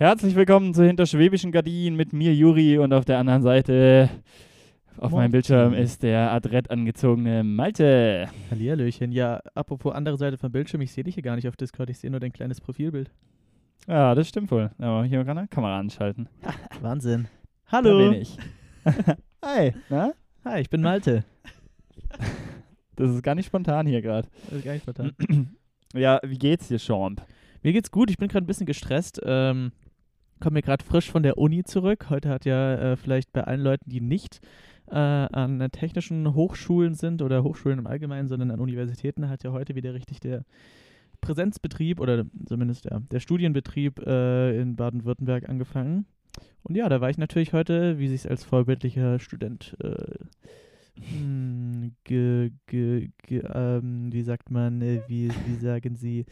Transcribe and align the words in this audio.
Herzlich 0.00 0.34
willkommen 0.34 0.72
zu 0.72 0.82
Hinter 0.82 1.04
Schwäbischen 1.04 1.52
Gardinen 1.52 1.94
mit 1.94 2.14
mir, 2.14 2.34
Juri, 2.34 2.78
und 2.78 2.94
auf 2.94 3.04
der 3.04 3.18
anderen 3.18 3.42
Seite 3.42 4.08
auf 4.96 5.12
meinem 5.12 5.30
Bildschirm 5.30 5.74
ist 5.74 6.02
der 6.02 6.32
adrett 6.32 6.70
angezogene 6.70 7.44
Malte. 7.44 8.30
Hallihallöchen. 8.50 9.12
Ja, 9.12 9.42
apropos 9.54 9.92
andere 9.92 10.16
Seite 10.16 10.38
vom 10.38 10.50
Bildschirm, 10.52 10.80
ich 10.80 10.92
sehe 10.92 11.04
dich 11.04 11.16
hier 11.16 11.22
gar 11.22 11.36
nicht 11.36 11.46
auf 11.46 11.54
Discord, 11.54 11.90
ich 11.90 11.98
sehe 11.98 12.10
nur 12.10 12.18
dein 12.18 12.32
kleines 12.32 12.62
Profilbild. 12.62 13.10
Ja, 13.86 14.14
das 14.14 14.26
stimmt 14.26 14.50
wohl. 14.50 14.70
Aber 14.78 15.04
hier 15.04 15.22
kann 15.22 15.36
eine 15.36 15.48
Kamera 15.48 15.78
anschalten. 15.78 16.30
Wahnsinn. 16.80 17.28
Da 17.70 17.72
Hallo. 17.72 18.10
bin 18.10 18.22
ich. 18.22 18.38
Hi, 19.44 19.74
na? 19.90 20.14
Hi, 20.46 20.62
ich 20.62 20.70
bin 20.70 20.80
Malte. 20.80 21.24
Das 22.96 23.10
ist 23.10 23.22
gar 23.22 23.34
nicht 23.34 23.46
spontan 23.46 23.86
hier 23.86 24.00
gerade. 24.00 24.28
Das 24.48 24.58
ist 24.58 24.64
gar 24.64 24.72
nicht 24.72 24.82
spontan. 24.82 25.12
Ja, 25.92 26.20
wie 26.22 26.38
geht's 26.38 26.68
dir, 26.68 26.78
Champ? 26.78 27.20
Mir 27.62 27.72
geht's 27.74 27.90
gut, 27.90 28.10
ich 28.10 28.16
bin 28.16 28.28
gerade 28.28 28.44
ein 28.44 28.46
bisschen 28.46 28.66
gestresst. 28.66 29.20
Ähm, 29.24 29.72
komme 30.40 30.54
mir 30.54 30.62
gerade 30.62 30.84
frisch 30.84 31.10
von 31.10 31.22
der 31.22 31.38
Uni 31.38 31.64
zurück. 31.64 32.10
Heute 32.10 32.28
hat 32.28 32.44
ja 32.44 32.92
äh, 32.92 32.96
vielleicht 32.96 33.32
bei 33.32 33.44
allen 33.44 33.60
Leuten, 33.60 33.88
die 33.90 34.00
nicht 34.00 34.40
äh, 34.88 34.94
an 34.94 35.68
technischen 35.70 36.34
Hochschulen 36.34 36.94
sind 36.94 37.22
oder 37.22 37.44
Hochschulen 37.44 37.78
im 37.78 37.86
Allgemeinen, 37.86 38.28
sondern 38.28 38.50
an 38.50 38.60
Universitäten, 38.60 39.28
hat 39.28 39.44
ja 39.44 39.52
heute 39.52 39.74
wieder 39.74 39.94
richtig 39.94 40.20
der 40.20 40.44
Präsenzbetrieb 41.20 42.00
oder 42.00 42.24
zumindest 42.46 42.86
der, 42.86 43.00
der 43.00 43.20
Studienbetrieb 43.20 44.00
äh, 44.06 44.60
in 44.60 44.76
Baden-Württemberg 44.76 45.48
angefangen. 45.48 46.06
Und 46.62 46.76
ja, 46.76 46.88
da 46.88 47.00
war 47.00 47.10
ich 47.10 47.18
natürlich 47.18 47.52
heute, 47.52 47.98
wie 47.98 48.08
sich 48.08 48.28
als 48.28 48.44
vorbildlicher 48.44 49.18
Student, 49.18 49.76
äh, 49.82 50.14
hm, 51.00 51.92
ge, 52.04 52.50
ge, 52.66 53.10
ge, 53.26 53.42
ähm, 53.54 54.12
wie 54.12 54.22
sagt 54.22 54.50
man, 54.50 54.82
äh, 54.82 55.00
wie, 55.06 55.30
wie 55.46 55.54
sagen 55.56 55.96
Sie, 55.96 56.26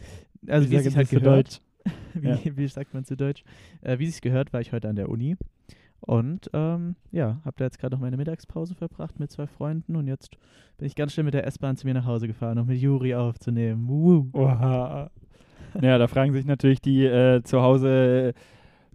also 0.47 0.71
wie, 0.71 0.77
es 0.77 0.85
sich 0.85 0.97
halt 0.97 1.09
für 1.09 1.21
gehört. 1.21 1.63
wie, 2.15 2.29
Ja. 2.29 2.39
wie 2.57 2.69
sagt 2.69 2.95
man 2.95 3.05
zu 3.05 3.17
Deutsch? 3.17 3.45
Äh, 3.83 3.99
wie 3.99 4.07
es 4.07 4.13
sich 4.13 4.21
gehört, 4.23 4.53
war 4.53 4.61
ich 4.61 4.73
heute 4.73 4.89
an 4.89 4.97
der 4.97 5.09
Uni. 5.09 5.37
Und 6.01 6.49
ähm, 6.53 6.95
ja, 7.11 7.41
habe 7.45 7.57
da 7.57 7.65
jetzt 7.65 7.79
gerade 7.81 7.97
noch 7.97 8.01
meine 8.01 8.17
Mittagspause 8.17 8.75
verbracht 8.75 9.19
mit 9.19 9.31
zwei 9.33 9.49
Freunden 9.49 9.97
und 9.97 10.07
jetzt 10.07 10.37
bin 10.79 10.87
ich 10.87 10.95
ganz 10.95 11.13
schnell 11.13 11.25
mit 11.25 11.35
der 11.35 11.45
S-Bahn 11.47 11.77
zu 11.77 11.87
mir 11.89 11.95
nach 11.95 12.07
Hause 12.07 12.29
gefahren, 12.29 12.57
um 12.59 12.67
mit 12.69 12.79
Juri 12.81 13.15
aufzunehmen. 13.15 13.89
Woo. 13.89 14.29
Oha. 14.33 15.11
Ja, 15.83 15.99
da 15.99 16.07
fragen 16.07 16.33
sich 16.33 16.47
natürlich 16.47 16.81
die 16.81 17.05
äh, 17.05 17.43
zu 17.43 17.61
Hause 17.63 18.33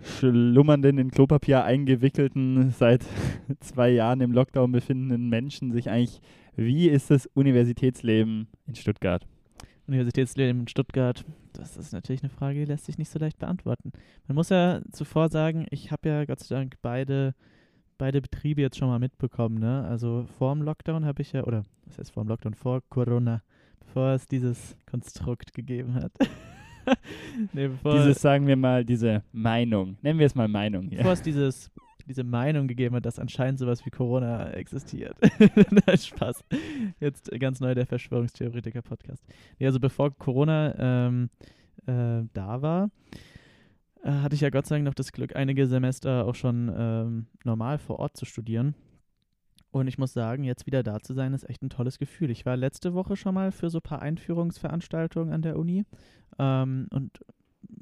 schlummernden, 0.01 0.97
in 0.97 1.11
Klopapier 1.11 1.63
eingewickelten, 1.63 2.71
seit 2.71 3.03
zwei 3.59 3.89
Jahren 3.89 4.21
im 4.21 4.31
Lockdown 4.31 4.71
befindenden 4.71 5.29
Menschen 5.29 5.71
sich 5.71 5.89
eigentlich, 5.89 6.21
wie 6.55 6.87
ist 6.89 7.11
das 7.11 7.27
Universitätsleben 7.33 8.47
in 8.67 8.75
Stuttgart? 8.75 9.25
Universitätsleben 9.87 10.61
in 10.61 10.67
Stuttgart, 10.67 11.25
das 11.53 11.77
ist 11.77 11.93
natürlich 11.93 12.23
eine 12.23 12.29
Frage, 12.29 12.59
die 12.59 12.65
lässt 12.65 12.85
sich 12.85 12.97
nicht 12.97 13.09
so 13.09 13.19
leicht 13.19 13.39
beantworten. 13.39 13.91
Man 14.27 14.35
muss 14.35 14.49
ja 14.49 14.81
zuvor 14.91 15.29
sagen, 15.29 15.65
ich 15.69 15.91
habe 15.91 16.09
ja 16.09 16.25
Gott 16.25 16.39
sei 16.39 16.55
Dank 16.55 16.75
beide, 16.81 17.35
beide 17.97 18.21
Betriebe 18.21 18.61
jetzt 18.61 18.77
schon 18.77 18.89
mal 18.89 18.99
mitbekommen. 18.99 19.59
Ne? 19.59 19.85
Also 19.87 20.25
vor 20.37 20.53
dem 20.53 20.63
Lockdown 20.63 21.05
habe 21.05 21.21
ich 21.21 21.31
ja, 21.33 21.43
oder 21.43 21.63
was 21.85 21.97
heißt 21.97 22.11
vor 22.11 22.23
dem 22.23 22.29
Lockdown, 22.29 22.53
vor 22.53 22.81
Corona, 22.89 23.41
bevor 23.79 24.09
es 24.09 24.27
dieses 24.27 24.75
Konstrukt 24.89 25.53
gegeben 25.53 25.93
hat. 25.95 26.11
nee, 27.53 27.67
bevor, 27.67 27.93
Dieses, 27.93 28.21
sagen 28.21 28.47
wir 28.47 28.55
mal, 28.55 28.83
diese 28.83 29.23
Meinung. 29.31 29.97
Nennen 30.01 30.19
wir 30.19 30.25
es 30.25 30.35
mal 30.35 30.47
Meinung 30.47 30.87
hier. 30.89 30.97
bevor 30.97 31.13
es 31.13 31.21
dieses, 31.21 31.71
diese 32.05 32.23
Meinung 32.23 32.67
gegeben 32.67 32.95
hat, 32.95 33.05
dass 33.05 33.19
anscheinend 33.19 33.59
sowas 33.59 33.85
wie 33.85 33.89
Corona 33.89 34.51
existiert. 34.51 35.15
Spaß. 35.97 36.43
Jetzt 36.99 37.31
ganz 37.39 37.59
neu 37.59 37.73
der 37.75 37.85
Verschwörungstheoretiker-Podcast. 37.85 39.23
Nee, 39.59 39.65
also 39.65 39.79
bevor 39.79 40.11
Corona 40.17 40.75
ähm, 41.07 41.29
äh, 41.85 42.23
da 42.33 42.61
war, 42.61 42.89
äh, 44.03 44.11
hatte 44.11 44.35
ich 44.35 44.41
ja 44.41 44.49
Gott 44.49 44.65
sei 44.67 44.75
Dank 44.75 44.85
noch 44.85 44.93
das 44.93 45.11
Glück, 45.11 45.35
einige 45.35 45.67
Semester 45.67 46.25
auch 46.25 46.35
schon 46.35 46.71
ähm, 46.75 47.27
normal 47.43 47.77
vor 47.77 47.99
Ort 47.99 48.17
zu 48.17 48.25
studieren. 48.25 48.75
Und 49.71 49.87
ich 49.87 49.97
muss 49.97 50.13
sagen, 50.13 50.43
jetzt 50.43 50.67
wieder 50.67 50.83
da 50.83 50.99
zu 50.99 51.13
sein, 51.13 51.33
ist 51.33 51.49
echt 51.49 51.63
ein 51.63 51.69
tolles 51.71 51.97
Gefühl. 51.97 52.29
Ich 52.29 52.45
war 52.45 52.55
letzte 52.55 52.93
Woche 52.93 53.15
schon 53.15 53.33
mal 53.33 53.51
für 53.51 53.71
so 53.71 53.79
ein 53.79 53.81
paar 53.81 54.03
Einführungsveranstaltungen 54.03 55.33
an 55.33 55.41
der 55.41 55.57
Uni. 55.57 55.83
Ähm, 56.37 56.87
und 56.91 57.25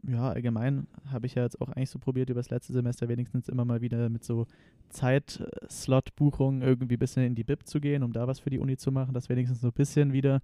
ja, 0.07 0.29
allgemein 0.29 0.87
habe 1.11 1.25
ich 1.27 1.35
ja 1.35 1.43
jetzt 1.43 1.61
auch 1.61 1.69
eigentlich 1.69 1.89
so 1.89 1.99
probiert, 1.99 2.29
über 2.29 2.39
das 2.39 2.49
letzte 2.49 2.73
Semester 2.73 3.07
wenigstens 3.07 3.49
immer 3.49 3.65
mal 3.65 3.81
wieder 3.81 4.09
mit 4.09 4.23
so 4.23 4.47
Zeitslot-Buchungen 4.89 6.61
irgendwie 6.61 6.95
ein 6.95 6.99
bisschen 6.99 7.23
in 7.23 7.35
die 7.35 7.43
Bib 7.43 7.67
zu 7.67 7.79
gehen, 7.79 8.03
um 8.03 8.13
da 8.13 8.27
was 8.27 8.39
für 8.39 8.49
die 8.49 8.59
Uni 8.59 8.77
zu 8.77 8.91
machen, 8.91 9.13
dass 9.13 9.29
wenigstens 9.29 9.61
so 9.61 9.67
ein 9.67 9.73
bisschen 9.73 10.13
wieder 10.13 10.41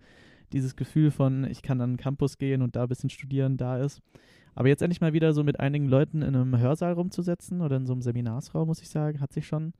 dieses 0.53 0.75
Gefühl 0.75 1.11
von, 1.11 1.43
ich 1.45 1.61
kann 1.61 1.81
an 1.81 1.93
den 1.93 1.97
Campus 1.97 2.37
gehen 2.37 2.61
und 2.61 2.75
da 2.75 2.83
ein 2.83 2.87
bisschen 2.89 3.09
studieren, 3.09 3.57
da 3.57 3.77
ist. 3.77 4.01
Aber 4.55 4.69
jetzt 4.69 4.81
endlich 4.81 5.01
mal 5.01 5.13
wieder 5.13 5.33
so 5.33 5.43
mit 5.43 5.59
einigen 5.59 5.87
Leuten 5.87 6.21
in 6.21 6.35
einem 6.35 6.57
Hörsaal 6.57 6.93
rumzusetzen 6.93 7.61
oder 7.61 7.77
in 7.77 7.85
so 7.85 7.93
einem 7.93 8.01
Seminarsraum, 8.01 8.67
muss 8.67 8.81
ich 8.81 8.89
sagen, 8.89 9.19
hat 9.19 9.33
sich 9.33 9.45
schon 9.45 9.73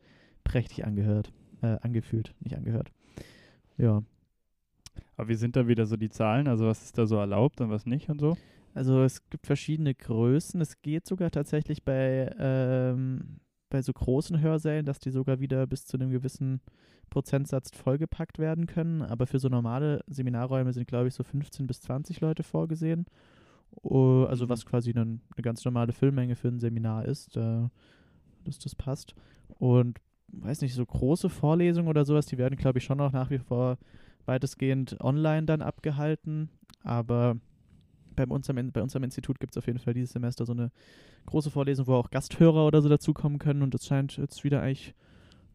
prächtig 0.44 0.86
angehört, 0.86 1.32
äh, 1.62 1.78
angefühlt, 1.82 2.36
nicht 2.42 2.56
angehört. 2.56 2.92
Ja, 3.78 4.04
Aber 5.16 5.30
wie 5.30 5.36
sind 5.36 5.56
da 5.56 5.68
wieder 5.68 5.86
so 5.86 5.98
die 5.98 6.10
Zahlen? 6.10 6.48
Also 6.48 6.66
was 6.68 6.84
ist 6.84 6.98
da 6.98 7.06
so 7.06 7.16
erlaubt 7.18 7.62
und 7.62 7.70
was 7.70 7.86
nicht 7.86 8.10
und 8.10 8.20
so? 8.20 8.38
Also 8.78 9.02
es 9.02 9.28
gibt 9.30 9.48
verschiedene 9.48 9.96
Größen. 9.96 10.62
Es 10.62 10.82
geht 10.82 11.08
sogar 11.08 11.32
tatsächlich 11.32 11.84
bei, 11.84 12.32
ähm, 12.38 13.40
bei 13.70 13.82
so 13.82 13.92
großen 13.92 14.40
Hörsälen, 14.40 14.86
dass 14.86 15.00
die 15.00 15.10
sogar 15.10 15.40
wieder 15.40 15.66
bis 15.66 15.86
zu 15.86 15.98
einem 15.98 16.12
gewissen 16.12 16.62
Prozentsatz 17.10 17.72
vollgepackt 17.76 18.38
werden 18.38 18.68
können. 18.68 19.02
Aber 19.02 19.26
für 19.26 19.40
so 19.40 19.50
normale 19.50 20.04
Seminarräume 20.08 20.74
sind, 20.74 20.88
glaube 20.88 21.08
ich, 21.08 21.16
so 21.16 21.24
15 21.24 21.66
bis 21.66 21.82
20 21.82 22.22
Leute 22.22 22.44
vorgesehen. 22.44 23.06
Oh, 23.82 24.26
also 24.30 24.46
Mhm. 24.46 24.50
was 24.50 24.66
quasi 24.66 24.94
dann 24.94 25.22
eine 25.36 25.42
ganz 25.42 25.66
normale 25.66 25.92
Füllmenge 25.92 26.36
für 26.36 26.50
ein 26.50 26.60
Seminar 26.60 27.06
ist, 27.06 27.36
äh, 27.36 27.68
dass 28.44 28.60
das 28.60 28.76
passt. 28.76 29.16
Und 29.58 29.98
weiß 30.28 30.62
nicht, 30.62 30.76
so 30.76 30.86
große 30.86 31.30
Vorlesungen 31.30 31.88
oder 31.88 32.06
sowas, 32.06 32.28
die 32.28 32.38
werden, 32.38 32.58
glaube 32.58 32.78
ich, 32.78 32.86
schon 32.86 33.02
auch 33.02 33.12
nach 33.12 33.32
wie 33.32 33.40
vor 33.40 33.78
weitestgehend 34.26 35.02
online 35.02 35.46
dann 35.48 35.62
abgehalten. 35.64 36.50
Aber 36.84 37.38
bei 38.26 38.34
uns 38.36 38.50
am, 38.50 38.72
bei 38.72 38.82
uns 38.82 38.96
am 38.96 39.04
Institut 39.04 39.40
gibt 39.40 39.54
es 39.54 39.58
auf 39.58 39.68
jeden 39.68 39.80
Fall 39.80 39.94
dieses 39.94 40.12
Semester 40.12 40.46
so 40.46 40.54
eine 40.54 40.72
große 41.28 41.52
Vorlesung, 41.52 41.88
wo 41.88 41.94
auch 41.96 42.10
Gasthörer 42.10 42.66
oder 42.66 42.82
so 42.82 42.90
dazukommen 42.90 43.40
können. 43.40 43.62
Und 43.62 43.74
das 43.74 43.86
scheint 43.86 44.18
jetzt 44.18 44.44
wieder 44.44 44.62
eigentlich 44.62 44.94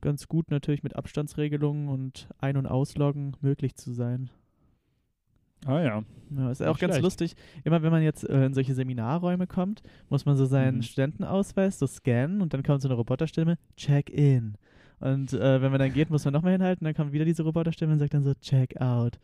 ganz 0.00 0.26
gut 0.28 0.50
natürlich 0.50 0.82
mit 0.82 0.96
Abstandsregelungen 0.96 1.88
und 1.88 2.28
Ein- 2.38 2.56
und 2.56 2.66
Ausloggen 2.66 3.36
möglich 3.40 3.74
zu 3.76 3.92
sein. 3.92 4.30
Ah 5.64 5.80
ja. 5.80 6.02
Ja, 6.36 6.50
ist 6.50 6.60
auch 6.62 6.70
Nicht 6.70 6.80
ganz 6.80 6.94
schlecht. 6.94 7.04
lustig. 7.04 7.34
Immer 7.62 7.82
wenn 7.82 7.92
man 7.92 8.02
jetzt 8.02 8.28
äh, 8.28 8.46
in 8.46 8.54
solche 8.54 8.74
Seminarräume 8.74 9.46
kommt, 9.46 9.82
muss 10.08 10.24
man 10.26 10.36
so 10.36 10.44
seinen 10.46 10.78
Mhm. 10.78 10.82
Studentenausweis 10.82 11.78
so 11.78 11.86
scannen 11.86 12.40
und 12.42 12.52
dann 12.52 12.62
kommt 12.64 12.82
so 12.82 12.88
eine 12.88 12.96
Roboterstimme, 12.96 13.58
check 13.76 14.10
in. 14.10 14.54
Und 14.98 15.32
äh, 15.32 15.60
wenn 15.62 15.70
man 15.70 15.78
dann 15.80 15.92
geht, 15.92 16.10
muss 16.10 16.24
man 16.24 16.32
nochmal 16.34 16.52
hinhalten, 16.52 16.84
dann 16.84 16.94
kommt 16.94 17.12
wieder 17.12 17.24
diese 17.24 17.42
Roboterstimme 17.44 17.92
und 17.92 17.98
sagt 18.00 18.14
dann 18.14 18.24
so, 18.24 18.34
check 18.40 18.80
out. 18.80 19.18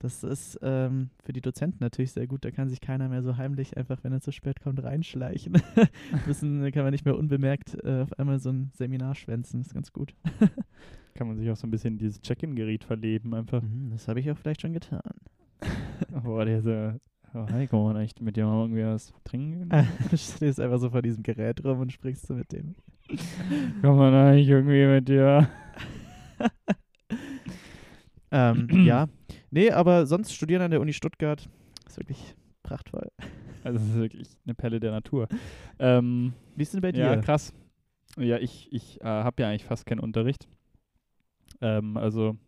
Das 0.00 0.24
ist 0.24 0.58
ähm, 0.62 1.10
für 1.22 1.34
die 1.34 1.42
Dozenten 1.42 1.78
natürlich 1.80 2.12
sehr 2.12 2.26
gut. 2.26 2.42
Da 2.44 2.50
kann 2.50 2.70
sich 2.70 2.80
keiner 2.80 3.08
mehr 3.08 3.22
so 3.22 3.36
heimlich 3.36 3.76
einfach, 3.76 4.02
wenn 4.02 4.12
er 4.12 4.22
zu 4.22 4.32
spät 4.32 4.58
kommt, 4.60 4.82
reinschleichen. 4.82 5.52
Wissen 6.26 6.72
kann 6.72 6.84
man 6.84 6.92
nicht 6.92 7.04
mehr 7.04 7.18
unbemerkt 7.18 7.76
äh, 7.84 8.00
auf 8.02 8.18
einmal 8.18 8.38
so 8.38 8.48
ein 8.48 8.70
Seminar 8.74 9.14
schwänzen. 9.14 9.60
Das 9.60 9.68
ist 9.68 9.74
ganz 9.74 9.92
gut. 9.92 10.14
Kann 11.14 11.26
man 11.26 11.36
sich 11.36 11.50
auch 11.50 11.56
so 11.56 11.66
ein 11.66 11.70
bisschen 11.70 11.98
dieses 11.98 12.22
Check-in-Gerät 12.22 12.84
verleben 12.84 13.34
einfach. 13.34 13.60
Mhm, 13.60 13.90
das 13.90 14.08
habe 14.08 14.20
ich 14.20 14.30
auch 14.30 14.38
vielleicht 14.38 14.62
schon 14.62 14.72
getan. 14.72 15.02
Boah, 16.24 16.46
der 16.46 16.62
so, 16.62 16.94
oh, 17.34 17.46
hi, 17.50 17.66
kann 17.66 17.82
man 17.82 17.96
echt 17.96 18.22
mit 18.22 18.36
dir 18.36 18.46
mal 18.46 18.62
irgendwie 18.62 18.84
was 18.84 19.12
trinken? 19.24 19.68
Du 20.10 20.16
stehst 20.16 20.60
einfach 20.60 20.78
so 20.78 20.88
vor 20.88 21.02
diesem 21.02 21.22
Gerät 21.22 21.62
rum 21.62 21.80
und 21.80 21.92
sprichst 21.92 22.26
so 22.26 22.34
mit 22.34 22.52
dem. 22.52 22.74
Kann 23.82 23.96
man 23.96 24.14
eigentlich 24.14 24.48
irgendwie 24.48 24.86
mit 24.86 25.08
dir? 25.08 25.50
Ähm, 28.30 28.68
ja. 28.84 29.08
Nee, 29.50 29.70
aber 29.70 30.06
sonst 30.06 30.32
studieren 30.32 30.62
an 30.62 30.70
der 30.70 30.80
Uni 30.80 30.92
Stuttgart 30.92 31.48
ist 31.86 31.98
wirklich 31.98 32.34
prachtvoll. 32.62 33.10
Also 33.62 33.78
es 33.78 33.90
ist 33.90 33.96
wirklich 33.96 34.28
eine 34.46 34.54
Perle 34.54 34.80
der 34.80 34.90
Natur. 34.90 35.28
Ähm, 35.78 36.32
Wie 36.56 36.62
ist 36.62 36.72
denn 36.72 36.80
bei 36.80 36.92
dir? 36.92 37.04
ja, 37.04 37.16
krass. 37.18 37.52
Ja, 38.16 38.38
ich, 38.38 38.72
ich 38.72 38.98
äh, 39.02 39.04
habe 39.04 39.42
ja 39.42 39.50
eigentlich 39.50 39.66
fast 39.66 39.84
keinen 39.84 40.00
Unterricht. 40.00 40.48
Ähm, 41.60 41.98
also 41.98 42.38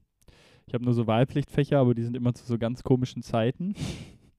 ich 0.66 0.72
habe 0.72 0.84
nur 0.84 0.94
so 0.94 1.06
Wahlpflichtfächer, 1.06 1.78
aber 1.78 1.94
die 1.94 2.02
sind 2.02 2.16
immer 2.16 2.32
zu 2.32 2.46
so 2.46 2.56
ganz 2.56 2.82
komischen 2.82 3.22
Zeiten. 3.22 3.74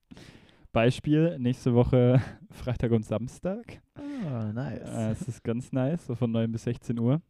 Beispiel, 0.71 1.37
nächste 1.37 1.75
Woche 1.75 2.19
Freitag 2.49 2.91
und 2.91 3.05
Samstag. 3.05 3.83
Ah, 3.93 4.51
nice. 4.51 4.89
Äh, 4.89 5.11
es 5.11 5.27
ist 5.27 5.43
ganz 5.43 5.71
nice, 5.71 6.07
so 6.07 6.15
von 6.15 6.31
9 6.31 6.51
bis 6.51 6.63
16 6.63 6.97
Uhr. 6.97 7.21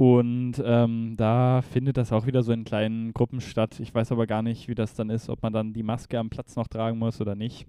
Und 0.00 0.62
ähm, 0.64 1.14
da 1.16 1.60
findet 1.60 1.96
das 1.96 2.12
auch 2.12 2.24
wieder 2.24 2.44
so 2.44 2.52
in 2.52 2.62
kleinen 2.64 3.12
Gruppen 3.12 3.40
statt. 3.40 3.80
Ich 3.80 3.92
weiß 3.92 4.12
aber 4.12 4.28
gar 4.28 4.42
nicht, 4.42 4.68
wie 4.68 4.76
das 4.76 4.94
dann 4.94 5.10
ist, 5.10 5.28
ob 5.28 5.42
man 5.42 5.52
dann 5.52 5.72
die 5.72 5.82
Maske 5.82 6.20
am 6.20 6.30
Platz 6.30 6.54
noch 6.54 6.68
tragen 6.68 6.98
muss 6.98 7.20
oder 7.20 7.34
nicht. 7.34 7.66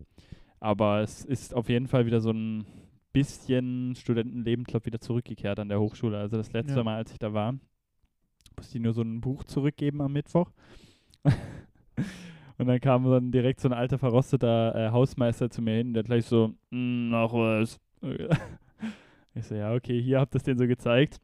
Aber 0.60 1.02
es 1.02 1.26
ist 1.26 1.56
auf 1.56 1.70
jeden 1.70 1.88
Fall 1.88 2.06
wieder 2.06 2.22
so 2.22 2.30
ein 2.32 2.66
bisschen 3.14 3.96
Studentenleben, 3.96 4.64
glaube 4.64 4.86
wieder 4.86 5.00
zurückgekehrt 5.02 5.58
an 5.58 5.70
der 5.70 5.80
Hochschule. 5.80 6.20
Also 6.20 6.38
das 6.38 6.54
letzte 6.54 6.78
Ja. 6.78 6.84
Mal, 6.84 6.98
als 6.98 7.12
ich 7.12 7.18
da 7.18 7.34
war, 7.34 7.56
musste 8.58 8.78
ich 8.78 8.84
nur 8.84 8.94
so 8.94 9.02
ein 9.02 9.22
Buch 9.22 9.44
zurückgeben 9.46 10.00
am 10.02 10.14
Mittwoch. 10.14 10.52
Und 12.60 12.68
dann 12.68 12.80
kam 12.80 13.10
dann 13.10 13.32
direkt 13.32 13.60
so 13.62 13.70
ein 13.70 13.74
alter, 13.74 13.98
verrosteter 13.98 14.76
äh, 14.76 14.92
Hausmeister 14.92 15.50
zu 15.50 15.62
mir 15.64 15.78
hin, 15.78 15.94
der 15.94 16.04
gleich 16.04 16.26
so, 16.26 16.50
"Mm, 16.70 17.10
noch 17.10 17.34
was. 17.34 17.80
Ich 19.36 19.46
so, 19.46 19.56
ja, 19.56 19.74
okay, 19.74 20.02
hier 20.02 20.20
habt 20.20 20.34
ihr 20.36 20.38
es 20.38 20.44
denen 20.44 20.58
so 20.58 20.68
gezeigt. 20.68 21.20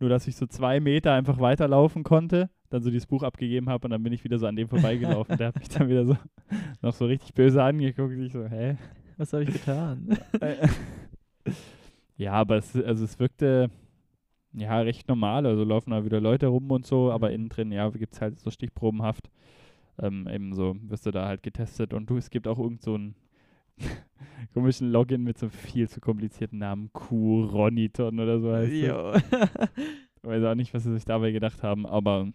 Nur, 0.00 0.08
dass 0.10 0.26
ich 0.28 0.36
so 0.36 0.46
zwei 0.46 0.80
Meter 0.80 1.12
einfach 1.12 1.40
weiterlaufen 1.40 2.04
konnte, 2.04 2.50
dann 2.70 2.82
so 2.82 2.90
dieses 2.90 3.06
Buch 3.06 3.22
abgegeben 3.22 3.68
habe 3.68 3.86
und 3.86 3.90
dann 3.90 4.02
bin 4.02 4.12
ich 4.12 4.22
wieder 4.24 4.38
so 4.38 4.46
an 4.46 4.56
dem 4.56 4.68
vorbeigelaufen. 4.68 5.36
Der 5.38 5.48
hat 5.48 5.58
mich 5.58 5.68
dann 5.68 5.88
wieder 5.88 6.04
so 6.06 6.16
noch 6.82 6.92
so 6.92 7.06
richtig 7.06 7.34
böse 7.34 7.62
angeguckt. 7.62 8.14
Ich 8.18 8.32
so, 8.32 8.44
hä? 8.44 8.76
Was 9.16 9.32
habe 9.32 9.42
ich 9.44 9.52
getan? 9.52 10.16
ja, 12.16 12.32
aber 12.32 12.56
es, 12.56 12.76
also 12.76 13.04
es 13.04 13.18
wirkte 13.18 13.70
ja 14.52 14.78
recht 14.80 15.08
normal. 15.08 15.46
Also 15.46 15.64
laufen 15.64 15.90
da 15.90 16.04
wieder 16.04 16.20
Leute 16.20 16.46
rum 16.46 16.70
und 16.70 16.86
so, 16.86 17.10
aber 17.10 17.28
Mhm. 17.28 17.34
innen 17.34 17.48
drin, 17.48 17.72
ja, 17.72 17.88
gibt 17.90 18.14
es 18.14 18.20
halt 18.20 18.38
so 18.38 18.50
stichprobenhaft. 18.50 19.30
Ähm, 20.00 20.28
eben 20.28 20.54
so 20.54 20.76
wirst 20.82 21.06
du 21.06 21.10
da 21.10 21.26
halt 21.26 21.42
getestet 21.42 21.92
und 21.92 22.08
du, 22.08 22.16
es 22.16 22.30
gibt 22.30 22.46
auch 22.46 22.58
irgend 22.58 22.82
so 22.82 22.94
einen 22.94 23.16
komischen 24.54 24.90
Login 24.90 25.22
mit 25.22 25.38
so 25.38 25.48
viel 25.48 25.88
zu 25.88 26.00
komplizierten 26.00 26.58
Namen. 26.58 26.90
Q, 26.92 27.44
Roniton 27.44 28.18
oder 28.20 28.40
so 28.40 28.52
heißt. 28.52 28.72
Jo. 28.72 29.12
Weiß 30.22 30.42
auch 30.44 30.54
nicht, 30.54 30.74
was 30.74 30.82
sie 30.84 30.92
sich 30.94 31.04
dabei 31.04 31.30
gedacht 31.30 31.62
haben, 31.62 31.86
aber 31.86 32.28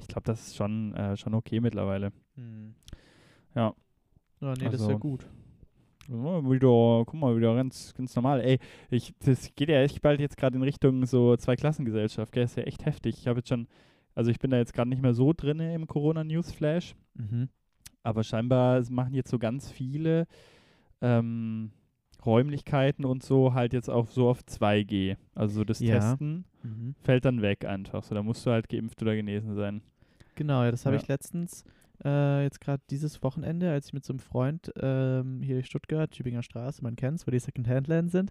ich 0.00 0.08
glaube, 0.08 0.22
das 0.24 0.48
ist 0.48 0.56
schon, 0.56 0.94
äh, 0.94 1.16
schon 1.16 1.34
okay 1.34 1.60
mittlerweile. 1.60 2.12
Hm. 2.36 2.74
Ja. 3.54 3.74
Ja, 4.40 4.54
nee, 4.54 4.64
das 4.64 4.74
ist 4.74 4.80
ja 4.82 4.86
Also- 4.88 4.98
gut. 4.98 5.26
Ja, 6.08 6.42
wieder, 6.50 7.04
guck 7.06 7.14
mal, 7.14 7.36
wieder 7.36 7.54
ganz, 7.54 7.94
ganz 7.94 8.16
normal. 8.16 8.40
Ey, 8.40 8.58
ich, 8.90 9.14
das 9.24 9.54
geht 9.54 9.68
ja 9.68 9.80
echt 9.82 10.02
bald 10.02 10.18
jetzt 10.18 10.36
gerade 10.36 10.56
in 10.56 10.62
Richtung 10.64 11.06
so 11.06 11.36
Zweiklassengesellschaft, 11.36 12.32
gell? 12.32 12.42
Ist 12.44 12.56
ja 12.56 12.64
echt 12.64 12.84
heftig. 12.84 13.16
Ich 13.18 13.28
habe 13.28 13.38
jetzt 13.38 13.48
schon, 13.50 13.68
also 14.16 14.28
ich 14.32 14.40
bin 14.40 14.50
da 14.50 14.56
jetzt 14.56 14.72
gerade 14.74 14.88
nicht 14.90 15.02
mehr 15.02 15.14
so 15.14 15.32
drin 15.32 15.60
im 15.60 15.86
Corona-News-Flash, 15.86 16.96
Mhm. 17.14 17.48
Aber 18.02 18.22
scheinbar 18.24 18.78
es 18.78 18.90
machen 18.90 19.14
jetzt 19.14 19.30
so 19.30 19.38
ganz 19.38 19.70
viele 19.70 20.26
ähm, 21.00 21.70
Räumlichkeiten 22.24 23.04
und 23.04 23.22
so 23.22 23.54
halt 23.54 23.72
jetzt 23.72 23.88
auch 23.88 24.06
so 24.08 24.28
auf 24.28 24.40
2G. 24.42 25.16
Also 25.34 25.56
so 25.60 25.64
das 25.64 25.80
Ja. 25.80 25.98
Testen 25.98 26.44
Mhm. 26.62 26.94
fällt 27.02 27.24
dann 27.24 27.40
weg 27.40 27.64
einfach. 27.64 28.02
So, 28.02 28.14
da 28.14 28.22
musst 28.22 28.44
du 28.44 28.50
halt 28.50 28.68
geimpft 28.68 29.00
oder 29.00 29.16
genesen 29.16 29.54
sein. 29.54 29.80
Genau, 30.34 30.62
ja, 30.62 30.70
das 30.70 30.84
habe 30.84 30.96
Ja. 30.96 31.02
ich 31.02 31.08
letztens, 31.08 31.64
äh, 32.04 32.42
jetzt 32.42 32.60
gerade 32.60 32.82
dieses 32.90 33.22
Wochenende, 33.22 33.70
als 33.70 33.86
ich 33.88 33.92
mit 33.94 34.04
so 34.04 34.12
einem 34.12 34.20
Freund 34.20 34.70
ähm, 34.76 35.40
hier 35.42 35.56
in 35.56 35.64
Stuttgart, 35.64 36.10
Tübinger 36.10 36.42
Straße, 36.42 36.82
man 36.82 36.96
kennt's, 36.96 37.26
wo 37.26 37.30
die 37.30 37.38
Secondhand-Läden 37.38 38.10
sind, 38.10 38.30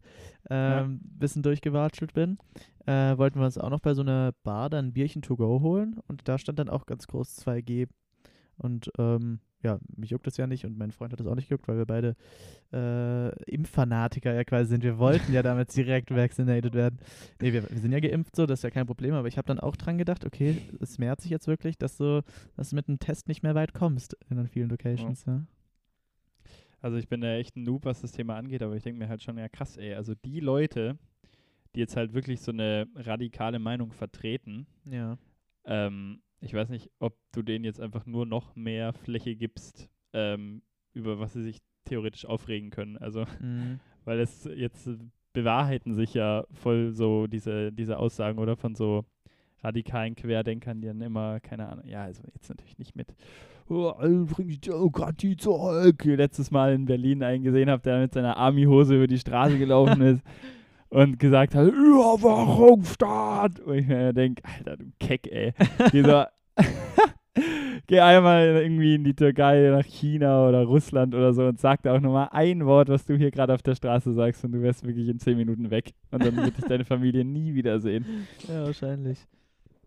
Ja. 0.50 0.81
ähm, 0.81 1.00
bisschen 1.04 1.42
durchgewatschelt 1.42 2.13
bin, 2.13 2.38
äh, 2.86 3.18
wollten 3.18 3.39
wir 3.39 3.45
uns 3.45 3.57
auch 3.57 3.69
noch 3.72 3.80
bei 3.80 3.95
so 3.95 4.01
einer 4.04 4.31
Bar 4.44 4.69
dann 4.69 4.88
ein 4.89 4.94
Bierchen 4.94 5.24
to 5.24 5.36
go 5.36 5.62
holen 5.62 6.00
und 6.07 6.27
da 6.27 6.38
stand 6.38 6.60
dann 6.60 6.69
auch 6.69 6.86
ganz 6.86 7.07
groß 7.07 7.36
2G. 7.38 7.88
Und 8.57 8.92
ähm, 9.00 9.39
ja, 9.62 9.78
mich 9.98 10.10
juckt 10.12 10.26
das 10.26 10.38
ja 10.38 10.48
nicht 10.48 10.66
und 10.66 10.78
mein 10.78 10.92
Freund 10.92 11.12
hat 11.12 11.20
das 11.20 11.28
auch 11.28 11.36
nicht 11.36 11.50
gejuckt, 11.50 11.68
weil 11.68 11.78
wir 11.78 11.86
beide 11.86 12.16
äh, 12.72 13.30
Impffanatiker 13.52 14.34
ja 14.34 14.44
quasi 14.44 14.70
sind. 14.70 14.84
Wir 14.84 14.98
wollten 14.98 15.34
ja 15.34 15.42
damit 15.44 15.76
direkt 15.76 16.12
vaccinated 16.16 16.74
werden. 16.74 17.00
Nee, 17.42 17.52
wir, 17.54 17.70
wir 17.70 17.78
sind 17.80 17.92
ja 17.92 18.00
geimpft, 18.00 18.36
so, 18.36 18.46
das 18.46 18.60
ist 18.60 18.64
ja 18.64 18.70
kein 18.70 18.86
Problem, 18.86 19.14
aber 19.14 19.28
ich 19.28 19.38
habe 19.38 19.48
dann 19.48 19.60
auch 19.60 19.76
dran 19.76 19.98
gedacht, 19.98 20.26
okay, 20.26 20.62
es 20.80 20.98
mehrt 20.98 21.20
sich 21.22 21.32
jetzt 21.32 21.48
wirklich, 21.48 21.78
dass 21.78 21.98
du, 21.98 22.24
dass 22.56 22.70
du 22.70 22.76
mit 22.78 22.88
einem 22.88 23.00
Test 23.00 23.28
nicht 23.28 23.44
mehr 23.44 23.56
weit 23.56 23.74
kommst 23.74 24.16
in 24.30 24.38
an 24.40 24.48
vielen 24.48 24.70
Locations, 24.70 25.26
ja. 25.26 25.42
Also 26.82 26.96
ich 26.98 27.10
bin 27.10 27.20
da 27.20 27.34
echt 27.36 27.58
ein 27.58 27.64
Noob, 27.64 27.84
was 27.84 28.00
das 28.00 28.14
Thema 28.14 28.38
angeht, 28.38 28.64
aber 28.64 28.76
ich 28.76 28.84
denke 28.84 29.00
mir 29.00 29.10
halt 29.10 29.22
schon, 29.22 29.38
ja 29.38 29.50
krass, 29.50 29.76
ey. 29.76 29.96
Also 29.96 30.14
die 30.16 30.40
Leute, 30.40 30.98
die 31.76 31.82
jetzt 31.82 31.98
halt 31.98 32.14
wirklich 32.14 32.40
so 32.40 32.52
eine 32.54 32.88
radikale 32.96 33.60
Meinung 33.60 33.92
vertreten, 33.92 34.66
Ja. 34.86 35.18
ähm, 35.66 36.22
ich 36.41 36.53
weiß 36.53 36.69
nicht, 36.69 36.89
ob 37.00 37.15
du 37.33 37.41
denen 37.41 37.65
jetzt 37.65 37.80
einfach 37.81 38.06
nur 38.06 38.25
noch 38.25 38.56
mehr 38.56 38.94
Fläche 38.94 39.36
gibst, 39.36 39.89
ähm, 40.13 40.62
über 40.94 41.19
was 41.19 41.33
sie 41.33 41.44
sich 41.44 41.59
theoretisch 41.86 42.25
aufregen 42.25 42.69
können. 42.69 42.97
Also, 42.97 43.25
Mhm. 43.41 43.80
weil 44.06 44.19
es 44.19 44.50
jetzt 44.56 44.89
bewahrheiten 45.33 45.94
sich 45.94 46.13
ja 46.13 46.45
voll 46.51 46.91
so 46.94 47.27
diese, 47.27 47.71
diese 47.71 47.97
Aussagen 47.97 48.39
oder 48.39 48.56
von 48.56 48.75
so 48.75 49.06
radikalen 49.62 50.15
Querdenkern, 50.15 50.81
die 50.81 50.88
dann 50.88 51.01
immer, 51.01 51.39
keine 51.39 51.68
Ahnung, 51.68 51.86
ja, 51.86 52.03
also 52.03 52.24
jetzt 52.33 52.50
natürlich 52.50 52.77
nicht 52.77 52.95
mit, 52.95 53.13
oh, 53.68 53.94
bringen 53.94 54.50
die 54.50 54.59
Demokratie 54.59 55.36
zurück, 55.36 56.03
letztes 56.06 56.50
Mal 56.50 56.74
in 56.74 56.86
Berlin 56.86 57.21
einen 57.24 57.44
gesehen 57.44 57.69
habe, 57.69 57.83
der 57.83 58.00
mit 58.00 58.13
seiner 58.13 58.38
Army-Hose 58.38 58.95
über 58.95 59.07
die 59.07 59.19
Straße 59.19 59.57
gelaufen 59.57 60.01
ist 60.01 60.24
und 60.89 61.19
gesagt 61.19 61.56
hat, 61.56 61.68
Überwachungsstaat. 61.68 63.59
Und 63.62 63.75
ich 63.77 63.88
mir 63.88 64.13
denke, 64.13 64.44
Alter, 64.44 64.77
du 64.77 64.86
Keck, 65.00 65.27
ey. 65.31 65.53
Dieser, 65.94 66.31
geh 67.88 68.00
einmal 68.00 68.45
irgendwie 68.45 68.95
in 68.95 69.03
die 69.03 69.15
Türkei, 69.15 69.69
nach 69.69 69.86
China 69.86 70.47
oder 70.47 70.63
Russland 70.63 71.13
oder 71.15 71.33
so 71.33 71.45
und 71.45 71.59
sag 71.59 71.83
da 71.83 71.95
auch 71.95 72.01
nochmal 72.01 72.30
ein 72.31 72.65
Wort, 72.65 72.89
was 72.89 73.06
du 73.06 73.15
hier 73.15 73.31
gerade 73.31 73.53
auf 73.53 73.62
der 73.62 73.75
Straße 73.75 74.13
sagst 74.13 74.44
und 74.44 74.51
du 74.51 74.62
wärst 74.62 74.86
wirklich 74.86 75.07
in 75.07 75.19
zehn 75.19 75.38
Minuten 75.38 75.71
weg. 75.71 75.94
Und 76.12 76.24
dann 76.24 76.36
wird 76.36 76.57
dich 76.57 76.65
deine 76.65 76.86
Familie 76.86 77.24
nie 77.24 77.53
wiedersehen. 77.53 78.06
Ja, 78.47 78.65
wahrscheinlich. 78.65 79.19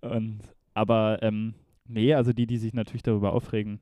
Und, 0.01 0.41
aber, 0.75 1.19
ähm, 1.23 1.55
nee, 1.87 2.15
also 2.15 2.33
die, 2.33 2.47
die 2.47 2.59
sich 2.59 2.75
natürlich 2.75 3.03
darüber 3.03 3.33
aufregen, 3.33 3.81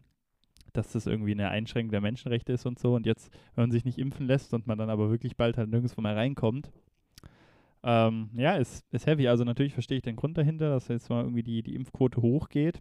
dass 0.72 0.92
das 0.92 1.06
irgendwie 1.06 1.32
eine 1.32 1.48
Einschränkung 1.48 1.90
der 1.90 2.00
Menschenrechte 2.00 2.52
ist 2.52 2.66
und 2.66 2.78
so. 2.78 2.94
Und 2.94 3.06
jetzt, 3.06 3.32
wenn 3.54 3.64
man 3.64 3.70
sich 3.70 3.84
nicht 3.84 3.98
impfen 3.98 4.26
lässt 4.26 4.54
und 4.54 4.66
man 4.66 4.78
dann 4.78 4.90
aber 4.90 5.10
wirklich 5.10 5.36
bald 5.36 5.56
halt 5.56 5.70
nirgendwo 5.70 6.00
mehr 6.00 6.16
reinkommt, 6.16 6.70
ähm, 7.82 8.30
ja, 8.34 8.56
ist, 8.56 8.84
ist 8.92 9.06
heavy. 9.06 9.28
Also 9.28 9.44
natürlich 9.44 9.72
verstehe 9.72 9.98
ich 9.98 10.02
den 10.02 10.16
Grund 10.16 10.36
dahinter, 10.36 10.70
dass 10.70 10.88
jetzt 10.88 11.08
mal 11.08 11.22
irgendwie 11.22 11.42
die, 11.42 11.62
die 11.62 11.74
Impfquote 11.74 12.20
hochgeht. 12.20 12.80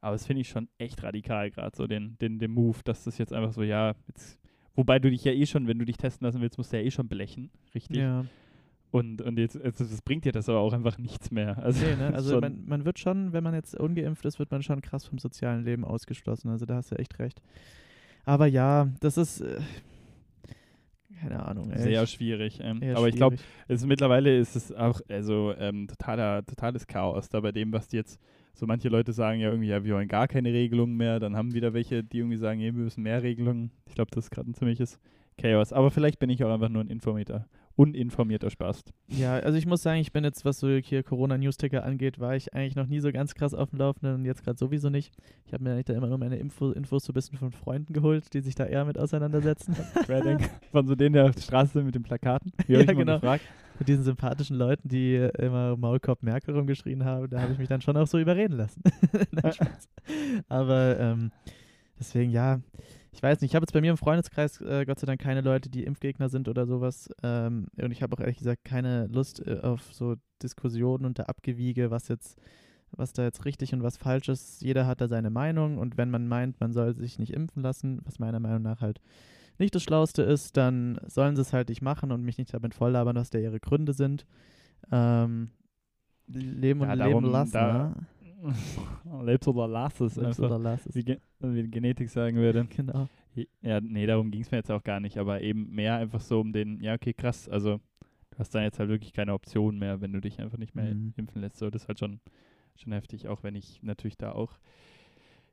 Aber 0.00 0.12
das 0.12 0.26
finde 0.26 0.42
ich 0.42 0.48
schon 0.48 0.68
echt 0.78 1.02
radikal 1.02 1.50
gerade, 1.50 1.76
so 1.76 1.86
den, 1.86 2.16
den, 2.18 2.38
den 2.38 2.50
Move, 2.50 2.78
dass 2.84 3.04
das 3.04 3.18
jetzt 3.18 3.32
einfach 3.32 3.52
so, 3.52 3.62
ja, 3.62 3.94
jetzt, 4.08 4.38
wobei 4.74 4.98
du 4.98 5.10
dich 5.10 5.24
ja 5.24 5.32
eh 5.32 5.44
schon, 5.44 5.66
wenn 5.66 5.78
du 5.78 5.84
dich 5.84 5.98
testen 5.98 6.26
lassen 6.26 6.40
willst, 6.40 6.56
musst 6.56 6.72
du 6.72 6.78
ja 6.78 6.82
eh 6.82 6.90
schon 6.90 7.08
blechen, 7.08 7.50
richtig? 7.74 7.98
Ja. 7.98 8.24
Und, 8.92 9.22
und 9.22 9.38
jetzt, 9.38 9.54
jetzt 9.56 9.80
das 9.80 10.02
bringt 10.02 10.24
dir 10.24 10.32
das 10.32 10.48
aber 10.48 10.58
auch 10.58 10.72
einfach 10.72 10.98
nichts 10.98 11.30
mehr. 11.30 11.58
Also, 11.58 11.84
Nee, 11.84 11.96
ne? 11.96 12.10
Also 12.14 12.40
man, 12.40 12.64
man 12.66 12.84
wird 12.84 12.98
schon, 12.98 13.32
wenn 13.32 13.44
man 13.44 13.54
jetzt 13.54 13.78
ungeimpft 13.78 14.24
ist, 14.24 14.38
wird 14.38 14.50
man 14.50 14.62
schon 14.62 14.80
krass 14.80 15.06
vom 15.06 15.18
sozialen 15.18 15.64
Leben 15.64 15.84
ausgeschlossen. 15.84 16.48
Also 16.48 16.66
da 16.66 16.76
hast 16.76 16.90
du 16.90 16.96
echt 16.96 17.18
recht. 17.18 17.40
Aber 18.24 18.46
ja, 18.46 18.88
das 19.00 19.16
ist 19.16 19.42
äh, 19.42 19.60
keine 21.20 21.44
Ahnung. 21.44 21.70
Ey. 21.70 21.82
Sehr 21.82 22.06
schwierig. 22.06 22.60
Ähm, 22.62 22.82
Eher 22.82 22.96
aber 22.96 23.08
ich 23.08 23.16
glaube, 23.16 23.36
schwierig. 23.36 23.50
es 23.68 23.86
mittlerweile 23.86 24.36
ist 24.38 24.56
es 24.56 24.72
auch 24.72 25.00
also 25.08 25.54
ähm, 25.58 25.86
totaler, 25.88 26.44
totales 26.44 26.86
Chaos 26.86 27.28
da 27.28 27.40
bei 27.40 27.52
dem, 27.52 27.72
was 27.72 27.88
die 27.88 27.96
jetzt 27.96 28.20
so 28.54 28.66
manche 28.66 28.88
Leute 28.88 29.12
sagen 29.12 29.40
ja 29.40 29.48
irgendwie, 29.48 29.68
ja, 29.68 29.84
wir 29.84 29.94
wollen 29.94 30.08
gar 30.08 30.28
keine 30.28 30.52
Regelungen 30.52 30.96
mehr. 30.96 31.20
Dann 31.20 31.36
haben 31.36 31.54
wieder 31.54 31.72
welche, 31.72 32.02
die 32.02 32.18
irgendwie 32.18 32.36
sagen, 32.36 32.58
nee, 32.58 32.74
wir 32.74 32.84
müssen 32.84 33.02
mehr 33.02 33.22
Regelungen. 33.22 33.70
Ich 33.86 33.94
glaube, 33.94 34.10
das 34.12 34.24
ist 34.24 34.30
gerade 34.30 34.50
ein 34.50 34.54
ziemliches 34.54 34.98
Chaos. 35.38 35.72
Aber 35.72 35.90
vielleicht 35.90 36.18
bin 36.18 36.30
ich 36.30 36.42
auch 36.44 36.52
einfach 36.52 36.68
nur 36.68 36.82
ein 36.82 36.88
informierter, 36.90 37.46
uninformierter 37.80 38.50
Spast. 38.50 38.92
Ja, 39.08 39.34
also 39.38 39.56
ich 39.56 39.64
muss 39.64 39.82
sagen, 39.82 40.00
ich 40.00 40.12
bin 40.12 40.22
jetzt, 40.22 40.44
was 40.44 40.58
so 40.60 40.68
hier 40.68 41.02
Corona-News-Ticker 41.02 41.82
angeht, 41.82 42.18
war 42.20 42.36
ich 42.36 42.52
eigentlich 42.52 42.76
noch 42.76 42.86
nie 42.86 43.00
so 43.00 43.10
ganz 43.10 43.34
krass 43.34 43.54
auf 43.54 43.70
dem 43.70 43.78
Laufenden 43.78 44.16
und 44.16 44.24
jetzt 44.26 44.44
gerade 44.44 44.58
sowieso 44.58 44.90
nicht. 44.90 45.14
Ich 45.46 45.54
habe 45.54 45.64
mir 45.64 45.72
eigentlich 45.72 45.86
da 45.86 45.94
immer 45.94 46.08
nur 46.08 46.18
meine 46.18 46.36
Info, 46.36 46.72
Infos 46.72 47.04
so 47.04 47.12
ein 47.12 47.14
bisschen 47.14 47.38
von 47.38 47.52
Freunden 47.52 47.94
geholt, 47.94 48.34
die 48.34 48.40
sich 48.40 48.54
da 48.54 48.66
eher 48.66 48.84
mit 48.84 48.98
auseinandersetzen. 48.98 49.74
Von 50.72 50.86
so 50.86 50.94
denen, 50.94 51.14
der 51.14 51.24
auf 51.26 51.34
der 51.34 51.40
Straße 51.40 51.72
sind 51.72 51.86
mit 51.86 51.94
den 51.94 52.02
Plakaten. 52.02 52.52
Wie 52.66 52.74
Ja, 52.74 52.80
ich 52.80 52.86
genau. 52.88 53.14
gefragt. 53.14 53.44
mit 53.78 53.88
diesen 53.88 54.04
sympathischen 54.04 54.56
Leuten, 54.56 54.88
die 54.88 55.16
immer 55.38 55.76
Maulkorb 55.76 56.22
Merkel 56.22 56.54
rumgeschrien 56.54 57.04
haben, 57.04 57.30
da 57.30 57.40
habe 57.40 57.52
ich 57.54 57.58
mich 57.58 57.68
dann 57.68 57.80
schon 57.80 57.96
auch 57.96 58.06
so 58.06 58.18
überreden 58.18 58.56
lassen. 58.58 58.82
Nein, 59.32 59.52
Spaß. 59.54 59.88
Aber 60.48 61.00
ähm, 61.00 61.30
deswegen, 61.98 62.30
ja, 62.30 62.60
ich 63.12 63.22
weiß 63.22 63.40
nicht, 63.40 63.50
ich 63.50 63.54
habe 63.54 63.64
jetzt 63.64 63.72
bei 63.72 63.80
mir 63.80 63.90
im 63.90 63.96
Freundeskreis 63.96 64.60
äh, 64.60 64.84
Gott 64.86 64.98
sei 65.00 65.06
Dank 65.06 65.20
keine 65.20 65.40
Leute, 65.40 65.68
die 65.68 65.84
Impfgegner 65.84 66.28
sind 66.28 66.48
oder 66.48 66.66
sowas. 66.66 67.08
Ähm, 67.22 67.66
und 67.76 67.90
ich 67.90 68.02
habe 68.02 68.14
auch 68.14 68.20
ehrlich 68.20 68.38
gesagt 68.38 68.64
keine 68.64 69.06
Lust 69.08 69.46
äh, 69.46 69.60
auf 69.62 69.92
so 69.92 70.16
Diskussionen 70.42 71.04
und 71.04 71.18
da 71.18 71.24
Abgewiege, 71.24 71.90
was 71.90 72.08
jetzt, 72.08 72.38
was 72.92 73.12
da 73.12 73.22
jetzt 73.24 73.44
richtig 73.44 73.74
und 73.74 73.82
was 73.82 73.96
falsch 73.96 74.28
ist. 74.28 74.62
Jeder 74.62 74.86
hat 74.86 75.00
da 75.00 75.08
seine 75.08 75.30
Meinung 75.30 75.78
und 75.78 75.96
wenn 75.96 76.10
man 76.10 76.28
meint, 76.28 76.60
man 76.60 76.72
soll 76.72 76.94
sich 76.94 77.18
nicht 77.18 77.32
impfen 77.32 77.62
lassen, 77.62 78.00
was 78.04 78.18
meiner 78.18 78.40
Meinung 78.40 78.62
nach 78.62 78.80
halt 78.80 79.00
nicht 79.58 79.74
das 79.74 79.82
Schlauste 79.82 80.22
ist, 80.22 80.56
dann 80.56 80.98
sollen 81.06 81.36
sie 81.36 81.42
es 81.42 81.52
halt 81.52 81.68
nicht 81.68 81.82
machen 81.82 82.12
und 82.12 82.22
mich 82.22 82.38
nicht 82.38 82.54
damit 82.54 82.74
volllabern, 82.74 83.16
was 83.16 83.28
da 83.30 83.38
ihre 83.38 83.60
Gründe 83.60 83.92
sind. 83.92 84.24
Ähm, 84.90 85.50
leben 86.26 86.80
und 86.80 86.88
Ja, 86.88 86.94
leben 86.94 87.10
darum- 87.10 87.24
lassen, 87.32 87.52
da- 87.52 87.72
ne? 87.88 87.94
Lebst 89.22 89.48
oder 89.48 89.68
lass 89.68 90.00
es 90.00 90.16
Lebst 90.16 90.40
einfach. 90.40 90.44
oder 90.44 90.58
lass 90.58 90.86
es. 90.86 90.94
Wie, 90.94 91.04
Ge 91.04 91.18
wie 91.40 91.62
die 91.62 91.70
Genetik 91.70 92.08
sagen 92.10 92.36
würde. 92.36 92.66
Genau. 92.76 93.08
Ja, 93.62 93.80
nee, 93.80 94.06
darum 94.06 94.30
ging 94.32 94.40
es 94.42 94.50
mir 94.50 94.56
jetzt 94.58 94.72
auch 94.72 94.82
gar 94.82 94.98
nicht, 94.98 95.16
aber 95.16 95.40
eben 95.40 95.70
mehr 95.70 95.94
einfach 95.96 96.20
so 96.20 96.40
um 96.40 96.52
den, 96.52 96.80
ja, 96.82 96.94
okay, 96.94 97.12
krass, 97.14 97.48
also 97.48 97.76
du 98.30 98.38
hast 98.38 98.52
dann 98.54 98.64
jetzt 98.64 98.80
halt 98.80 98.88
wirklich 98.90 99.12
keine 99.12 99.32
Option 99.34 99.78
mehr, 99.78 100.00
wenn 100.00 100.12
du 100.12 100.20
dich 100.20 100.40
einfach 100.40 100.58
nicht 100.58 100.74
mehr 100.74 100.92
Mhm. 100.94 101.14
impfen 101.16 101.40
lässt. 101.40 101.56
So, 101.58 101.70
das 101.70 101.82
ist 101.82 101.88
halt 101.88 102.00
schon, 102.00 102.18
schon 102.74 102.92
heftig, 102.92 103.28
auch 103.28 103.44
wenn 103.44 103.54
ich 103.54 103.80
natürlich 103.82 104.16
da 104.16 104.32
auch 104.32 104.58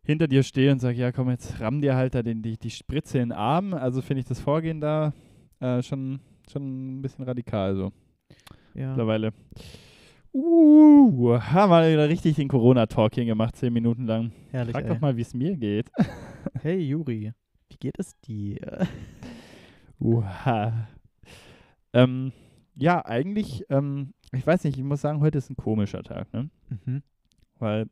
hinter 0.02 0.28
dir 0.28 0.42
stehe 0.42 0.72
und 0.72 0.80
sage, 0.80 0.98
ja, 0.98 1.12
komm, 1.12 1.30
jetzt 1.30 1.60
ramm 1.62 1.82
dir 1.82 1.96
halt 1.96 2.16
da 2.16 2.24
den, 2.24 2.42
die, 2.42 2.58
die 2.58 2.72
Spritze 2.72 3.20
in 3.20 3.30
den 3.30 3.38
Arm. 3.38 3.74
Also 3.76 4.02
finde 4.02 4.22
ich 4.22 4.26
das 4.28 4.40
Vorgehen 4.40 4.82
da 4.82 5.14
äh, 5.60 5.84
schon, 5.84 6.20
schon 6.52 6.98
ein 6.98 7.02
bisschen 7.04 7.26
radikal 7.26 7.76
so 7.76 7.92
Ja. 8.74 8.88
mittlerweile. 8.90 9.34
Uh, 10.34 11.40
haben 11.40 11.72
wir 11.72 11.92
wieder 11.92 12.10
richtig 12.10 12.36
den 12.36 12.48
Corona-Talk 12.48 13.16
hier 13.16 13.26
gemacht, 13.26 13.56
zehn 13.56 13.74
Minuten 13.74 14.06
lang. 14.06 14.32
Herrlich. 14.52 14.74
Frag 14.74 14.84
ey. 14.84 14.90
doch 14.90 15.02
mal, 15.02 15.18
wie 15.18 15.22
es 15.22 15.34
mir 15.34 15.56
geht. 15.58 15.90
Hey 16.62 16.80
Juri, 16.80 17.34
wie 17.70 17.78
geht 17.78 18.00
es 18.00 18.18
dir? 18.22 18.88
Uha. 20.00 20.88
Ähm, 21.92 22.32
ja, 22.74 23.06
eigentlich, 23.06 23.66
ähm, 23.70 24.14
ich 24.32 24.48
weiß 24.48 24.64
nicht, 24.64 24.78
ich 24.78 24.84
muss 24.84 25.02
sagen, 25.02 25.20
heute 25.20 25.40
ist 25.40 25.50
ein 25.50 25.58
komischer 25.58 26.04
Tag, 26.04 26.32
ne? 26.34 26.50
Mhm. 26.70 27.04
Weil 27.60 27.88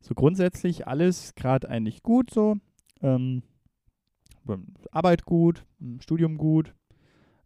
so 0.00 0.14
grundsätzlich 0.14 0.86
alles 0.86 1.34
gerade 1.34 1.68
eigentlich 1.68 2.02
gut 2.02 2.30
so. 2.30 2.56
Ähm, 3.02 3.42
Arbeit 4.90 5.26
gut, 5.26 5.66
Studium 6.00 6.38
gut, 6.38 6.74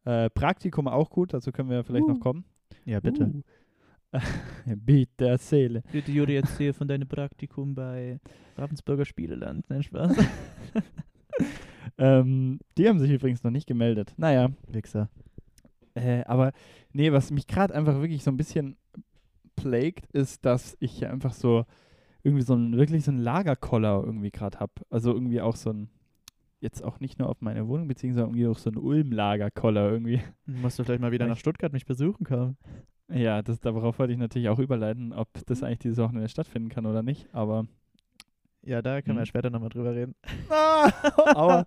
äh, 0.04 0.30
Praktikum 0.30 0.86
auch 0.86 1.10
gut, 1.10 1.34
dazu 1.34 1.50
können 1.50 1.70
wir 1.70 1.82
vielleicht 1.82 2.06
Uh. 2.06 2.12
noch 2.12 2.20
kommen. 2.20 2.44
Ja, 2.84 3.00
bitte. 3.00 3.26
Uh. 3.26 3.42
bitte 4.66 5.28
erzähle. 5.28 5.82
Bitte, 5.92 6.10
Juri, 6.12 6.36
erzähl 6.36 6.72
von 6.72 6.88
deinem 6.88 7.08
Praktikum 7.08 7.74
bei 7.74 8.18
Ravensburger 8.56 9.04
Spieleland. 9.04 9.64
Nein, 9.68 9.82
Spaß. 9.82 10.16
Ähm, 11.98 12.58
die 12.76 12.88
haben 12.88 12.98
sich 12.98 13.10
übrigens 13.10 13.42
noch 13.42 13.50
nicht 13.50 13.66
gemeldet. 13.66 14.12
Naja, 14.18 14.50
Wichser. 14.68 15.08
äh, 15.94 16.24
aber 16.24 16.52
nee, 16.92 17.10
was 17.12 17.30
mich 17.30 17.46
gerade 17.46 17.74
einfach 17.74 17.94
wirklich 18.00 18.22
so 18.22 18.30
ein 18.30 18.36
bisschen 18.36 18.76
plagued, 19.54 20.04
ist, 20.12 20.44
dass 20.44 20.76
ich 20.80 21.06
einfach 21.06 21.32
so 21.32 21.64
irgendwie 22.22 22.42
so 22.42 22.54
ein, 22.54 22.76
wirklich 22.76 23.04
so 23.04 23.12
ein 23.12 23.18
Lagerkoller 23.18 24.02
irgendwie 24.04 24.30
gerade 24.30 24.58
habe. 24.60 24.72
Also 24.90 25.12
irgendwie 25.14 25.40
auch 25.40 25.56
so 25.56 25.70
ein, 25.70 25.88
jetzt 26.60 26.82
auch 26.84 27.00
nicht 27.00 27.18
nur 27.18 27.30
auf 27.30 27.40
meine 27.40 27.66
Wohnung, 27.66 27.88
beziehungsweise 27.88 28.26
irgendwie 28.26 28.46
auch 28.46 28.58
so 28.58 28.68
ein 28.70 28.76
Ulm-Lagerkoller 28.76 29.90
irgendwie. 29.90 30.20
Musst 30.44 30.78
du 30.78 30.84
vielleicht 30.84 31.00
mal 31.00 31.12
wieder 31.12 31.24
Ja, 31.24 31.30
nach 31.30 31.36
ich- 31.36 31.40
Stuttgart 31.40 31.72
mich 31.72 31.86
besuchen 31.86 32.24
kommen. 32.26 32.58
Ja, 33.08 33.42
das, 33.42 33.60
darauf 33.60 33.98
wollte 33.98 34.12
ich 34.12 34.18
natürlich 34.18 34.48
auch 34.48 34.58
überleiten, 34.58 35.12
ob 35.12 35.28
das 35.46 35.62
eigentlich 35.62 35.78
dieses 35.78 35.98
Wochenende 35.98 36.28
stattfinden 36.28 36.68
kann 36.68 36.86
oder 36.86 37.02
nicht, 37.02 37.32
aber. 37.32 37.66
Ja, 38.62 38.82
da 38.82 39.00
können 39.00 39.16
wir 39.16 39.22
Mhm. 39.22 39.26
später 39.26 39.48
nochmal 39.50 39.68
drüber 39.68 39.94
reden. 39.94 40.16
aber 41.24 41.66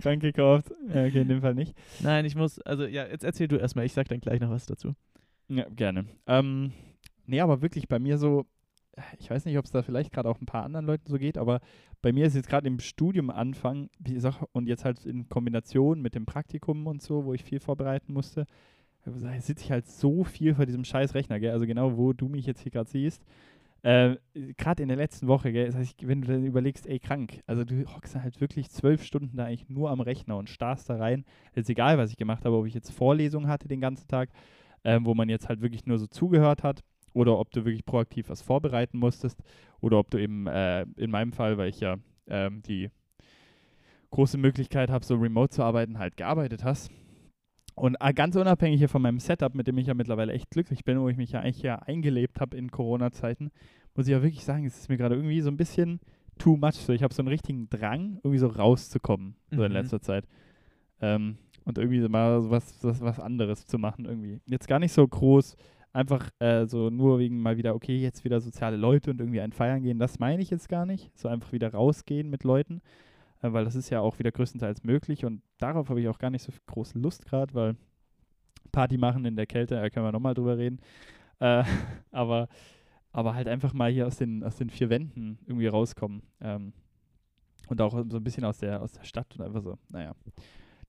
krank 0.00 0.22
gekauft. 0.22 0.70
Ja, 0.88 1.04
okay, 1.04 1.22
in 1.22 1.28
dem 1.28 1.40
Fall 1.40 1.54
nicht. 1.54 1.74
Nein, 2.00 2.24
ich 2.24 2.36
muss, 2.36 2.60
also 2.60 2.84
ja, 2.86 3.06
jetzt 3.06 3.24
erzähl 3.24 3.48
du 3.48 3.56
erstmal, 3.56 3.84
ich 3.86 3.92
sag 3.92 4.06
dann 4.08 4.20
gleich 4.20 4.40
noch 4.40 4.50
was 4.50 4.66
dazu. 4.66 4.94
Ja, 5.48 5.68
gerne. 5.68 6.06
Ähm, 6.26 6.72
nee, 7.26 7.40
aber 7.40 7.60
wirklich 7.60 7.88
bei 7.88 7.98
mir 7.98 8.18
so, 8.18 8.46
ich 9.18 9.30
weiß 9.30 9.44
nicht, 9.46 9.58
ob 9.58 9.64
es 9.64 9.72
da 9.72 9.82
vielleicht 9.82 10.12
gerade 10.12 10.28
auch 10.28 10.40
ein 10.40 10.46
paar 10.46 10.62
anderen 10.64 10.86
Leuten 10.86 11.10
so 11.10 11.18
geht, 11.18 11.36
aber 11.38 11.60
bei 12.02 12.12
mir 12.12 12.26
ist 12.26 12.36
jetzt 12.36 12.48
gerade 12.48 12.68
im 12.68 12.78
Studium 12.78 13.30
Anfang, 13.30 13.90
wie 13.98 14.14
gesagt, 14.14 14.44
und 14.52 14.68
jetzt 14.68 14.84
halt 14.84 15.04
in 15.04 15.28
Kombination 15.28 16.00
mit 16.00 16.14
dem 16.14 16.24
Praktikum 16.24 16.86
und 16.86 17.02
so, 17.02 17.24
wo 17.24 17.34
ich 17.34 17.42
viel 17.42 17.58
vorbereiten 17.60 18.12
musste, 18.12 18.46
sitze 19.04 19.64
ich 19.64 19.70
halt 19.70 19.86
so 19.86 20.24
viel 20.24 20.54
vor 20.54 20.66
diesem 20.66 20.84
scheiß 20.84 21.14
Rechner, 21.14 21.40
gell? 21.40 21.52
Also 21.52 21.66
genau, 21.66 21.96
wo 21.96 22.12
du 22.12 22.28
mich 22.28 22.46
jetzt 22.46 22.60
hier 22.60 22.72
gerade 22.72 22.90
siehst. 22.90 23.24
Äh, 23.82 24.16
gerade 24.56 24.82
in 24.82 24.88
der 24.88 24.96
letzten 24.96 25.26
Woche, 25.26 25.50
gell? 25.52 25.66
Das 25.66 25.74
heißt, 25.74 26.06
wenn 26.06 26.22
du 26.22 26.28
dann 26.28 26.44
überlegst, 26.44 26.86
ey, 26.86 27.00
krank, 27.00 27.42
also 27.46 27.64
du 27.64 27.84
hockst 27.86 28.14
halt 28.14 28.40
wirklich 28.40 28.70
zwölf 28.70 29.02
Stunden 29.02 29.36
da 29.36 29.46
eigentlich 29.46 29.68
nur 29.68 29.90
am 29.90 30.00
Rechner 30.00 30.36
und 30.36 30.48
starrst 30.48 30.88
da 30.88 30.96
rein. 30.96 31.24
Ist 31.54 31.68
egal, 31.68 31.98
was 31.98 32.10
ich 32.10 32.16
gemacht 32.16 32.44
habe, 32.44 32.56
ob 32.56 32.66
ich 32.66 32.74
jetzt 32.74 32.92
Vorlesungen 32.92 33.48
hatte 33.48 33.66
den 33.66 33.80
ganzen 33.80 34.06
Tag, 34.06 34.30
ähm, 34.84 35.04
wo 35.04 35.14
man 35.14 35.28
jetzt 35.28 35.48
halt 35.48 35.62
wirklich 35.62 35.84
nur 35.86 35.98
so 35.98 36.06
zugehört 36.06 36.62
hat 36.62 36.84
oder 37.12 37.38
ob 37.38 37.50
du 37.50 37.64
wirklich 37.64 37.84
proaktiv 37.84 38.28
was 38.28 38.40
vorbereiten 38.40 38.98
musstest 38.98 39.42
oder 39.80 39.98
ob 39.98 40.10
du 40.10 40.18
eben 40.18 40.46
äh, 40.46 40.82
in 40.96 41.10
meinem 41.10 41.32
Fall, 41.32 41.58
weil 41.58 41.68
ich 41.68 41.80
ja 41.80 41.96
ähm, 42.28 42.62
die 42.62 42.88
große 44.10 44.38
Möglichkeit 44.38 44.90
habe, 44.90 45.04
so 45.04 45.16
remote 45.16 45.50
zu 45.50 45.64
arbeiten, 45.64 45.98
halt 45.98 46.16
gearbeitet 46.16 46.62
hast. 46.62 46.92
Und 47.74 47.96
äh, 48.00 48.12
ganz 48.12 48.36
unabhängig 48.36 48.78
hier 48.78 48.88
von 48.88 49.02
meinem 49.02 49.18
Setup, 49.18 49.54
mit 49.54 49.66
dem 49.66 49.78
ich 49.78 49.86
ja 49.86 49.94
mittlerweile 49.94 50.32
echt 50.32 50.50
glücklich 50.50 50.84
bin, 50.84 51.00
wo 51.00 51.08
ich 51.08 51.16
mich 51.16 51.32
ja 51.32 51.40
eigentlich 51.40 51.62
ja 51.62 51.76
eingelebt 51.76 52.40
habe 52.40 52.56
in 52.56 52.70
Corona-Zeiten, 52.70 53.50
muss 53.94 54.06
ich 54.06 54.12
ja 54.12 54.22
wirklich 54.22 54.44
sagen, 54.44 54.64
es 54.66 54.78
ist 54.78 54.88
mir 54.88 54.96
gerade 54.96 55.14
irgendwie 55.14 55.40
so 55.40 55.50
ein 55.50 55.56
bisschen 55.56 56.00
too 56.38 56.56
much. 56.56 56.74
So, 56.74 56.92
ich 56.92 57.02
habe 57.02 57.14
so 57.14 57.22
einen 57.22 57.28
richtigen 57.28 57.68
Drang, 57.70 58.18
irgendwie 58.22 58.38
so 58.38 58.48
rauszukommen, 58.48 59.36
so 59.50 59.62
in 59.64 59.72
Mhm. 59.72 59.76
letzter 59.78 60.00
Zeit. 60.00 60.26
Ähm, 61.00 61.36
und 61.64 61.78
irgendwie 61.78 62.00
mal 62.08 62.40
so 62.42 62.50
was, 62.50 62.82
was, 62.84 63.00
was 63.00 63.20
anderes 63.20 63.66
zu 63.66 63.78
machen 63.78 64.04
irgendwie. 64.04 64.40
Jetzt 64.46 64.68
gar 64.68 64.78
nicht 64.78 64.92
so 64.92 65.06
groß, 65.06 65.56
einfach 65.92 66.30
äh, 66.40 66.66
so 66.66 66.90
nur 66.90 67.18
wegen 67.18 67.40
mal 67.40 67.56
wieder, 67.56 67.74
okay, 67.74 67.98
jetzt 68.00 68.24
wieder 68.24 68.40
soziale 68.40 68.76
Leute 68.76 69.10
und 69.10 69.20
irgendwie 69.20 69.40
ein 69.40 69.52
Feiern 69.52 69.82
gehen, 69.82 69.98
das 69.98 70.18
meine 70.18 70.42
ich 70.42 70.50
jetzt 70.50 70.68
gar 70.68 70.86
nicht. 70.86 71.10
So 71.16 71.28
einfach 71.28 71.52
wieder 71.52 71.72
rausgehen 71.72 72.28
mit 72.30 72.44
Leuten, 72.44 72.80
weil 73.42 73.64
das 73.64 73.74
ist 73.74 73.90
ja 73.90 74.00
auch 74.00 74.18
wieder 74.18 74.30
größtenteils 74.30 74.84
möglich 74.84 75.24
und 75.24 75.42
darauf 75.58 75.88
habe 75.88 76.00
ich 76.00 76.08
auch 76.08 76.18
gar 76.18 76.30
nicht 76.30 76.42
so 76.42 76.52
große 76.66 76.98
Lust 76.98 77.26
gerade, 77.26 77.52
weil 77.54 77.76
Party 78.70 78.96
machen 78.96 79.24
in 79.24 79.36
der 79.36 79.46
Kälte, 79.46 79.74
da 79.74 79.90
können 79.90 80.06
wir 80.06 80.12
nochmal 80.12 80.34
drüber 80.34 80.56
reden. 80.56 80.80
Äh, 81.40 81.64
aber, 82.10 82.48
aber 83.12 83.34
halt 83.34 83.48
einfach 83.48 83.72
mal 83.72 83.90
hier 83.90 84.06
aus 84.06 84.16
den, 84.16 84.44
aus 84.44 84.56
den 84.56 84.70
vier 84.70 84.90
Wänden 84.90 85.38
irgendwie 85.46 85.66
rauskommen. 85.66 86.22
Ähm, 86.40 86.72
und 87.68 87.80
auch 87.80 87.92
so 87.92 88.16
ein 88.16 88.24
bisschen 88.24 88.44
aus 88.44 88.58
der, 88.58 88.82
aus 88.82 88.92
der 88.92 89.04
Stadt 89.04 89.34
und 89.36 89.44
einfach 89.44 89.62
so, 89.62 89.78
naja. 89.88 90.14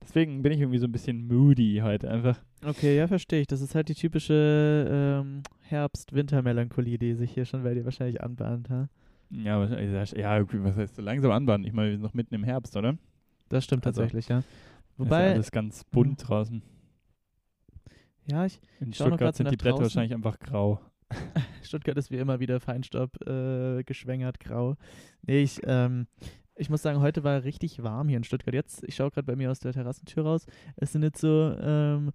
Deswegen 0.01 0.41
bin 0.41 0.51
ich 0.51 0.59
irgendwie 0.59 0.79
so 0.79 0.85
ein 0.85 0.91
bisschen 0.91 1.27
moody 1.27 1.79
heute 1.81 2.09
einfach. 2.09 2.37
Okay, 2.65 2.97
ja, 2.97 3.07
verstehe 3.07 3.41
ich. 3.41 3.47
Das 3.47 3.61
ist 3.61 3.73
halt 3.73 3.87
die 3.87 3.95
typische 3.95 4.87
ähm, 4.91 5.43
Herbst-Winter-Melancholie, 5.61 6.97
die 6.97 7.13
sich 7.13 7.31
hier 7.31 7.45
schon 7.45 7.63
bei 7.63 7.73
dir 7.73 7.85
wahrscheinlich 7.85 8.21
anbahnt. 8.21 8.69
Ha? 8.69 8.89
Ja, 9.35 9.59
wahrscheinlich, 9.59 10.11
ja, 10.11 10.45
was 10.63 10.77
heißt 10.77 10.95
so 10.95 11.01
langsam 11.01 11.31
anbahnen? 11.31 11.65
Ich 11.65 11.73
meine, 11.73 11.89
wir 11.89 11.95
sind 11.95 12.03
noch 12.03 12.13
mitten 12.13 12.35
im 12.35 12.43
Herbst, 12.43 12.75
oder? 12.77 12.97
Das 13.49 13.63
stimmt 13.63 13.85
Also, 13.85 14.01
tatsächlich, 14.01 14.27
ja. 14.27 14.39
ist 14.39 14.45
ja 14.45 14.53
Wobei, 14.97 15.31
alles 15.31 15.51
ganz 15.51 15.83
bunt 15.85 16.27
draußen. 16.27 16.61
ja, 18.25 18.45
ich, 18.45 18.61
In 18.79 18.93
Stuttgart 18.93 19.35
sind 19.35 19.49
die 19.51 19.57
Blätter 19.57 19.71
draußen. 19.71 19.83
wahrscheinlich 19.83 20.13
einfach 20.13 20.39
grau. 20.39 20.79
Stuttgart 21.63 21.97
ist 21.97 22.11
wie 22.11 22.17
immer 22.17 22.39
wieder 22.39 22.59
Feinstaub 22.59 23.19
äh, 23.27 23.83
geschwängert, 23.83 24.39
grau. 24.39 24.75
Nee, 25.23 25.41
ich, 25.41 25.59
ähm, 25.65 26.07
ich 26.55 26.69
muss 26.69 26.81
sagen, 26.83 26.99
heute 27.01 27.23
war 27.23 27.43
richtig 27.43 27.81
warm 27.81 28.07
hier 28.09 28.17
in 28.17 28.23
Stuttgart. 28.23 28.53
Jetzt, 28.53 28.83
ich 28.83 28.95
schaue 28.95 29.09
gerade 29.11 29.25
bei 29.25 29.35
mir 29.35 29.49
aus 29.49 29.59
der 29.59 29.73
Terrassentür 29.73 30.23
raus. 30.25 30.45
Es 30.75 30.91
sind 30.91 31.01
jetzt 31.03 31.19
so, 31.21 31.55
ähm, 31.59 32.11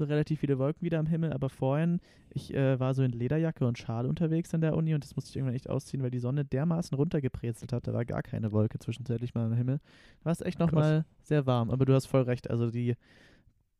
so 0.00 0.04
relativ 0.04 0.40
viele 0.40 0.58
Wolken 0.58 0.82
wieder 0.84 0.98
am 0.98 1.06
Himmel, 1.06 1.32
aber 1.32 1.48
vorhin, 1.48 2.00
ich 2.30 2.54
äh, 2.54 2.80
war 2.80 2.94
so 2.94 3.02
in 3.02 3.12
Lederjacke 3.12 3.66
und 3.66 3.78
Schal 3.78 4.06
unterwegs 4.06 4.52
an 4.54 4.60
der 4.60 4.76
Uni 4.76 4.94
und 4.94 5.04
das 5.04 5.14
musste 5.14 5.30
ich 5.30 5.36
irgendwann 5.36 5.54
echt 5.54 5.68
ausziehen, 5.68 6.02
weil 6.02 6.10
die 6.10 6.18
Sonne 6.18 6.44
dermaßen 6.44 6.96
runtergebrezelt 6.96 7.72
hat. 7.72 7.86
Da 7.86 7.92
war 7.92 8.04
gar 8.04 8.22
keine 8.22 8.50
Wolke 8.52 8.78
zwischenzeitlich 8.78 9.34
mal 9.34 9.46
am 9.46 9.52
Himmel. 9.52 9.78
Da 10.20 10.24
war 10.24 10.32
es 10.32 10.40
echt 10.40 10.58
nochmal 10.58 11.04
sehr 11.22 11.46
warm, 11.46 11.70
aber 11.70 11.84
du 11.84 11.94
hast 11.94 12.06
voll 12.06 12.22
recht. 12.22 12.50
Also 12.50 12.70
die 12.70 12.96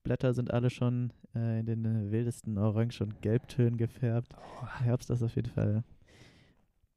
Blätter 0.02 0.34
sind 0.34 0.52
alle 0.52 0.70
schon 0.70 1.12
äh, 1.34 1.60
in 1.60 1.66
den 1.66 1.84
äh, 1.84 2.10
wildesten 2.10 2.58
Orange- 2.58 3.02
und 3.02 3.22
Gelbtönen 3.22 3.76
gefärbt. 3.76 4.34
Herbst 4.82 5.10
ist 5.10 5.22
auf 5.22 5.36
jeden 5.36 5.50
Fall 5.50 5.84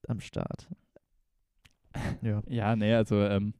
am 0.08 0.20
Start. 0.20 0.68
Ja. 2.24 2.42
Ja, 2.48 2.76
nee, 2.76 2.92
also 2.92 3.22
ähm, 3.22 3.54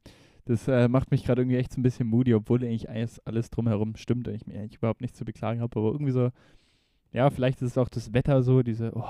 das 0.46 0.68
äh, 0.68 0.88
macht 0.88 1.10
mich 1.10 1.24
gerade 1.24 1.42
irgendwie 1.42 1.56
echt 1.58 1.72
so 1.72 1.80
ein 1.80 1.82
bisschen 1.82 2.08
moody, 2.08 2.34
obwohl 2.34 2.62
eigentlich 2.62 2.88
alles, 2.88 3.20
alles 3.26 3.50
drumherum 3.50 3.96
stimmt 3.96 4.28
und 4.28 4.34
ich 4.34 4.46
mir 4.46 4.58
eigentlich 4.60 4.76
überhaupt 4.76 5.00
nichts 5.00 5.18
zu 5.18 5.24
beklagen 5.24 5.60
habe, 5.60 5.78
aber 5.78 5.92
irgendwie 5.92 6.12
so, 6.12 6.30
ja, 7.12 7.30
vielleicht 7.30 7.62
ist 7.62 7.72
es 7.72 7.78
auch 7.78 7.88
das 7.88 8.12
Wetter 8.12 8.42
so, 8.42 8.62
diese, 8.62 8.92
oh. 8.94 9.08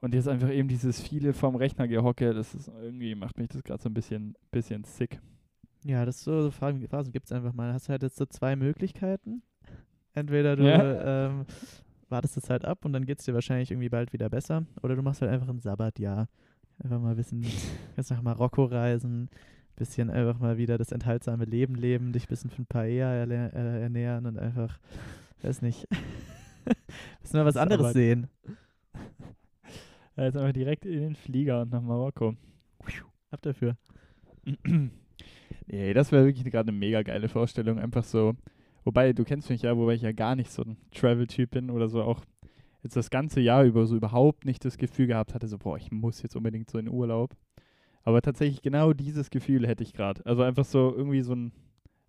Und 0.00 0.14
jetzt 0.14 0.28
einfach 0.28 0.50
eben 0.50 0.68
dieses 0.68 1.00
viele 1.00 1.32
vom 1.32 1.56
Rechner 1.56 1.88
gehocke, 1.88 2.32
das 2.32 2.54
ist 2.54 2.68
irgendwie, 2.80 3.14
macht 3.14 3.36
mich 3.36 3.48
das 3.48 3.64
gerade 3.64 3.82
so 3.82 3.88
ein 3.88 3.94
bisschen, 3.94 4.36
bisschen 4.52 4.84
sick. 4.84 5.20
Ja, 5.84 6.04
das 6.04 6.16
ist 6.18 6.24
so, 6.24 6.42
so 6.42 6.50
Phasen, 6.50 6.86
Phasen 6.86 7.12
gibt 7.12 7.26
es 7.26 7.32
einfach 7.32 7.52
mal. 7.52 7.72
Hast 7.72 7.88
halt 7.88 8.02
jetzt 8.02 8.16
so 8.16 8.26
zwei 8.26 8.56
Möglichkeiten. 8.56 9.42
Entweder 10.12 10.56
du 10.56 10.64
Ja. 10.68 11.26
ähm, 11.28 11.46
wartest 12.08 12.36
es 12.36 12.50
halt 12.50 12.64
ab 12.64 12.84
und 12.84 12.92
dann 12.92 13.06
geht 13.06 13.18
es 13.18 13.24
dir 13.24 13.34
wahrscheinlich 13.34 13.70
irgendwie 13.70 13.88
bald 13.88 14.12
wieder 14.12 14.28
besser. 14.28 14.64
Oder 14.82 14.96
du 14.96 15.02
machst 15.02 15.20
halt 15.20 15.30
einfach 15.30 15.48
ein 15.48 15.60
Sabbatjahr. 15.60 16.28
Einfach 16.82 17.00
mal 17.00 17.14
bisschen, 17.14 17.42
kannst 17.96 18.10
nach 18.10 18.22
Marokko 18.22 18.64
reisen, 18.64 19.28
bisschen 19.78 20.10
einfach 20.10 20.38
mal 20.38 20.58
wieder 20.58 20.78
das 20.78 20.92
enthaltsame 20.92 21.44
Leben 21.44 21.74
leben, 21.74 22.12
dich 22.12 22.24
ein 22.24 22.28
bisschen 22.28 22.50
von 22.50 22.66
Paella 22.66 23.24
äh, 23.24 23.82
ernähren 23.82 24.26
und 24.26 24.38
einfach, 24.38 24.78
weiß 25.42 25.62
nicht, 25.62 25.86
bisschen 27.22 27.40
mal 27.40 27.46
was 27.46 27.56
anderes 27.56 27.92
sehen. 27.92 28.28
Ja, 30.16 30.24
jetzt 30.24 30.36
einfach 30.36 30.52
direkt 30.52 30.84
in 30.84 31.00
den 31.00 31.14
Flieger 31.14 31.62
und 31.62 31.70
nach 31.70 31.80
Marokko. 31.80 32.34
Ab 33.30 33.40
dafür. 33.40 33.76
nee, 35.68 35.92
das 35.94 36.10
wäre 36.10 36.24
wirklich 36.24 36.44
gerade 36.50 36.70
eine 36.70 36.76
mega 36.76 37.02
geile 37.02 37.28
Vorstellung. 37.28 37.78
Einfach 37.78 38.02
so, 38.02 38.34
wobei, 38.82 39.12
du 39.12 39.22
kennst 39.22 39.48
mich 39.48 39.62
ja, 39.62 39.76
wobei 39.76 39.94
ich 39.94 40.02
ja 40.02 40.10
gar 40.10 40.34
nicht 40.34 40.50
so 40.50 40.62
ein 40.62 40.76
Travel-Typ 40.90 41.52
bin 41.52 41.70
oder 41.70 41.88
so 41.88 42.02
auch 42.02 42.24
jetzt 42.82 42.96
das 42.96 43.10
ganze 43.10 43.40
Jahr 43.40 43.62
über 43.62 43.86
so 43.86 43.94
überhaupt 43.94 44.44
nicht 44.44 44.64
das 44.64 44.76
Gefühl 44.76 45.06
gehabt 45.06 45.34
hatte, 45.34 45.46
so, 45.46 45.56
boah, 45.56 45.76
ich 45.76 45.92
muss 45.92 46.20
jetzt 46.20 46.34
unbedingt 46.34 46.68
so 46.68 46.78
in 46.78 46.88
Urlaub. 46.88 47.36
Aber 48.04 48.22
tatsächlich 48.22 48.62
genau 48.62 48.92
dieses 48.92 49.30
Gefühl 49.30 49.66
hätte 49.66 49.82
ich 49.82 49.92
gerade. 49.92 50.24
Also 50.24 50.42
einfach 50.42 50.64
so 50.64 50.94
irgendwie 50.96 51.22
so 51.22 51.34
ein, 51.34 51.52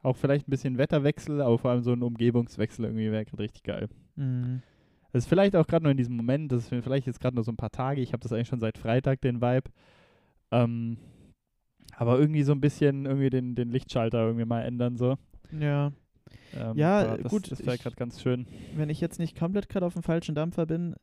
auch 0.02 0.16
vielleicht 0.16 0.48
ein 0.48 0.52
bisschen 0.52 0.78
Wetterwechsel, 0.78 1.42
aber 1.42 1.58
vor 1.58 1.72
allem 1.72 1.82
so 1.82 1.92
ein 1.92 2.04
Umgebungswechsel 2.04 2.86
irgendwie 2.86 3.12
wäre 3.12 3.26
gerade 3.26 3.44
richtig 3.44 3.64
geil. 3.64 3.90
Mhm. 4.16 4.62
Das 5.12 5.24
ist 5.24 5.30
vielleicht 5.30 5.56
auch 5.56 5.66
gerade 5.68 5.84
nur 5.84 5.92
in 5.92 5.98
diesem 5.98 6.16
Moment, 6.16 6.52
das 6.52 6.72
ist 6.72 6.84
vielleicht 6.84 7.08
jetzt 7.08 7.20
gerade 7.20 7.36
nur 7.36 7.44
so 7.44 7.52
ein 7.52 7.58
paar 7.58 7.72
Tage, 7.72 8.00
ich 8.02 8.14
habe 8.14 8.22
das 8.22 8.32
eigentlich 8.32 8.48
schon 8.48 8.60
seit 8.60 8.78
Freitag, 8.78 9.22
den 9.22 9.42
Vibe. 9.42 9.72
Ähm, 10.52 10.98
aber 11.96 12.20
irgendwie 12.20 12.44
so 12.44 12.52
ein 12.54 12.62
bisschen 12.62 13.06
irgendwie 13.06 13.30
den, 13.30 13.56
den 13.56 13.72
Lichtschalter 13.72 14.20
irgendwie 14.26 14.46
mal 14.46 14.62
ändern 14.62 14.98
so. 14.98 15.18
Ja. 15.52 15.92
Ähm, 16.56 16.78
Ja, 16.78 17.18
das, 17.18 17.32
gut, 17.32 17.52
Das 17.52 17.66
wäre 17.66 17.78
gerade 17.78 17.96
ganz 17.96 18.22
schön. 18.22 18.46
wenn 18.76 18.90
ich 18.90 19.02
jetzt 19.02 19.20
nicht 19.20 19.38
komplett 19.38 19.68
gerade 19.68 19.86
auf 19.86 19.94
dem 19.94 20.04
falschen 20.04 20.36
Dampfer 20.36 20.66
bin, 20.66 20.96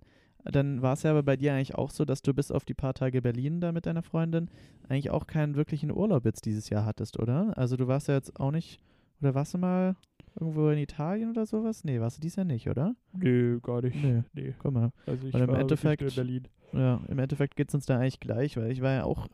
dann 0.50 0.82
war 0.82 0.94
es 0.94 1.02
ja 1.02 1.10
aber 1.10 1.22
bei 1.22 1.36
dir 1.36 1.52
eigentlich 1.54 1.74
auch 1.74 1.90
so, 1.90 2.04
dass 2.04 2.22
du 2.22 2.32
bis 2.34 2.50
auf 2.50 2.64
die 2.64 2.74
paar 2.74 2.94
Tage 2.94 3.22
Berlin 3.22 3.60
da 3.60 3.72
mit 3.72 3.86
deiner 3.86 4.02
Freundin 4.02 4.48
eigentlich 4.88 5.10
auch 5.10 5.26
keinen 5.26 5.56
wirklichen 5.56 5.90
Urlaub 5.90 6.24
jetzt 6.24 6.44
dieses 6.46 6.70
Jahr 6.70 6.84
hattest, 6.84 7.18
oder? 7.18 7.56
Also 7.56 7.76
du 7.76 7.86
warst 7.88 8.08
ja 8.08 8.14
jetzt 8.14 8.38
auch 8.40 8.50
nicht, 8.50 8.80
oder 9.20 9.34
warst 9.34 9.54
du 9.54 9.58
mal 9.58 9.96
Irgendwo 10.38 10.68
in 10.68 10.76
Italien 10.76 11.30
oder 11.30 11.46
sowas? 11.46 11.82
Nee, 11.82 11.98
warst 11.98 12.18
du 12.18 12.20
dies 12.20 12.36
Jahr 12.36 12.44
nicht, 12.44 12.68
oder? 12.68 12.94
Nee, 13.14 13.56
gar 13.62 13.80
nicht. 13.80 13.96
Nee. 13.96 14.22
Nee. 14.34 14.54
Guck 14.58 14.70
mal. 14.72 14.92
Also 15.06 15.26
ich 15.26 15.32
Weil 15.32 15.40
im 15.44 15.48
war 15.48 15.58
Endeffekt- 15.60 16.02
in 16.02 16.14
Berlin. 16.14 16.48
Ja, 16.74 17.00
im 17.08 17.18
Endeffekt 17.18 17.56
geht 17.56 17.70
es 17.70 17.74
uns 17.74 17.86
da 17.86 17.96
eigentlich 17.98 18.20
gleich, 18.20 18.54
weil 18.58 18.70
ich 18.70 18.82
war 18.82 18.92
ja 18.92 19.04
auch, 19.04 19.28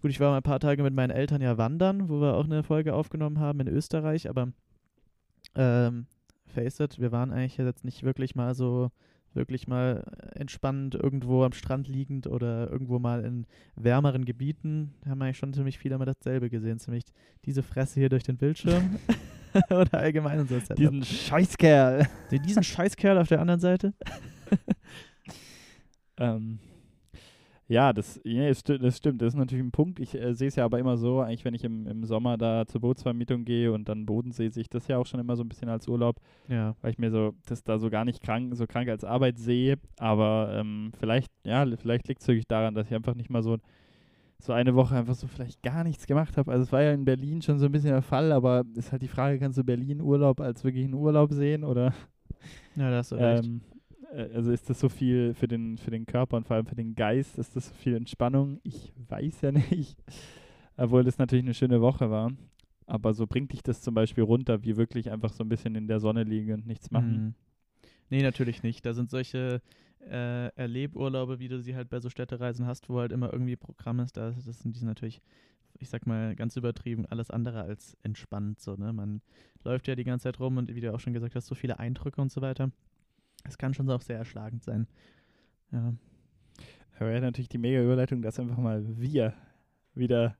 gut, 0.00 0.10
ich 0.10 0.20
war 0.20 0.30
mal 0.30 0.38
ein 0.38 0.42
paar 0.42 0.60
Tage 0.60 0.82
mit 0.82 0.94
meinen 0.94 1.10
Eltern 1.10 1.42
ja 1.42 1.58
wandern, 1.58 2.08
wo 2.08 2.22
wir 2.22 2.36
auch 2.36 2.44
eine 2.46 2.62
Folge 2.62 2.94
aufgenommen 2.94 3.38
haben 3.38 3.60
in 3.60 3.68
Österreich, 3.68 4.30
aber 4.30 4.48
ähm, 5.56 6.06
face 6.46 6.80
it, 6.80 6.98
wir 6.98 7.12
waren 7.12 7.30
eigentlich 7.30 7.58
jetzt 7.58 7.84
nicht 7.84 8.02
wirklich 8.02 8.34
mal 8.34 8.54
so, 8.54 8.90
wirklich 9.34 9.66
mal 9.68 10.04
entspannend 10.34 10.94
irgendwo 10.94 11.44
am 11.44 11.52
Strand 11.52 11.88
liegend 11.88 12.26
oder 12.26 12.70
irgendwo 12.70 12.98
mal 12.98 13.24
in 13.24 13.46
wärmeren 13.76 14.24
Gebieten. 14.24 14.94
Da 15.02 15.10
haben 15.10 15.18
wir 15.18 15.26
eigentlich 15.26 15.38
schon 15.38 15.52
ziemlich 15.52 15.78
viel 15.78 15.92
immer 15.92 16.06
dasselbe 16.06 16.50
gesehen, 16.50 16.78
ziemlich 16.78 17.04
diese 17.44 17.62
Fresse 17.62 18.00
hier 18.00 18.08
durch 18.08 18.24
den 18.24 18.36
Bildschirm 18.36 18.96
oder 19.70 19.94
allgemein 19.98 20.40
unser 20.40 20.60
Setup. 20.60 20.76
Diesen 20.76 21.04
Scheißkerl. 21.04 22.08
diesen 22.30 22.62
Scheißkerl 22.62 23.18
auf 23.18 23.28
der 23.28 23.40
anderen 23.40 23.60
Seite. 23.60 23.94
Ähm, 26.16 26.60
ja, 27.68 27.92
das, 27.92 28.20
ja, 28.24 28.48
das, 28.48 28.60
sti- 28.64 28.78
das 28.78 28.96
stimmt. 28.98 29.22
Das 29.22 29.28
ist 29.28 29.36
natürlich 29.38 29.64
ein 29.64 29.70
Punkt. 29.70 29.98
Ich 29.98 30.14
äh, 30.14 30.34
sehe 30.34 30.48
es 30.48 30.56
ja 30.56 30.64
aber 30.64 30.78
immer 30.78 30.96
so, 30.96 31.20
eigentlich, 31.20 31.44
wenn 31.44 31.54
ich 31.54 31.64
im, 31.64 31.86
im 31.86 32.04
Sommer 32.04 32.36
da 32.36 32.66
zur 32.66 32.80
Bootsvermietung 32.82 33.44
gehe 33.44 33.72
und 33.72 33.88
dann 33.88 34.04
Bodensee, 34.06 34.48
sehe 34.50 34.60
ich 34.62 34.68
das 34.68 34.86
ja 34.88 34.98
auch 34.98 35.06
schon 35.06 35.20
immer 35.20 35.34
so 35.36 35.42
ein 35.42 35.48
bisschen 35.48 35.68
als 35.68 35.88
Urlaub, 35.88 36.16
Ja. 36.48 36.76
weil 36.82 36.90
ich 36.90 36.98
mir 36.98 37.10
so 37.10 37.34
das 37.46 37.64
da 37.64 37.78
so 37.78 37.88
gar 37.90 38.04
nicht 38.04 38.22
krank, 38.22 38.54
so 38.54 38.66
krank 38.66 38.88
als 38.88 39.04
Arbeit 39.04 39.38
sehe. 39.38 39.78
Aber 39.98 40.50
ähm, 40.52 40.92
vielleicht, 40.98 41.32
ja, 41.44 41.64
vielleicht 41.76 42.06
liegt 42.08 42.20
es 42.20 42.28
wirklich 42.28 42.46
daran, 42.46 42.74
dass 42.74 42.86
ich 42.88 42.94
einfach 42.94 43.14
nicht 43.14 43.30
mal 43.30 43.42
so, 43.42 43.56
so 44.38 44.52
eine 44.52 44.74
Woche 44.74 44.94
einfach 44.96 45.14
so 45.14 45.26
vielleicht 45.26 45.62
gar 45.62 45.84
nichts 45.84 46.06
gemacht 46.06 46.36
habe. 46.36 46.52
Also 46.52 46.64
es 46.64 46.72
war 46.72 46.82
ja 46.82 46.92
in 46.92 47.06
Berlin 47.06 47.40
schon 47.40 47.58
so 47.58 47.66
ein 47.66 47.72
bisschen 47.72 47.90
der 47.92 48.02
Fall, 48.02 48.30
aber 48.32 48.64
ist 48.76 48.92
halt 48.92 49.00
die 49.00 49.08
Frage, 49.08 49.38
kannst 49.38 49.56
du 49.56 49.64
Berlin 49.64 50.02
Urlaub 50.02 50.40
als 50.40 50.64
wirklich 50.64 50.84
einen 50.84 50.94
Urlaub 50.94 51.32
sehen 51.32 51.64
oder 51.64 51.94
Ja, 52.76 52.90
da 52.90 52.98
hast 52.98 53.12
du 53.12 53.16
recht. 53.16 53.44
ähm, 53.46 53.60
äh, 53.70 53.73
also 54.14 54.52
ist 54.52 54.70
das 54.70 54.80
so 54.80 54.88
viel 54.88 55.34
für 55.34 55.48
den, 55.48 55.76
für 55.76 55.90
den 55.90 56.06
Körper 56.06 56.36
und 56.36 56.46
vor 56.46 56.56
allem 56.56 56.66
für 56.66 56.76
den 56.76 56.94
Geist, 56.94 57.38
ist 57.38 57.56
das 57.56 57.68
so 57.68 57.74
viel 57.74 57.96
Entspannung? 57.96 58.60
Ich 58.62 58.92
weiß 59.08 59.40
ja 59.42 59.52
nicht. 59.70 60.02
Obwohl 60.76 61.04
das 61.04 61.18
natürlich 61.18 61.44
eine 61.44 61.54
schöne 61.54 61.80
Woche 61.80 62.10
war. 62.10 62.32
Aber 62.86 63.14
so 63.14 63.26
bringt 63.26 63.52
dich 63.52 63.62
das 63.62 63.80
zum 63.80 63.94
Beispiel 63.94 64.24
runter, 64.24 64.62
wie 64.62 64.76
wirklich 64.76 65.10
einfach 65.10 65.32
so 65.32 65.42
ein 65.42 65.48
bisschen 65.48 65.74
in 65.74 65.88
der 65.88 66.00
Sonne 66.00 66.24
liegen 66.24 66.52
und 66.52 66.66
nichts 66.66 66.90
machen. 66.90 67.26
Mhm. 67.26 67.34
Nee, 68.10 68.22
natürlich 68.22 68.62
nicht. 68.62 68.84
Da 68.84 68.92
sind 68.92 69.10
solche 69.10 69.62
äh, 70.00 70.48
Erleburlaube, 70.54 71.38
wie 71.38 71.48
du 71.48 71.60
sie 71.60 71.74
halt 71.74 71.88
bei 71.88 72.00
so 72.00 72.10
Städtereisen 72.10 72.66
hast, 72.66 72.88
wo 72.88 73.00
halt 73.00 73.12
immer 73.12 73.32
irgendwie 73.32 73.56
Programm 73.56 74.00
ist. 74.00 74.16
Da, 74.16 74.32
das 74.32 74.60
sind 74.60 74.78
die 74.78 74.84
natürlich, 74.84 75.22
ich 75.78 75.88
sag 75.88 76.06
mal, 76.06 76.34
ganz 76.36 76.56
übertrieben, 76.56 77.06
alles 77.06 77.30
andere 77.30 77.62
als 77.62 77.96
entspannt. 78.02 78.60
So, 78.60 78.74
ne? 78.76 78.92
Man 78.92 79.22
läuft 79.64 79.88
ja 79.88 79.94
die 79.94 80.04
ganze 80.04 80.24
Zeit 80.24 80.40
rum 80.40 80.58
und 80.58 80.74
wie 80.74 80.80
du 80.80 80.92
auch 80.92 81.00
schon 81.00 81.14
gesagt 81.14 81.34
hast, 81.34 81.46
so 81.46 81.54
viele 81.54 81.78
Eindrücke 81.78 82.20
und 82.20 82.30
so 82.30 82.42
weiter. 82.42 82.70
Es 83.44 83.58
kann 83.58 83.74
schon 83.74 83.88
auch 83.90 84.02
sehr 84.02 84.18
erschlagend 84.18 84.62
sein. 84.64 84.86
Ja. 85.72 85.94
Aber 86.98 87.10
ja, 87.10 87.20
natürlich 87.20 87.48
die 87.48 87.58
mega 87.58 87.82
Überleitung, 87.82 88.22
dass 88.22 88.38
einfach 88.38 88.56
mal 88.58 88.84
wir 88.98 89.34
wieder 89.94 90.36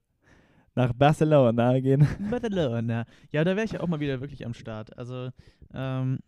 nach 0.74 0.92
Barcelona 0.92 1.78
gehen. 1.80 2.06
Barcelona. 2.30 3.04
Ja, 3.30 3.44
da 3.44 3.56
wäre 3.56 3.64
ich 3.64 3.72
ja 3.72 3.80
auch 3.80 3.88
mal 3.88 4.00
wieder 4.00 4.20
wirklich 4.20 4.44
am 4.46 4.54
Start. 4.54 4.96
Also, 4.98 5.30
ähm, 5.72 6.18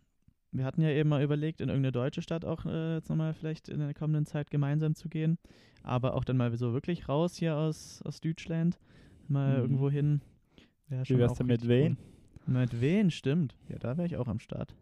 wir 0.51 0.63
hatten 0.65 0.81
ja 0.81 0.89
eben 0.89 1.09
mal 1.09 1.21
überlegt, 1.23 1.61
in 1.61 1.69
irgendeine 1.69 1.91
deutsche 1.91 2.21
Stadt 2.21 2.45
auch 2.45 2.65
äh, 2.65 2.95
jetzt 2.95 3.09
nochmal 3.09 3.33
vielleicht 3.33 3.69
in 3.69 3.79
der 3.79 3.93
kommenden 3.93 4.25
Zeit 4.25 4.49
gemeinsam 4.49 4.95
zu 4.95 5.09
gehen. 5.09 5.37
Aber 5.83 6.13
auch 6.15 6.23
dann 6.23 6.37
mal 6.37 6.55
so 6.57 6.73
wirklich 6.73 7.07
raus 7.09 7.35
hier 7.37 7.55
aus, 7.55 8.01
aus 8.03 8.21
Deutschland. 8.21 8.77
Mal 9.27 9.55
Mhm. 9.55 9.61
irgendwo 9.61 9.89
hin. 9.89 10.21
Schon 11.03 11.17
wär's 11.17 11.33
denn 11.33 11.47
mit 11.47 11.63
cool. 11.65 11.97
Mit 12.45 12.79
wen, 12.79 13.11
stimmt. 13.11 13.55
Ja, 13.67 13.77
da 13.77 13.97
wäre 13.97 14.07
ich 14.07 14.15
auch 14.15 14.27
am 14.29 14.39
Start. 14.39 14.73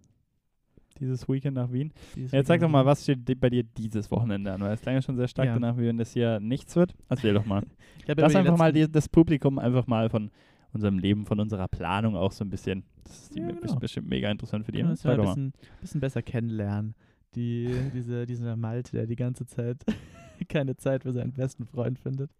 Dieses 1.00 1.28
Weekend 1.28 1.56
nach 1.56 1.72
Wien. 1.72 1.92
Dieses 2.16 2.32
Jetzt 2.32 2.48
sag 2.48 2.60
doch 2.62 2.70
mal, 2.70 2.86
was 2.86 3.04
steht 3.04 3.40
bei 3.40 3.50
dir 3.50 3.64
dieses 3.64 4.10
Wochenende 4.12 4.54
an? 4.54 4.62
Weil 4.62 4.74
es 4.74 4.82
klang 4.82 4.96
ja 4.96 5.02
schon 5.02 5.16
sehr 5.18 5.28
stark 5.28 5.48
Ja. 5.48 5.54
danach, 5.54 5.78
wie 5.78 5.86
wenn 5.88 5.98
das 5.98 6.14
hier 6.14 6.40
nichts 6.40 6.76
wird. 6.76 6.94
Erzähl 7.10 7.34
doch 7.34 7.46
mal. 7.46 7.64
Lass 8.08 8.36
einfach 8.36 8.58
mal 8.58 8.72
die, 8.72 8.90
das 8.90 9.10
Publikum 9.10 9.60
einfach 9.60 9.88
mal 9.88 10.10
von 10.10 10.32
unserem 10.74 11.00
Leben, 11.00 11.26
von 11.26 11.40
unserer 11.40 11.68
Planung 11.68 12.16
auch 12.16 12.32
so 12.32 12.44
ein 12.44 12.50
bisschen. 12.50 12.84
Das 13.04 13.24
ist 13.24 13.36
Ja, 13.36 13.48
genau. 13.52 13.76
bestimmt 13.76 14.08
mega 14.08 14.30
interessant 14.30 14.66
für 14.66 14.72
die. 14.72 14.80
Ja 14.80 14.94
doch 14.94 15.06
ein 15.06 15.18
bisschen, 15.22 15.54
bisschen 15.82 16.02
besser 16.02 16.22
kennenlernen. 16.22 16.96
Die, 17.36 17.70
diese, 17.94 18.26
dieser 18.26 18.56
Malte, 18.56 18.94
der 18.94 19.08
die 19.08 19.16
ganze 19.18 19.46
Zeit 19.46 19.84
keine 20.50 20.78
Zeit 20.78 21.04
für 21.04 21.12
seinen 21.12 21.34
besten 21.34 21.66
Freund 21.66 22.00
findet. 22.00 22.32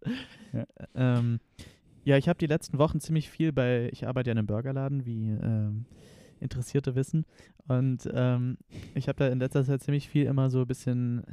Ja. 0.52 0.64
Ähm, 0.94 1.40
ja, 2.04 2.16
ich 2.16 2.28
habe 2.28 2.38
die 2.38 2.46
letzten 2.46 2.78
Wochen 2.78 3.00
ziemlich 3.00 3.28
viel 3.28 3.52
bei, 3.52 3.88
ich 3.92 4.06
arbeite 4.06 4.28
ja 4.30 4.32
in 4.32 4.38
einem 4.38 4.46
Burgerladen, 4.46 5.04
wie 5.04 5.28
ähm, 5.30 5.86
Interessierte 6.40 6.94
wissen. 6.94 7.24
Und 7.68 8.08
ähm, 8.12 8.58
ich 8.94 9.08
habe 9.08 9.18
da 9.18 9.28
in 9.28 9.38
letzter 9.38 9.64
Zeit 9.64 9.82
ziemlich 9.82 10.08
viel 10.08 10.26
immer 10.26 10.50
so 10.50 10.60
ein 10.60 10.66
bisschen, 10.66 11.24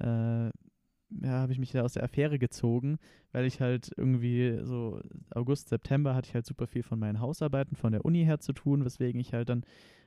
äh, 0.00 0.46
ja, 0.46 1.30
habe 1.30 1.52
ich 1.52 1.58
mich 1.58 1.72
da 1.72 1.82
aus 1.82 1.92
der 1.94 2.04
Affäre 2.04 2.38
gezogen, 2.38 2.98
weil 3.32 3.44
ich 3.44 3.60
halt 3.60 3.90
irgendwie 3.96 4.58
so 4.62 5.00
August, 5.30 5.68
September 5.68 6.14
hatte 6.14 6.28
ich 6.28 6.34
halt 6.34 6.46
super 6.46 6.66
viel 6.66 6.82
von 6.82 6.98
meinen 6.98 7.20
Hausarbeiten 7.20 7.76
von 7.76 7.92
der 7.92 8.04
Uni 8.04 8.24
her 8.24 8.40
zu 8.40 8.52
tun, 8.52 8.84
weswegen 8.84 9.20
ich 9.20 9.32
halt 9.32 9.48
dann 9.48 9.64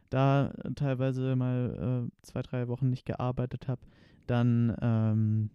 da 0.09 0.53
teilweise 0.75 1.35
mal 1.35 2.07
äh, 2.07 2.25
zwei, 2.25 2.41
drei 2.41 2.67
Wochen 2.67 2.89
nicht 2.89 3.05
gearbeitet 3.05 3.67
habe. 3.67 3.81
Dann 4.27 4.75
ähm, 4.81 5.49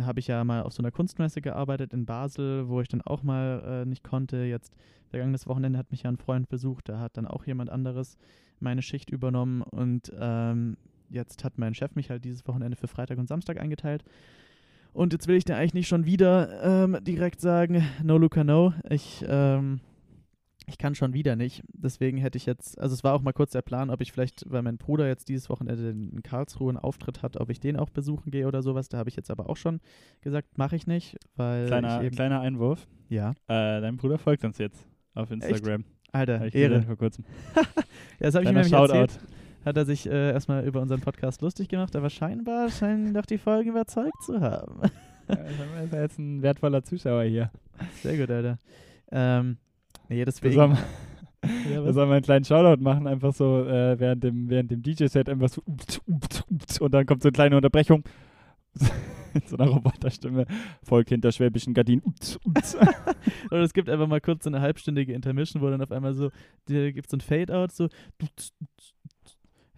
habe 0.00 0.20
ich 0.20 0.26
ja 0.26 0.42
mal 0.44 0.62
auf 0.62 0.72
so 0.72 0.82
einer 0.82 0.90
Kunstmesse 0.90 1.40
gearbeitet 1.40 1.92
in 1.92 2.06
Basel, 2.06 2.68
wo 2.68 2.80
ich 2.80 2.88
dann 2.88 3.02
auch 3.02 3.22
mal 3.22 3.82
äh, 3.82 3.88
nicht 3.88 4.02
konnte. 4.04 4.38
Jetzt 4.38 4.74
vergangenes 5.08 5.46
Wochenende 5.46 5.78
hat 5.78 5.90
mich 5.90 6.04
ja 6.04 6.10
ein 6.10 6.16
Freund 6.16 6.48
besucht, 6.48 6.88
da 6.88 6.98
hat 6.98 7.16
dann 7.16 7.26
auch 7.26 7.44
jemand 7.44 7.70
anderes 7.70 8.16
meine 8.60 8.82
Schicht 8.82 9.10
übernommen 9.10 9.62
und 9.62 10.12
ähm, 10.18 10.76
jetzt 11.10 11.44
hat 11.44 11.58
mein 11.58 11.74
Chef 11.74 11.94
mich 11.94 12.10
halt 12.10 12.24
dieses 12.24 12.46
Wochenende 12.48 12.76
für 12.76 12.88
Freitag 12.88 13.18
und 13.18 13.28
Samstag 13.28 13.60
eingeteilt. 13.60 14.04
Und 14.94 15.12
jetzt 15.12 15.26
will 15.26 15.36
ich 15.36 15.44
da 15.44 15.56
eigentlich 15.56 15.74
nicht 15.74 15.88
schon 15.88 16.04
wieder 16.04 16.84
ähm, 16.84 16.98
direkt 17.02 17.40
sagen, 17.40 17.82
no 18.02 18.18
Luca, 18.18 18.44
no. 18.44 18.74
Ich, 18.88 19.24
ähm, 19.26 19.80
ich 20.72 20.78
kann 20.78 20.94
schon 20.94 21.12
wieder 21.12 21.36
nicht. 21.36 21.62
Deswegen 21.72 22.16
hätte 22.18 22.36
ich 22.38 22.46
jetzt, 22.46 22.78
also 22.80 22.94
es 22.94 23.04
war 23.04 23.14
auch 23.14 23.22
mal 23.22 23.32
kurz 23.32 23.52
der 23.52 23.62
Plan, 23.62 23.90
ob 23.90 24.00
ich 24.00 24.10
vielleicht, 24.12 24.50
weil 24.50 24.62
mein 24.62 24.78
Bruder 24.78 25.06
jetzt 25.06 25.28
dieses 25.28 25.48
Wochenende 25.50 25.90
in 25.90 26.22
Karlsruhe 26.22 26.70
einen 26.70 26.78
Auftritt 26.78 27.22
hat, 27.22 27.36
ob 27.36 27.50
ich 27.50 27.60
den 27.60 27.76
auch 27.76 27.90
besuchen 27.90 28.30
gehe 28.30 28.46
oder 28.48 28.62
sowas. 28.62 28.88
Da 28.88 28.98
habe 28.98 29.08
ich 29.08 29.16
jetzt 29.16 29.30
aber 29.30 29.48
auch 29.50 29.56
schon 29.56 29.80
gesagt, 30.22 30.56
mache 30.58 30.74
ich 30.76 30.86
nicht, 30.86 31.16
weil 31.36 31.66
Kleiner, 31.66 32.02
eben, 32.02 32.14
kleiner 32.16 32.40
Einwurf. 32.40 32.86
ja, 33.08 33.30
Äh, 33.48 33.80
dein 33.80 33.96
Bruder 33.96 34.18
folgt 34.18 34.44
uns 34.44 34.58
jetzt 34.58 34.86
auf 35.14 35.30
Instagram. 35.30 35.84
Alter, 36.12 36.40
Hab 36.40 36.46
ich 36.48 36.54
Ehre. 36.54 36.82
vor 36.82 36.96
kurzem. 36.96 37.24
Ja, 37.54 37.62
das 38.26 38.34
habe 38.34 38.44
ich 38.44 38.50
Kleiner 38.50 38.60
nämlich 38.62 38.68
Shoutout. 38.70 38.94
erzählt. 38.94 39.20
Hat 39.64 39.76
er 39.76 39.84
sich 39.84 40.08
äh, 40.08 40.32
erstmal 40.32 40.64
über 40.64 40.80
unseren 40.80 41.00
Podcast 41.00 41.40
lustig 41.42 41.68
gemacht, 41.68 41.94
aber 41.94 42.10
scheinbar 42.10 42.68
scheinen 42.70 43.14
doch 43.14 43.26
die 43.26 43.38
Folgen 43.38 43.70
überzeugt 43.70 44.22
zu 44.24 44.40
haben. 44.40 44.80
Ja, 45.28 45.34
ist 45.84 45.92
ja 45.92 46.02
jetzt 46.02 46.18
ein 46.18 46.42
wertvoller 46.42 46.82
Zuschauer 46.82 47.22
hier. 47.24 47.50
Sehr 48.02 48.16
gut, 48.18 48.30
Alter. 48.30 48.58
Ähm, 49.12 49.56
nee, 50.12 50.18
Wir 50.18 50.24
deswegen. 50.26 50.54
sollen, 50.54 50.78
Ja, 51.68 51.84
wir 51.84 51.92
sollen 51.92 52.08
mal 52.08 52.16
einen 52.16 52.24
kleinen 52.24 52.44
Shoutout 52.44 52.80
machen, 52.82 53.06
einfach 53.08 53.34
so 53.34 53.64
äh, 53.66 53.98
während 53.98 54.22
dem, 54.22 54.48
während 54.48 54.70
dem 54.70 54.82
DJ-Set 54.82 55.28
einfach 55.28 55.48
so 55.48 55.60
und 56.80 56.94
dann 56.94 57.04
kommt 57.06 57.22
so 57.22 57.28
eine 57.28 57.32
kleine 57.32 57.56
Unterbrechung. 57.56 58.04
Mit 59.34 59.48
so 59.48 59.56
einer 59.56 59.70
Roboterstimme. 59.70 60.46
Volk 60.84 61.08
hinter 61.08 61.32
schwäbischen 61.32 61.74
Gardinen. 61.74 62.02
Oder 63.50 63.62
es 63.62 63.72
gibt 63.72 63.88
einfach 63.88 64.06
mal 64.06 64.20
kurz 64.20 64.44
so 64.44 64.50
eine 64.50 64.60
halbstündige 64.60 65.12
Intermission, 65.14 65.62
wo 65.62 65.68
dann 65.68 65.82
auf 65.82 65.90
einmal 65.90 66.14
so, 66.14 66.30
da 66.66 66.90
gibt 66.90 67.06
es 67.06 67.10
so 67.10 67.16
ein 67.16 67.20
Fade-Out, 67.20 67.72
so. 67.72 67.88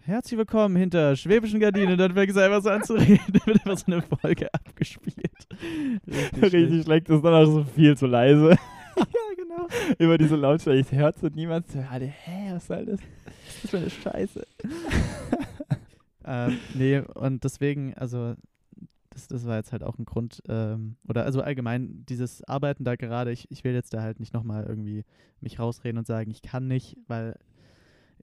Herzlich 0.01 0.37
willkommen 0.37 0.75
hinter 0.75 1.15
schwäbischen 1.15 1.59
Gardinen. 1.59 1.93
Und 1.93 1.97
dann 1.97 2.13
fängst 2.13 2.35
du 2.35 2.41
einfach 2.41 2.61
so 2.61 2.69
an 2.69 2.83
zu 2.83 2.93
reden. 2.93 3.23
Dann 3.33 3.45
wird 3.47 3.65
einfach 3.65 3.77
so 3.77 3.91
eine 3.91 4.01
Folge 4.03 4.53
abgespielt. 4.53 5.47
Richtig, 6.07 6.43
Richtig 6.53 6.83
schlecht, 6.83 7.09
ist 7.09 7.23
dann 7.23 7.33
auch 7.33 7.45
so 7.45 7.63
viel 7.63 7.97
zu 7.97 8.05
leise. 8.05 8.51
Ja. 8.51 9.34
Über 9.99 10.17
diese 10.17 10.35
Lautstärke. 10.35 10.79
Ich 10.79 10.91
hört 10.91 11.21
und 11.23 11.35
niemand 11.35 11.67
zu. 11.69 11.81
Hä, 11.81 12.53
was 12.53 12.67
soll 12.67 12.85
das? 12.85 12.99
Das 13.25 13.63
ist 13.63 13.69
für 13.69 13.77
eine 13.77 13.89
Scheiße. 13.89 14.47
ähm, 16.25 16.57
nee, 16.73 16.99
und 16.99 17.43
deswegen, 17.43 17.93
also, 17.95 18.35
das, 19.09 19.27
das 19.27 19.45
war 19.45 19.57
jetzt 19.57 19.71
halt 19.71 19.83
auch 19.83 19.97
ein 19.97 20.05
Grund, 20.05 20.41
ähm, 20.47 20.97
oder 21.07 21.23
also 21.23 21.41
allgemein, 21.41 22.05
dieses 22.07 22.43
Arbeiten 22.43 22.83
da 22.83 22.95
gerade, 22.95 23.31
ich, 23.31 23.49
ich 23.49 23.63
will 23.63 23.73
jetzt 23.73 23.93
da 23.93 24.01
halt 24.01 24.19
nicht 24.19 24.33
nochmal 24.33 24.65
irgendwie 24.67 25.03
mich 25.41 25.59
rausreden 25.59 25.97
und 25.97 26.07
sagen, 26.07 26.31
ich 26.31 26.41
kann 26.41 26.67
nicht, 26.67 26.97
weil 27.07 27.37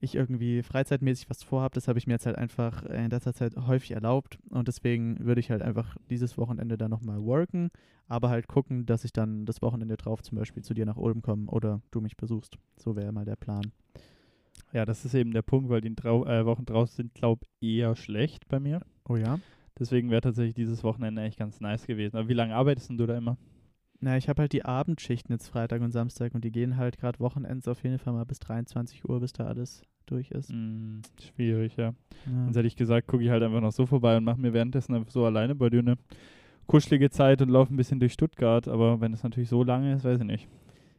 ich 0.03 0.15
irgendwie 0.15 0.61
freizeitmäßig 0.63 1.29
was 1.29 1.43
vorhabe. 1.43 1.75
Das 1.75 1.87
habe 1.87 1.97
ich 1.97 2.07
mir 2.07 2.13
jetzt 2.13 2.25
halt 2.25 2.37
einfach 2.37 2.83
in 2.83 3.09
letzter 3.09 3.33
Zeit 3.33 3.55
häufig 3.55 3.91
erlaubt 3.91 4.37
und 4.49 4.67
deswegen 4.67 5.23
würde 5.25 5.39
ich 5.39 5.49
halt 5.49 5.61
einfach 5.61 5.95
dieses 6.09 6.37
Wochenende 6.37 6.77
dann 6.77 6.91
nochmal 6.91 7.23
worken, 7.23 7.69
aber 8.07 8.29
halt 8.29 8.47
gucken, 8.47 8.85
dass 8.85 9.05
ich 9.05 9.13
dann 9.13 9.45
das 9.45 9.61
Wochenende 9.61 9.97
drauf 9.97 10.21
zum 10.21 10.37
Beispiel 10.37 10.63
zu 10.63 10.73
dir 10.73 10.85
nach 10.85 10.97
Ulm 10.97 11.21
komme 11.21 11.49
oder 11.49 11.81
du 11.91 12.01
mich 12.01 12.17
besuchst. 12.17 12.57
So 12.75 12.95
wäre 12.95 13.11
mal 13.11 13.25
der 13.25 13.37
Plan. 13.37 13.71
Ja, 14.73 14.85
das 14.85 15.05
ist 15.05 15.13
eben 15.13 15.31
der 15.31 15.41
Punkt, 15.41 15.69
weil 15.69 15.81
die 15.81 15.95
Trau 15.95 16.25
äh, 16.25 16.45
Wochen 16.45 16.65
draußen 16.65 16.95
sind, 16.95 17.13
glaube 17.13 17.45
ich, 17.59 17.77
eher 17.77 17.95
schlecht 17.95 18.47
bei 18.47 18.59
mir. 18.59 18.81
Oh 19.07 19.15
ja? 19.15 19.39
Deswegen 19.79 20.11
wäre 20.11 20.21
tatsächlich 20.21 20.55
dieses 20.55 20.83
Wochenende 20.83 21.21
echt 21.21 21.39
ganz 21.39 21.61
nice 21.61 21.87
gewesen. 21.87 22.17
Aber 22.17 22.27
wie 22.27 22.33
lange 22.33 22.55
arbeitest 22.55 22.89
denn 22.89 22.97
du 22.97 23.05
da 23.05 23.17
immer? 23.17 23.37
Na, 23.99 24.17
ich 24.17 24.27
habe 24.27 24.41
halt 24.41 24.53
die 24.53 24.65
Abendschichten 24.65 25.33
jetzt 25.33 25.47
Freitag 25.47 25.81
und 25.81 25.91
Samstag 25.91 26.35
und 26.35 26.43
die 26.43 26.51
gehen 26.51 26.75
halt 26.75 26.97
gerade 26.97 27.19
Wochenends 27.19 27.67
auf 27.69 27.83
jeden 27.83 27.99
Fall 27.99 28.13
mal 28.13 28.25
bis 28.25 28.39
23 28.39 29.07
Uhr, 29.07 29.19
bis 29.21 29.31
da 29.31 29.45
alles 29.45 29.81
durch 30.05 30.31
ist. 30.31 30.51
Mm, 30.51 31.01
schwierig, 31.21 31.75
ja. 31.77 31.85
Ja. 31.87 31.93
Sonst 32.45 32.55
hätte 32.57 32.67
ich 32.67 32.75
gesagt, 32.75 33.07
gucke 33.07 33.23
ich 33.23 33.29
halt 33.29 33.43
einfach 33.43 33.61
noch 33.61 33.71
so 33.71 33.85
vorbei 33.85 34.17
und 34.17 34.23
mache 34.23 34.39
mir 34.39 34.53
währenddessen 34.53 34.93
einfach 34.95 35.11
so 35.11 35.25
alleine 35.25 35.55
bei 35.55 35.69
dir 35.69 35.79
eine 35.79 35.95
kuschelige 36.67 37.09
Zeit 37.09 37.41
und 37.41 37.49
laufe 37.49 37.73
ein 37.73 37.77
bisschen 37.77 37.99
durch 37.99 38.13
Stuttgart. 38.13 38.67
Aber 38.67 39.01
wenn 39.01 39.13
es 39.13 39.23
natürlich 39.23 39.49
so 39.49 39.63
lange 39.63 39.93
ist, 39.93 40.03
weiß 40.03 40.19
ich 40.19 40.25
nicht. 40.25 40.47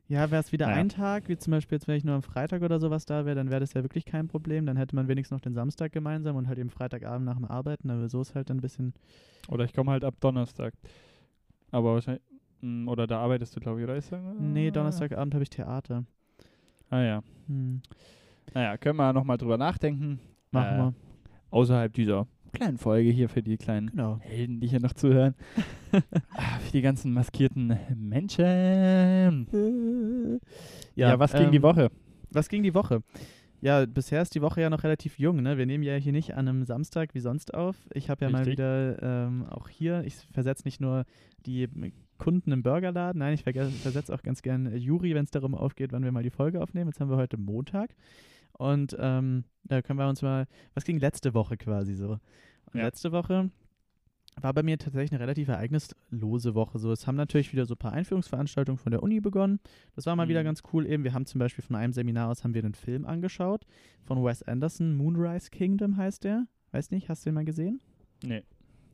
Ja, 0.07 0.31
wäre 0.31 0.43
es 0.43 0.53
wieder 0.53 0.67
Naja. 0.67 0.79
ein 0.81 0.91
Tag, 0.91 1.29
wie 1.31 1.37
zum 1.39 1.53
Beispiel 1.53 1.77
jetzt, 1.77 1.89
wenn 1.89 1.97
ich 1.97 2.05
nur 2.05 2.15
am 2.15 2.23
Freitag 2.23 2.61
oder 2.61 2.79
sowas 2.79 3.07
da 3.07 3.25
wäre, 3.25 3.37
dann 3.37 3.49
wäre 3.49 3.61
das 3.61 3.73
ja 3.73 3.83
wirklich 3.83 4.05
kein 4.05 4.29
Problem. 4.29 4.67
Dann 4.67 4.77
hätte 4.77 4.95
man 4.95 5.09
wenigstens 5.09 5.37
noch 5.37 5.41
den 5.41 5.55
Samstag 5.55 5.93
gemeinsam 5.93 6.37
und 6.37 6.47
halt 6.47 6.59
eben 6.59 6.69
Freitagabend 6.69 7.25
nach 7.25 7.37
dem 7.37 7.47
Arbeiten, 7.47 7.89
aber 7.91 8.09
so 8.11 8.21
ist 8.21 8.35
halt 8.35 8.51
dann 8.51 8.59
ein 8.59 8.61
bisschen. 8.61 8.93
Oder 9.49 9.65
ich 9.65 9.73
komme 9.73 9.93
halt 9.93 10.05
ab 10.05 10.15
Donnerstag. 10.21 10.75
Aber 11.71 11.95
wahrscheinlich. 11.95 12.23
mm, 12.61 12.87
Oder 12.87 13.07
da 13.07 13.19
arbeitest 13.21 13.57
du, 13.57 13.61
glaube 13.61 13.81
ich, 13.81 13.85
oder? 13.85 13.97
Ist 13.97 14.13
das- 14.13 14.21
Nee, 14.39 14.71
Donnerstagabend 14.71 15.33
habe 15.33 15.43
ich 15.43 15.49
Theater. 15.51 16.05
Ah 16.91 17.01
ja. 17.01 17.23
Hm. 17.47 17.81
Naja, 18.55 18.77
können 18.79 18.97
wir 18.97 19.13
nochmal 19.13 19.37
drüber 19.37 19.59
nachdenken. 19.59 20.21
Machen 20.53 20.75
Äh, 20.75 20.79
wir. 20.79 20.95
Außerhalb 21.51 21.93
dieser 21.93 22.27
kleinen 22.53 22.79
Folge 22.79 23.11
hier 23.11 23.29
für 23.29 23.43
die 23.43 23.57
kleinen 23.57 23.91
Genau. 23.91 24.19
Helden, 24.21 24.61
die 24.61 24.69
hier 24.69 24.81
noch 24.81 24.93
zuhören. 24.95 25.35
Ah, 26.37 26.59
für 26.59 26.73
die 26.73 26.83
ganzen 26.83 27.13
maskierten 27.13 27.79
Menschen. 27.95 29.47
Ja, 30.97 31.17
was 31.21 31.33
ging 31.33 31.53
die 31.53 31.59
ähm, 31.59 31.63
Woche? 31.63 31.91
Was 32.31 32.49
ging 32.49 32.65
die 32.65 32.75
Woche? 32.75 33.03
Ja, 33.61 33.87
bisher 33.87 34.21
ist 34.21 34.35
die 34.35 34.43
Woche 34.43 34.61
ja 34.61 34.71
noch 34.71 34.83
relativ 34.83 35.21
jung. 35.21 35.41
Ne? 35.41 35.57
Wir 35.57 35.67
nehmen 35.67 35.85
ja 35.85 35.95
hier 35.95 36.11
nicht 36.13 36.35
an 36.35 36.49
einem 36.49 36.65
Samstag 36.65 37.15
wie 37.15 37.21
sonst 37.21 37.55
auf. 37.55 37.77
Ich 37.95 38.11
habe 38.11 38.25
ja 38.25 38.31
mal 38.31 38.39
Richtig. 38.39 38.55
wieder 38.59 39.01
ähm, 39.03 39.47
auch 39.49 39.69
hier, 39.69 40.03
ich 40.05 40.17
versetze 40.33 40.65
nicht 40.65 40.81
nur 40.81 41.05
die 41.47 41.69
Kunden 42.19 42.51
im 42.53 42.63
Burgerladen, 42.65 43.21
nein, 43.21 43.35
ich 43.35 43.43
versetze 43.43 44.13
auch 44.13 44.23
ganz 44.23 44.43
gern 44.43 44.67
äh, 44.67 44.77
Juri, 44.77 45.15
wenn 45.15 45.25
es 45.25 45.31
darum 45.31 45.55
aufgeht, 45.55 45.93
wann 45.93 46.03
wir 46.05 46.13
mal 46.13 46.23
die 46.25 46.31
Folge 46.31 46.61
aufnehmen. 46.61 46.89
Jetzt 46.91 47.01
haben 47.01 47.11
wir 47.11 47.17
heute 47.17 47.37
Montag. 47.37 47.95
Und 48.59 48.97
ähm, 48.99 49.45
da 49.65 49.83
können 49.83 49.99
wir 49.99 50.09
uns 50.09 50.23
mal, 50.23 50.47
was 50.75 50.85
ging 50.85 50.99
letzte 50.99 51.35
Woche 51.35 51.57
quasi 51.57 51.95
so? 51.95 52.13
Und 52.67 52.75
Ja. 52.75 52.85
letzte 52.85 53.13
Woche 53.13 53.51
war 54.41 54.53
bei 54.53 54.63
mir 54.65 54.79
tatsächlich 54.79 55.13
eine 55.13 55.21
relativ 55.21 55.47
ereignislose 55.49 56.55
Woche. 56.55 56.79
So, 56.79 56.91
es 56.91 57.07
haben 57.07 57.15
natürlich 57.17 57.53
wieder 57.53 57.67
so 57.67 57.75
ein 57.75 57.79
paar 57.79 57.93
Einführungsveranstaltungen 57.93 58.79
von 58.79 58.91
der 58.91 59.03
Uni 59.03 59.21
begonnen. 59.21 59.61
Das 59.95 60.07
war 60.07 60.17
mal 60.17 60.29
wieder 60.29 60.41
Mhm. 60.41 60.47
ganz 60.47 60.63
cool. 60.73 60.87
Eben, 60.87 61.05
wir 61.05 61.13
haben 61.15 61.27
zum 61.27 61.39
Beispiel 61.39 61.63
von 61.63 61.77
einem 61.77 61.93
Seminar 61.93 62.31
aus 62.31 62.43
haben 62.43 62.53
wir 62.55 62.65
einen 62.65 62.75
Film 62.75 63.07
angeschaut 63.07 63.65
von 64.03 64.25
Wes 64.25 64.43
Anderson, 64.43 64.97
Moonrise 64.97 65.51
Kingdom 65.51 65.97
heißt 65.97 66.25
der. 66.25 66.47
Weiß 66.73 66.91
nicht, 66.91 67.09
hast 67.09 67.25
du 67.25 67.31
den 67.31 67.35
mal 67.35 67.45
gesehen? 67.45 67.81
Nee. 68.25 68.43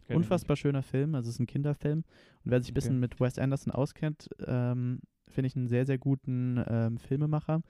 Unfassbar 0.09 0.57
schöner 0.57 0.83
Film, 0.83 1.15
also 1.15 1.29
es 1.29 1.37
ist 1.37 1.41
ein 1.41 1.47
Kinderfilm. 1.47 1.99
Und 2.01 2.51
wer 2.51 2.61
sich 2.61 2.71
ein 2.71 2.73
Okay. 2.73 2.75
bisschen 2.75 3.01
mit 3.01 3.21
Wes 3.21 3.39
Anderson 3.39 3.73
auskennt, 3.73 4.29
ähm, 4.45 5.01
finde 5.29 5.47
ich 5.47 5.55
einen 5.57 5.69
sehr, 5.69 5.87
sehr 5.87 5.99
guten 5.99 6.63
ähm, 6.67 6.99
Filmemacher, 6.99 7.63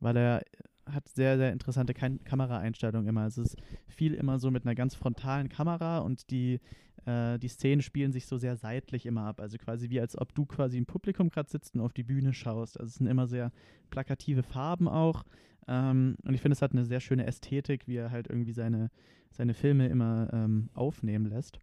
weil 0.00 0.16
er 0.16 0.42
hat 0.90 1.08
sehr, 1.08 1.36
sehr 1.36 1.52
interessante 1.52 1.94
Kam 1.94 2.22
Kameraeinstellungen 2.24 3.08
immer. 3.08 3.22
Also 3.22 3.42
es 3.42 3.54
ist 3.54 3.62
viel 3.88 4.14
immer 4.14 4.38
so 4.38 4.50
mit 4.50 4.64
einer 4.64 4.74
ganz 4.74 4.94
frontalen 4.94 5.48
Kamera 5.48 5.98
und 5.98 6.30
die, 6.30 6.60
äh, 7.06 7.38
die 7.38 7.48
Szenen 7.48 7.82
spielen 7.82 8.12
sich 8.12 8.26
so 8.26 8.36
sehr 8.36 8.56
seitlich 8.56 9.06
immer 9.06 9.22
ab. 9.22 9.40
Also 9.40 9.58
quasi 9.58 9.90
wie 9.90 10.00
als 10.00 10.18
ob 10.18 10.34
du 10.34 10.46
quasi 10.46 10.78
im 10.78 10.86
Publikum 10.86 11.30
gerade 11.30 11.50
sitzt 11.50 11.74
und 11.74 11.80
auf 11.80 11.92
die 11.92 12.04
Bühne 12.04 12.32
schaust. 12.32 12.78
Also 12.78 12.88
es 12.88 12.94
sind 12.96 13.06
immer 13.06 13.26
sehr 13.26 13.52
plakative 13.90 14.42
Farben 14.42 14.88
auch. 14.88 15.24
Ähm, 15.66 16.16
und 16.22 16.34
ich 16.34 16.40
finde, 16.40 16.54
es 16.54 16.62
hat 16.62 16.72
eine 16.72 16.84
sehr 16.84 17.00
schöne 17.00 17.26
Ästhetik, 17.26 17.88
wie 17.88 17.96
er 17.96 18.10
halt 18.10 18.28
irgendwie 18.28 18.52
seine, 18.52 18.90
seine 19.30 19.54
Filme 19.54 19.88
immer 19.88 20.28
ähm, 20.32 20.68
aufnehmen 20.74 21.26
lässt. 21.26 21.58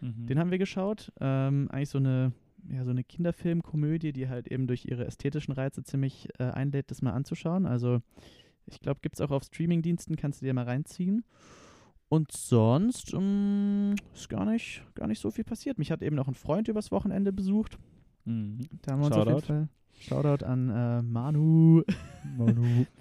Mhm. 0.00 0.26
Den 0.26 0.38
haben 0.38 0.50
wir 0.50 0.58
geschaut. 0.58 1.12
Ähm, 1.20 1.68
eigentlich 1.70 1.88
so 1.90 1.98
eine, 1.98 2.32
ja, 2.68 2.84
so 2.84 2.90
eine 2.90 3.04
Kinderfilmkomödie, 3.04 4.12
die 4.12 4.28
halt 4.28 4.48
eben 4.48 4.66
durch 4.66 4.84
ihre 4.86 5.06
ästhetischen 5.06 5.52
Reize 5.52 5.82
ziemlich 5.82 6.28
äh, 6.38 6.44
einlädt, 6.44 6.90
das 6.90 7.02
mal 7.02 7.12
anzuschauen. 7.12 7.66
Also 7.66 8.00
ich 8.70 8.80
glaube, 8.80 9.00
gibt 9.02 9.16
es 9.16 9.20
auch 9.20 9.30
auf 9.30 9.44
Streamingdiensten, 9.44 10.16
kannst 10.16 10.40
du 10.40 10.46
dir 10.46 10.54
mal 10.54 10.64
reinziehen. 10.64 11.24
Und 12.08 12.32
sonst 12.32 13.14
ähm, 13.14 13.94
ist 14.14 14.28
gar 14.28 14.44
nicht, 14.44 14.82
gar 14.94 15.06
nicht 15.06 15.20
so 15.20 15.30
viel 15.30 15.44
passiert. 15.44 15.78
Mich 15.78 15.92
hat 15.92 16.02
eben 16.02 16.16
noch 16.16 16.26
ein 16.26 16.34
Freund 16.34 16.66
übers 16.66 16.90
Wochenende 16.90 17.32
besucht. 17.32 17.78
Mhm. 18.24 18.58
Da 18.82 18.92
haben 18.92 19.00
wir 19.00 19.06
uns 19.06 19.16
auf 19.16 19.26
jeden 19.26 19.40
Shoutout. 19.40 19.46
Fall. 19.46 19.68
Shoutout 20.00 20.44
an 20.44 20.70
äh, 20.70 21.02
Manu. 21.02 21.82
Manu. 22.36 22.86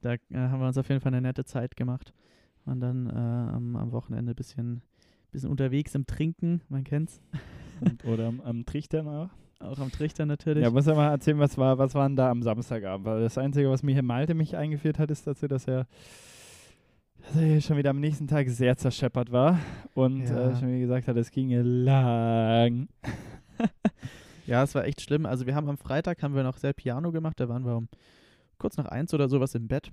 Da 0.00 0.12
äh, 0.12 0.18
haben 0.30 0.60
wir 0.60 0.68
uns 0.68 0.78
auf 0.78 0.88
jeden 0.88 1.00
Fall 1.00 1.12
eine 1.12 1.20
nette 1.20 1.44
Zeit 1.44 1.76
gemacht. 1.76 2.14
Und 2.64 2.78
dann 2.78 3.08
äh, 3.08 3.12
am, 3.12 3.74
am 3.74 3.90
Wochenende 3.90 4.32
ein 4.32 4.36
bisschen, 4.36 4.80
bisschen 5.32 5.50
unterwegs 5.50 5.92
im 5.96 6.06
Trinken, 6.06 6.60
man 6.68 6.84
kennt's. 6.84 7.20
Und, 7.80 8.04
oder 8.04 8.28
am, 8.28 8.40
am 8.40 8.64
Trichtern 8.64 9.08
auch. 9.08 9.30
Auch 9.60 9.78
am 9.78 9.90
Trichter 9.90 10.24
natürlich. 10.24 10.62
Ja, 10.62 10.70
muss 10.70 10.86
er 10.86 10.94
mal 10.94 11.10
erzählen, 11.10 11.38
was 11.38 11.58
war, 11.58 11.78
was 11.78 11.94
war 11.94 12.08
denn 12.08 12.16
da 12.16 12.30
am 12.30 12.42
Samstagabend? 12.42 13.06
Weil 13.06 13.20
das 13.22 13.36
Einzige, 13.38 13.68
was 13.70 13.82
mir 13.82 13.92
hier 13.92 14.02
Malte 14.02 14.34
mich 14.34 14.56
eingeführt 14.56 14.98
hat, 14.98 15.10
ist 15.10 15.26
dazu, 15.26 15.48
dass 15.48 15.66
er, 15.66 15.86
dass 17.22 17.36
er 17.42 17.60
schon 17.60 17.76
wieder 17.76 17.90
am 17.90 17.98
nächsten 18.00 18.28
Tag 18.28 18.48
sehr 18.48 18.76
zerscheppert 18.76 19.32
war 19.32 19.58
und 19.94 20.20
Ja. 20.28 20.50
äh, 20.50 20.56
schon 20.56 20.68
wieder 20.68 20.78
gesagt 20.78 21.08
hat, 21.08 21.16
es 21.16 21.30
ginge 21.30 21.62
lang. 21.62 22.88
Ja, 24.46 24.62
es 24.62 24.74
war 24.74 24.86
echt 24.86 25.02
schlimm. 25.02 25.26
Also 25.26 25.44
wir 25.46 25.54
haben 25.54 25.68
am 25.68 25.76
Freitag 25.76 26.22
haben 26.22 26.34
wir 26.34 26.42
noch 26.42 26.56
sehr 26.56 26.72
Piano 26.72 27.12
gemacht, 27.12 27.38
da 27.38 27.50
waren 27.50 27.66
wir 27.66 27.76
um 27.76 27.88
kurz 28.56 28.78
nach 28.78 28.86
eins 28.86 29.12
oder 29.12 29.28
sowas 29.28 29.54
im 29.54 29.68
Bett. 29.68 29.90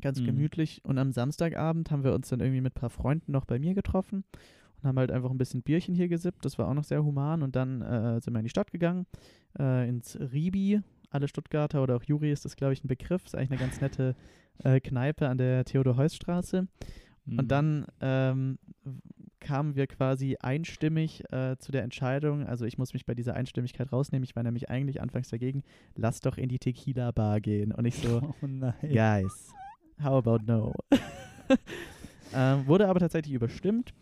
Ganz 0.00 0.20
Mhm. 0.20 0.26
gemütlich. 0.26 0.80
Und 0.84 0.96
am 0.98 1.10
Samstagabend 1.10 1.90
haben 1.90 2.04
wir 2.04 2.12
uns 2.14 2.28
dann 2.28 2.38
irgendwie 2.38 2.60
mit 2.60 2.76
ein 2.76 2.80
paar 2.80 2.90
Freunden 2.90 3.32
noch 3.32 3.46
bei 3.46 3.58
mir 3.58 3.74
getroffen 3.74 4.22
und 4.84 4.88
haben 4.88 4.98
halt 4.98 5.10
einfach 5.10 5.30
ein 5.30 5.38
bisschen 5.38 5.62
Bierchen 5.62 5.94
hier 5.94 6.08
gesippt. 6.08 6.44
Das 6.44 6.58
war 6.58 6.68
auch 6.68 6.74
noch 6.74 6.84
sehr 6.84 7.02
human. 7.02 7.42
Und 7.42 7.56
dann 7.56 7.80
äh, 7.80 8.20
sind 8.20 8.34
wir 8.34 8.40
in 8.40 8.44
die 8.44 8.50
Stadt 8.50 8.70
gegangen, 8.70 9.06
äh, 9.58 9.88
ins 9.88 10.18
Ribi. 10.20 10.80
Alle 11.10 11.28
Stuttgarter 11.28 11.82
oder 11.82 11.96
auch 11.96 12.02
Juri 12.02 12.30
ist 12.30 12.44
das, 12.44 12.56
glaube 12.56 12.74
ich, 12.74 12.84
ein 12.84 12.88
Begriff. 12.88 13.24
Ist 13.24 13.34
eigentlich 13.34 13.52
eine 13.52 13.60
ganz 13.60 13.80
nette 13.80 14.14
äh, 14.62 14.80
Kneipe 14.80 15.28
an 15.28 15.38
der 15.38 15.64
Theodor-Heuss-Straße. 15.64 16.66
Mhm. 17.24 17.38
Und 17.38 17.48
dann 17.48 17.86
ähm, 18.00 18.58
kamen 19.40 19.74
wir 19.74 19.86
quasi 19.86 20.36
einstimmig 20.40 21.22
äh, 21.32 21.56
zu 21.58 21.72
der 21.72 21.82
Entscheidung, 21.82 22.46
also 22.46 22.64
ich 22.64 22.78
muss 22.78 22.92
mich 22.92 23.06
bei 23.06 23.14
dieser 23.14 23.34
Einstimmigkeit 23.34 23.92
rausnehmen, 23.92 24.24
ich 24.24 24.36
war 24.36 24.42
nämlich 24.42 24.70
eigentlich 24.70 25.00
anfangs 25.00 25.28
dagegen, 25.28 25.62
lass 25.96 26.20
doch 26.20 26.38
in 26.38 26.48
die 26.48 26.58
Tequila-Bar 26.58 27.40
gehen. 27.40 27.72
Und 27.72 27.84
ich 27.84 27.96
so, 27.96 28.20
Oh 28.42 28.72
guys, 28.82 29.52
how 30.02 30.26
about 30.26 30.44
no? 30.46 30.74
ähm, 32.34 32.66
wurde 32.66 32.88
aber 32.88 33.00
tatsächlich 33.00 33.34
überstimmt. 33.34 33.92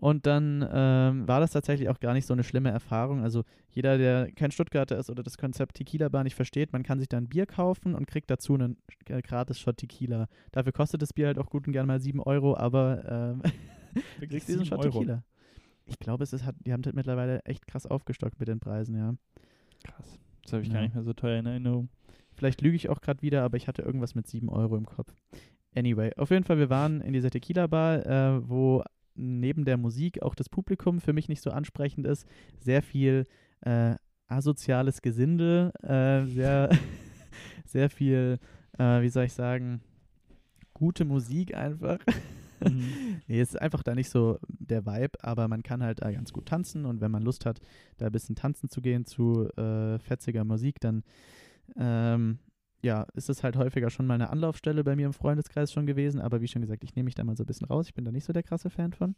Und 0.00 0.26
dann 0.26 0.64
ähm, 0.72 1.26
war 1.26 1.40
das 1.40 1.50
tatsächlich 1.50 1.88
auch 1.88 1.98
gar 1.98 2.14
nicht 2.14 2.24
so 2.24 2.32
eine 2.32 2.44
schlimme 2.44 2.70
Erfahrung. 2.70 3.20
Also 3.22 3.42
jeder, 3.70 3.98
der 3.98 4.30
kein 4.30 4.52
Stuttgarter 4.52 4.96
ist 4.96 5.10
oder 5.10 5.24
das 5.24 5.36
Konzept 5.38 5.74
Tequila 5.76 6.08
Bar 6.08 6.22
nicht 6.22 6.36
versteht, 6.36 6.72
man 6.72 6.84
kann 6.84 7.00
sich 7.00 7.08
da 7.08 7.16
ein 7.16 7.28
Bier 7.28 7.46
kaufen 7.46 7.96
und 7.96 8.06
kriegt 8.06 8.30
dazu 8.30 8.54
einen 8.54 8.76
äh, 9.06 9.20
gratis 9.22 9.58
Shot 9.58 9.78
Tequila. 9.78 10.28
Dafür 10.52 10.72
kostet 10.72 11.02
das 11.02 11.12
Bier 11.12 11.26
halt 11.26 11.38
auch 11.38 11.50
gut 11.50 11.66
und 11.66 11.72
gern 11.72 11.88
mal 11.88 12.00
7 12.00 12.20
Euro, 12.20 12.56
aber 12.56 13.40
ähm, 13.42 13.42
du 14.20 14.28
kriegst 14.28 14.48
diesen 14.48 14.64
Shot 14.64 14.78
Euro. 14.78 14.90
Tequila. 15.00 15.24
Ich 15.86 15.98
glaube, 15.98 16.22
es 16.22 16.32
ist, 16.32 16.44
hat, 16.44 16.54
die 16.64 16.72
haben 16.72 16.82
das 16.82 16.92
mittlerweile 16.92 17.40
echt 17.44 17.66
krass 17.66 17.84
aufgestockt 17.84 18.38
mit 18.38 18.46
den 18.46 18.60
Preisen, 18.60 18.94
ja. 18.96 19.14
Krass. 19.82 20.18
Das 20.44 20.52
habe 20.52 20.62
ich 20.62 20.68
Ja. 20.68 20.74
gar 20.74 20.82
nicht 20.82 20.94
mehr 20.94 21.02
so 21.02 21.12
teuer 21.12 21.40
in 21.40 21.46
Erinnerung. 21.46 21.88
Vielleicht 22.34 22.60
lüge 22.60 22.76
ich 22.76 22.88
auch 22.88 23.00
gerade 23.00 23.20
wieder, 23.22 23.42
aber 23.42 23.56
ich 23.56 23.66
hatte 23.66 23.82
irgendwas 23.82 24.14
mit 24.14 24.28
7 24.28 24.48
Euro 24.48 24.76
im 24.76 24.86
Kopf. 24.86 25.12
Anyway, 25.74 26.12
auf 26.16 26.30
jeden 26.30 26.44
Fall, 26.44 26.58
wir 26.58 26.70
waren 26.70 27.00
in 27.00 27.12
dieser 27.12 27.30
Tequila-Bar, 27.30 28.06
äh, 28.06 28.48
wo 28.48 28.84
neben 29.18 29.64
der 29.64 29.76
Musik 29.76 30.22
auch 30.22 30.34
das 30.34 30.48
Publikum 30.48 31.00
für 31.00 31.12
mich 31.12 31.28
nicht 31.28 31.42
so 31.42 31.50
ansprechend 31.50 32.06
ist. 32.06 32.26
Sehr 32.58 32.82
viel 32.82 33.26
äh, 33.62 33.96
asoziales 34.28 35.02
Gesinde, 35.02 35.72
äh, 35.82 36.24
sehr, 36.26 36.70
sehr 37.64 37.90
viel, 37.90 38.38
äh, 38.78 39.02
wie 39.02 39.08
soll 39.08 39.24
ich 39.24 39.32
sagen, 39.32 39.80
gute 40.74 41.04
Musik 41.04 41.54
einfach. 41.54 41.98
Mhm. 42.60 42.84
Nee, 43.28 43.42
ist 43.42 43.60
einfach 43.60 43.82
da 43.82 43.94
nicht 43.94 44.08
so 44.08 44.38
der 44.48 44.86
Vibe, 44.86 45.22
aber 45.22 45.48
man 45.48 45.62
kann 45.62 45.82
halt 45.82 46.00
da 46.00 46.10
ganz 46.10 46.32
gut 46.32 46.46
tanzen 46.46 46.86
und 46.86 47.02
wenn 47.02 47.10
man 47.10 47.22
Lust 47.22 47.44
hat, 47.44 47.60
da 47.98 48.06
ein 48.06 48.12
bisschen 48.12 48.36
tanzen 48.36 48.70
zu 48.70 48.80
gehen 48.80 49.04
zu 49.04 49.50
äh, 49.56 49.98
fetziger 49.98 50.44
Musik, 50.44 50.80
dann 50.80 51.02
ähm, 51.76 52.38
ja, 52.82 53.06
ist 53.14 53.28
es 53.28 53.42
halt 53.42 53.56
häufiger 53.56 53.90
schon 53.90 54.06
mal 54.06 54.14
eine 54.14 54.30
Anlaufstelle 54.30 54.84
bei 54.84 54.94
mir 54.94 55.06
im 55.06 55.12
Freundeskreis 55.12 55.72
schon 55.72 55.86
gewesen, 55.86 56.20
aber 56.20 56.40
wie 56.40 56.48
schon 56.48 56.62
gesagt, 56.62 56.84
ich 56.84 56.94
nehme 56.94 57.04
mich 57.06 57.14
da 57.14 57.24
mal 57.24 57.36
so 57.36 57.42
ein 57.42 57.46
bisschen 57.46 57.66
raus, 57.66 57.88
ich 57.88 57.94
bin 57.94 58.04
da 58.04 58.12
nicht 58.12 58.24
so 58.24 58.32
der 58.32 58.42
krasse 58.42 58.70
Fan 58.70 58.92
von. 58.92 59.14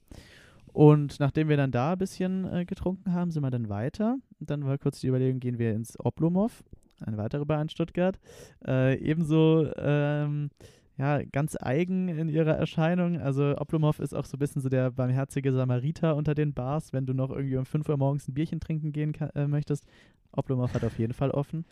Und 0.72 1.18
nachdem 1.20 1.48
wir 1.48 1.56
dann 1.56 1.72
da 1.72 1.92
ein 1.92 1.98
bisschen 1.98 2.44
äh, 2.52 2.64
getrunken 2.64 3.12
haben, 3.12 3.30
sind 3.30 3.42
wir 3.42 3.50
dann 3.50 3.68
weiter. 3.68 4.18
Und 4.38 4.50
dann 4.50 4.64
war 4.64 4.78
kurz 4.78 5.00
die 5.00 5.08
Überlegung, 5.08 5.40
gehen 5.40 5.58
wir 5.58 5.72
ins 5.72 5.98
Oblomov, 5.98 6.62
eine 7.00 7.16
weitere 7.16 7.44
Bar 7.44 7.60
in 7.60 7.68
Stuttgart. 7.68 8.18
Äh, 8.64 8.96
ebenso 8.98 9.68
ähm, 9.76 10.50
ja, 10.96 11.22
ganz 11.22 11.56
eigen 11.58 12.08
in 12.08 12.28
ihrer 12.28 12.56
Erscheinung. 12.56 13.18
Also 13.18 13.56
Oblomov 13.58 14.00
ist 14.00 14.14
auch 14.14 14.26
so 14.26 14.36
ein 14.36 14.38
bisschen 14.38 14.62
so 14.62 14.68
der 14.68 14.90
barmherzige 14.90 15.52
Samariter 15.52 16.14
unter 16.14 16.34
den 16.34 16.52
Bars, 16.52 16.92
wenn 16.92 17.06
du 17.06 17.14
noch 17.14 17.30
irgendwie 17.30 17.56
um 17.56 17.66
5 17.66 17.88
Uhr 17.88 17.96
morgens 17.96 18.28
ein 18.28 18.34
Bierchen 18.34 18.60
trinken 18.60 18.92
gehen 18.92 19.14
äh, 19.34 19.46
möchtest. 19.46 19.86
Oblomov 20.32 20.74
hat 20.74 20.84
auf 20.84 20.98
jeden 20.98 21.14
Fall 21.14 21.30
offen. 21.30 21.64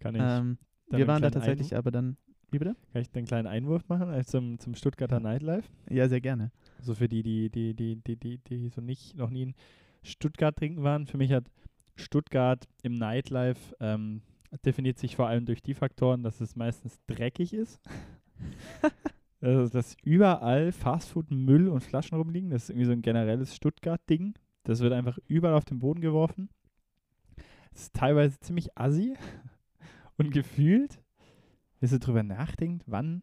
Kann 0.00 0.14
ich, 0.14 0.22
Ähm, 0.24 0.58
wir 0.90 1.06
waren 1.06 1.22
da 1.22 1.30
tatsächlich 1.30 1.76
aber 1.76 1.90
dann. 1.90 2.16
Wie 2.52 2.58
bitte? 2.58 2.74
kann 2.92 3.02
ich 3.02 3.14
einen 3.14 3.26
kleinen 3.26 3.46
Einwurf 3.46 3.88
machen 3.88 4.12
äh, 4.12 4.24
zum, 4.24 4.58
zum 4.58 4.74
Stuttgarter. 4.74 5.20
Nightlife? 5.20 5.68
Ja, 5.88 6.08
sehr 6.08 6.20
gerne. 6.20 6.50
Also 6.78 6.96
für 6.96 7.08
die, 7.08 7.22
die, 7.22 7.48
die, 7.48 7.74
die, 7.74 7.96
die, 7.96 8.16
die, 8.16 8.38
die 8.38 8.68
so 8.68 8.80
nicht 8.80 9.16
noch 9.16 9.30
nie 9.30 9.42
in 9.42 9.54
Stuttgart 10.02 10.56
trinken 10.56 10.82
waren. 10.82 11.06
Für 11.06 11.16
mich 11.16 11.30
hat 11.32 11.44
Stuttgart 11.94 12.66
im 12.82 12.94
Nightlife 12.94 13.76
ähm, 13.78 14.22
definiert 14.64 14.98
sich 14.98 15.16
vor 15.16 15.28
allem 15.28 15.46
durch 15.46 15.62
die 15.62 15.74
Faktoren, 15.74 16.22
dass 16.22 16.40
es 16.40 16.56
meistens 16.56 16.98
dreckig 17.06 17.52
ist. 17.54 17.80
also, 19.40 19.68
dass 19.68 19.96
überall 20.02 20.72
Fastfood, 20.72 21.30
Müll 21.30 21.68
und 21.68 21.82
Flaschen 21.82 22.18
rumliegen. 22.18 22.50
Das 22.50 22.64
ist 22.64 22.70
irgendwie 22.70 22.86
so 22.86 22.92
ein 22.92 23.02
generelles 23.02 23.54
Stuttgart-Ding. 23.54 24.34
Das 24.64 24.80
wird 24.80 24.92
einfach 24.92 25.18
überall 25.28 25.54
auf 25.54 25.64
den 25.64 25.78
Boden 25.78 26.00
geworfen. 26.00 26.48
Es 27.72 27.82
ist 27.82 27.94
teilweise 27.94 28.38
ziemlich 28.40 28.76
assi. 28.76 29.14
Und 30.20 30.32
gefühlt, 30.32 31.02
wenn 31.80 31.90
du 31.90 31.98
drüber 31.98 32.22
nachdenkt, 32.22 32.84
wann, 32.86 33.22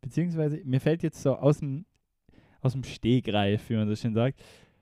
beziehungsweise 0.00 0.60
mir 0.64 0.80
fällt 0.80 1.02
jetzt 1.02 1.22
so 1.22 1.36
aus 1.36 1.58
dem, 1.58 1.86
aus 2.60 2.72
dem 2.72 2.84
Stegreif, 2.84 3.68
wie 3.70 3.76
man 3.76 3.88
so 3.88 3.96
schön 3.96 4.14
sagt, 4.14 4.40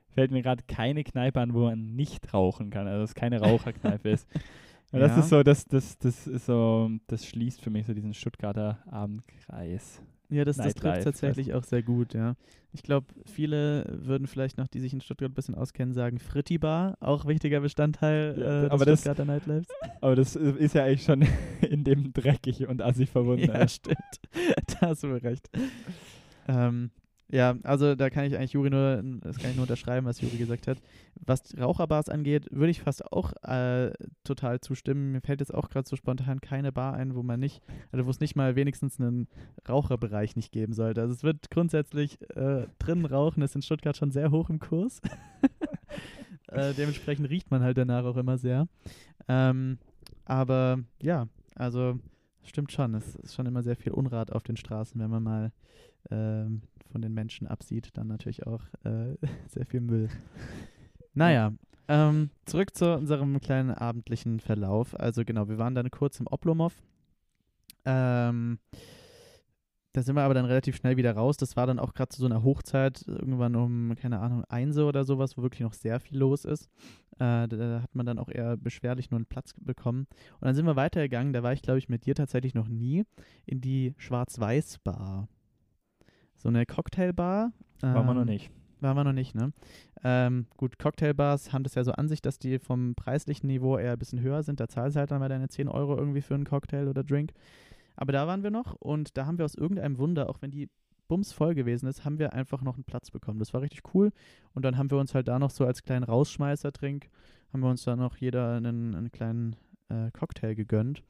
fällt 0.09 0.31
mir 0.31 0.43
gerade 0.43 0.65
keine 0.67 1.05
Kneipe 1.05 1.41
an, 1.41 1.55
wo 1.55 1.65
man 1.65 1.95
nicht 1.95 2.33
rauchen 2.33 2.71
kann, 2.71 2.87
also 2.89 3.05
es 3.05 3.15
keine 3.15 3.41
Raucherkneipe 3.41 4.09
ist. 4.11 4.27
Und 4.93 5.01
das 5.01 5.13
Ja. 5.13 5.21
ist 5.21 5.29
so, 5.29 5.43
das, 5.43 5.67
das, 5.67 5.99
das 5.99 6.27
ist 6.27 6.47
so, 6.47 6.91
das 7.07 7.27
schließt 7.27 7.61
für 7.61 7.71
mich 7.71 7.87
so 7.87 7.93
diesen 7.93 8.15
Stuttgarter 8.15 8.79
Abendkreis. 8.87 10.01
Ja, 10.29 10.45
das, 10.45 10.57
das 10.57 10.75
trifft 10.75 11.03
tatsächlich 11.05 11.55
auch 11.55 11.63
sehr 11.65 11.83
gut, 11.83 12.13
ja. 12.15 12.35
Ich 12.73 12.83
glaube, 12.83 13.07
viele 13.25 13.85
würden 14.03 14.27
vielleicht 14.27 14.59
noch, 14.59 14.67
die 14.69 14.81
sich 14.81 14.93
in 14.93 15.01
Stuttgart 15.01 15.31
ein 15.31 15.35
bisschen 15.35 15.55
auskennen, 15.55 15.95
sagen 15.95 16.19
Fritti-Bar, 16.19 16.97
auch 17.01 17.25
wichtiger 17.27 17.61
Bestandteil 17.61 18.35
Ja, 18.39 18.45
äh, 18.59 18.63
des 18.63 18.71
aber 18.71 18.85
das- 18.85 19.01
Stuttgarter 19.01 19.25
Nightlifes. 19.25 19.69
Aber 20.01 20.15
das 20.17 20.37
i- 20.37 20.41
ist 20.59 20.75
ja 20.75 20.85
eigentlich 20.85 21.05
schon 21.05 21.23
in 21.63 21.85
dem 21.85 22.13
dreckig 22.13 22.67
und 22.69 22.83
assi 22.83 23.07
verbunden. 23.07 23.47
Ja, 23.49 23.67
stimmt. 23.69 23.97
da 24.81 24.89
hast 24.89 25.05
du 25.05 25.09
recht. 25.09 25.49
Ähm, 26.49 26.91
ja, 27.29 27.57
also 27.65 27.97
da 27.97 28.09
kann 28.09 28.25
ich 28.25 28.37
eigentlich 28.37 28.53
Juri 28.53 28.71
nur, 28.71 29.03
das 29.23 29.39
kann 29.39 29.51
ich 29.51 29.57
nur 29.57 29.65
unterschreiben, 29.65 30.07
was 30.07 30.21
Juri 30.21 30.37
gesagt 30.37 30.69
hat. 30.69 30.79
Was 31.25 31.59
Raucherbars 31.59 32.09
angeht, 32.09 32.47
würde 32.53 32.71
ich 32.71 32.83
fast 32.83 33.13
auch 33.13 33.33
äh, 33.43 33.93
total 34.23 34.61
zustimmen. 34.61 35.11
Mir 35.11 35.21
fällt 35.21 35.41
jetzt 35.41 35.53
auch 35.53 35.69
gerade 35.69 35.89
so 35.89 35.97
spontan 35.97 36.41
keine 36.41 36.71
Bar 36.71 36.95
ein, 36.95 37.17
wo 37.17 37.25
man 37.25 37.41
nicht, 37.41 37.63
also 37.91 38.07
wo 38.07 38.11
es 38.11 38.21
nicht 38.21 38.37
mal 38.37 38.55
wenigstens 38.55 39.01
einen 39.01 39.27
Raucherbereich 39.69 40.37
nicht 40.37 40.53
geben 40.53 40.73
sollte. 40.73 41.01
Also 41.01 41.15
es 41.15 41.25
wird 41.25 41.51
grundsätzlich 41.51 42.21
äh, 42.37 42.69
drinnen 42.79 43.07
rauchen, 43.07 43.43
ist 43.43 43.57
in 43.57 43.63
Stuttgart 43.63 43.97
schon 43.97 44.13
sehr 44.13 44.31
hoch 44.31 44.49
im 44.49 44.61
Kurs. 44.61 45.01
äh, 46.49 46.75
dementsprechend 46.75 47.29
riecht 47.29 47.51
man 47.51 47.63
halt 47.63 47.77
danach 47.77 48.05
auch 48.05 48.17
immer 48.17 48.39
sehr. 48.39 48.69
Ähm, 49.27 49.79
aber 50.27 50.79
ja, 51.03 51.27
also 51.57 51.99
stimmt 52.45 52.71
schon. 52.71 52.95
Es 52.95 53.17
ist 53.17 53.35
schon 53.35 53.47
immer 53.47 53.65
sehr 53.65 53.77
viel 53.77 53.93
Unrat 53.93 54.31
auf 54.31 54.45
den 54.45 54.57
Straßen, 54.57 55.01
wenn 55.01 55.11
man 55.11 55.23
mal 55.25 55.53
ähm, 56.11 56.63
von 56.87 57.03
den 57.03 57.15
Menschen 57.15 57.47
absieht. 57.47 57.91
Dann 57.95 58.09
natürlich 58.09 58.47
auch 58.47 58.63
äh, 58.85 59.17
sehr 59.49 59.67
viel 59.67 59.81
Müll. 59.81 60.09
Naja, 61.15 61.53
ähm, 61.89 62.31
zurück 62.45 62.75
zu 62.75 62.95
unserem 62.95 63.41
kleinen 63.41 63.71
abendlichen 63.71 64.41
Verlauf. 64.41 64.99
Also 64.99 65.25
genau, 65.25 65.49
wir 65.49 65.59
waren 65.59 65.75
dann 65.75 65.91
kurz 65.91 66.21
im 66.21 66.27
Oblomov. 66.27 66.75
Ähm, 67.85 68.59
da 69.97 70.03
sind 70.03 70.15
wir 70.15 70.25
aber 70.25 70.35
dann 70.35 70.45
relativ 70.45 70.77
schnell 70.77 70.99
wieder 70.99 71.15
raus. 71.15 71.39
Das 71.39 71.57
war 71.57 71.67
dann 71.67 71.79
auch 71.79 71.95
gerade 71.95 72.11
zu 72.11 72.21
so 72.21 72.27
einer 72.27 72.43
Hochzeit, 72.43 73.03
irgendwann 73.07 73.57
um, 73.57 73.95
keine 73.95 74.19
Ahnung, 74.19 74.45
eins 74.45 74.77
oder 74.77 75.05
sowas, 75.05 75.39
wo 75.39 75.43
wirklich 75.43 75.63
noch 75.63 75.73
sehr 75.73 76.01
viel 76.01 76.19
los 76.19 76.45
ist. 76.45 76.69
Äh, 77.13 77.47
da, 77.47 77.47
da 77.47 77.83
hat 77.83 77.95
man 77.95 78.05
dann 78.05 78.19
auch 78.19 78.29
eher 78.29 78.59
beschwerlich 78.59 79.11
nur 79.11 79.17
einen 79.17 79.27
Platz 79.27 79.55
bekommen. 79.59 80.07
Und 80.35 80.43
dann 80.43 80.55
sind 80.55 80.67
wir 80.67 80.77
weitergegangen, 80.77 81.33
da 81.33 81.43
war 81.43 81.55
ich, 81.55 81.63
glaube 81.63 81.79
ich, 81.79 81.89
mit 81.89 82.05
dir 82.05 82.15
tatsächlich 82.15 82.53
noch 82.53 82.69
nie, 82.69 83.05
in 83.47 83.63
die 83.63 83.95
Schwarz-Weiß-Bar. 83.97 85.29
So 86.47 86.51
eine 86.51 86.65
Cocktailbar. 86.65 87.51
Waren 87.81 88.07
wir 88.07 88.15
noch 88.15 88.21
ähm, 88.21 88.29
nicht. 88.29 88.53
waren 88.79 88.97
wir 88.97 89.03
noch 89.03 89.13
nicht, 89.13 89.35
ne? 89.35 89.53
Ähm, 90.05 90.47
gut, 90.57 90.79
Cocktailbars 90.79 91.53
haben 91.53 91.65
das 91.65 91.75
ja 91.75 91.83
so 91.83 91.91
an 91.91 92.07
sich, 92.07 92.23
dass 92.23 92.39
die 92.39 92.61
vom 92.61 92.95
preislichen 92.95 93.49
Niveau 93.49 93.77
eher 93.77 93.95
ein 93.95 93.99
bisschen 93.99 94.21
höher 94.21 94.45
sind. 94.45 94.61
Da 94.61 94.69
zahlst 94.69 94.95
du 94.95 95.01
halt 95.01 95.11
dann 95.11 95.19
mal 95.19 95.29
deine 95.29 95.49
10 95.49 95.67
Euro 95.67 95.97
irgendwie 95.99 96.21
für 96.23 96.37
einen 96.37 96.45
Cocktail 96.45 96.87
oder 96.87 97.03
Drink. 97.03 97.33
Aber 97.97 98.13
da 98.13 98.29
waren 98.29 98.45
wir 98.45 98.53
noch 98.53 98.75
und 98.77 99.17
da 99.17 99.27
haben 99.27 99.39
wir 99.39 99.45
aus 99.45 99.57
irgendeinem 99.57 99.99
Wunder, 99.99 100.31
auch 100.31 100.41
wenn 100.41 100.53
die 100.53 100.71
Bums 101.09 101.33
voll 101.33 101.57
gewesen 101.57 101.89
ist, 101.89 102.05
haben 102.05 102.21
wir 102.21 102.33
einfach 102.33 102.63
noch 102.63 102.77
einen 102.77 102.85
Platz 102.85 103.11
bekommen. 103.11 103.41
Das 103.41 103.53
war 103.53 103.63
richtig 103.63 103.83
cool. 103.93 104.13
Und 104.55 104.65
dann 104.65 104.79
haben 104.79 104.93
wir 104.93 104.99
uns 104.99 105.17
halt 105.17 105.27
da 105.27 105.41
noch 105.41 105.51
so 105.51 105.67
als 105.67 105.83
kleinen 105.83 106.05
Rausschmeißer-Trink, 106.05 107.09
haben 107.53 107.61
wir 107.61 107.71
uns 107.71 107.83
da 107.83 107.97
noch 107.97 108.19
jeder 108.19 108.55
einen, 108.55 108.95
einen 108.95 109.11
kleinen 109.11 109.57
äh, 109.89 110.13
Cocktail 110.13 110.55
gegönnt. 110.55 111.03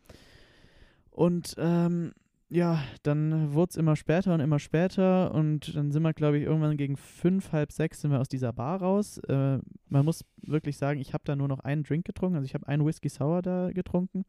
Und 1.10 1.54
ähm, 1.58 2.12
ja, 2.48 2.80
dann 3.02 3.54
wurde 3.54 3.70
es 3.70 3.76
immer 3.76 3.96
später 3.96 4.32
und 4.32 4.40
immer 4.40 4.58
später 4.58 5.34
und 5.34 5.74
dann 5.74 5.90
sind 5.90 6.02
wir, 6.02 6.14
glaube 6.14 6.38
ich, 6.38 6.44
irgendwann 6.44 6.76
gegen 6.76 6.96
fünf, 6.96 7.52
halb 7.52 7.72
sechs 7.72 8.00
sind 8.00 8.12
wir 8.12 8.20
aus 8.20 8.28
dieser 8.28 8.52
Bar 8.52 8.80
raus. 8.80 9.18
Äh, 9.28 9.58
man 9.88 10.04
muss 10.04 10.24
wirklich 10.42 10.76
sagen, 10.76 11.00
ich 11.00 11.12
habe 11.12 11.24
da 11.24 11.34
nur 11.34 11.48
noch 11.48 11.60
einen 11.60 11.82
Drink 11.82 12.04
getrunken, 12.04 12.36
also 12.36 12.46
ich 12.46 12.54
habe 12.54 12.68
einen 12.68 12.86
Whisky 12.86 13.08
Sour 13.08 13.42
da 13.42 13.72
getrunken 13.72 14.24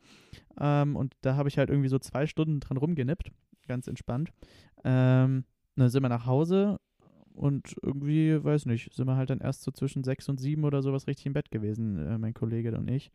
ähm, 0.59 0.95
und 0.95 1.13
da 1.21 1.35
habe 1.35 1.49
ich 1.49 1.59
halt 1.59 1.69
irgendwie 1.69 1.89
so 1.89 1.99
zwei 1.99 2.25
Stunden 2.25 2.59
dran 2.59 2.77
rumgenippt, 2.77 3.31
ganz 3.67 3.87
entspannt. 3.87 4.31
Ähm, 4.83 5.43
dann 5.75 5.89
sind 5.89 6.01
wir 6.01 6.09
nach 6.09 6.25
Hause 6.25 6.79
und 7.33 7.75
irgendwie, 7.83 8.43
weiß 8.43 8.65
nicht, 8.65 8.93
sind 8.95 9.05
wir 9.05 9.15
halt 9.15 9.29
dann 9.29 9.41
erst 9.41 9.61
so 9.61 9.69
zwischen 9.69 10.03
sechs 10.03 10.27
und 10.27 10.39
sieben 10.39 10.63
oder 10.63 10.81
sowas 10.81 11.05
richtig 11.05 11.27
im 11.27 11.33
Bett 11.33 11.51
gewesen, 11.51 11.97
äh, 11.97 12.17
mein 12.17 12.33
Kollege 12.33 12.75
und 12.75 12.89
ich. 12.89 13.11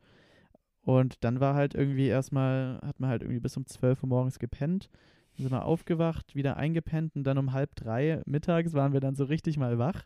Und 0.84 1.22
dann 1.24 1.40
war 1.40 1.54
halt 1.54 1.74
irgendwie 1.74 2.08
erstmal, 2.08 2.80
hat 2.82 2.98
man 2.98 3.10
halt 3.10 3.22
irgendwie 3.22 3.40
bis 3.40 3.56
um 3.56 3.66
12 3.66 4.02
Uhr 4.02 4.08
morgens 4.08 4.38
gepennt. 4.38 4.90
Dann 5.36 5.44
sind 5.44 5.52
wir 5.52 5.64
aufgewacht, 5.64 6.34
wieder 6.34 6.56
eingepennt 6.56 7.16
und 7.16 7.24
dann 7.24 7.38
um 7.38 7.52
halb 7.52 7.74
drei 7.76 8.20
mittags 8.26 8.72
waren 8.74 8.92
wir 8.92 9.00
dann 9.00 9.14
so 9.14 9.24
richtig 9.24 9.56
mal 9.58 9.78
wach. 9.78 10.04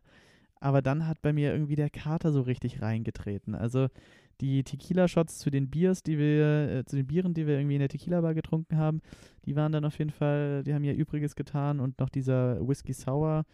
Aber 0.60 0.82
dann 0.82 1.06
hat 1.06 1.22
bei 1.22 1.32
mir 1.32 1.52
irgendwie 1.52 1.76
der 1.76 1.90
Kater 1.90 2.32
so 2.32 2.42
richtig 2.42 2.82
reingetreten. 2.82 3.54
Also 3.54 3.88
die 4.40 4.64
Tequila-Shots 4.64 5.38
zu 5.38 5.50
den 5.50 5.70
Biers, 5.70 6.02
die 6.02 6.18
wir, 6.18 6.70
äh, 6.70 6.84
zu 6.84 6.96
den 6.96 7.06
Bieren, 7.06 7.34
die 7.34 7.46
wir 7.46 7.56
irgendwie 7.56 7.76
in 7.76 7.80
der 7.80 7.88
Tequila-Bar 7.88 8.34
getrunken 8.34 8.76
haben, 8.76 9.00
die 9.46 9.56
waren 9.56 9.72
dann 9.72 9.84
auf 9.84 9.98
jeden 9.98 10.10
Fall, 10.10 10.62
die 10.64 10.74
haben 10.74 10.84
ihr 10.84 10.94
Übriges 10.94 11.36
getan 11.36 11.80
und 11.80 11.98
noch 11.98 12.10
dieser 12.10 12.66
Whisky 12.66 12.92
Sour 12.92 13.44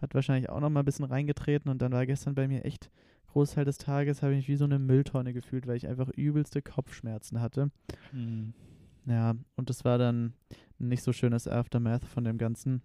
hat 0.00 0.14
wahrscheinlich 0.14 0.48
auch 0.48 0.60
noch 0.60 0.70
mal 0.70 0.80
ein 0.80 0.84
bisschen 0.86 1.06
reingetreten 1.06 1.70
und 1.70 1.82
dann 1.82 1.92
war 1.92 2.06
gestern 2.06 2.34
bei 2.34 2.46
mir 2.46 2.64
echt 2.64 2.90
Großteil 3.28 3.64
des 3.64 3.78
Tages 3.78 4.22
habe 4.22 4.32
ich 4.32 4.38
mich 4.38 4.48
wie 4.48 4.56
so 4.56 4.64
eine 4.64 4.78
Mülltonne 4.78 5.32
gefühlt, 5.32 5.66
weil 5.66 5.76
ich 5.76 5.86
einfach 5.86 6.08
übelste 6.10 6.62
Kopfschmerzen 6.62 7.40
hatte. 7.40 7.70
Mhm. 8.12 8.54
Ja, 9.06 9.34
und 9.56 9.70
das 9.70 9.84
war 9.84 9.98
dann 9.98 10.34
ein 10.80 10.88
nicht 10.88 11.02
so 11.02 11.12
schönes 11.12 11.48
Aftermath 11.48 12.04
von 12.04 12.24
dem 12.24 12.38
Ganzen. 12.38 12.82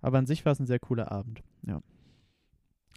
Aber 0.00 0.18
an 0.18 0.26
sich 0.26 0.44
war 0.44 0.52
es 0.52 0.60
ein 0.60 0.66
sehr 0.66 0.80
cooler 0.80 1.10
Abend. 1.12 1.42
Ja. 1.66 1.80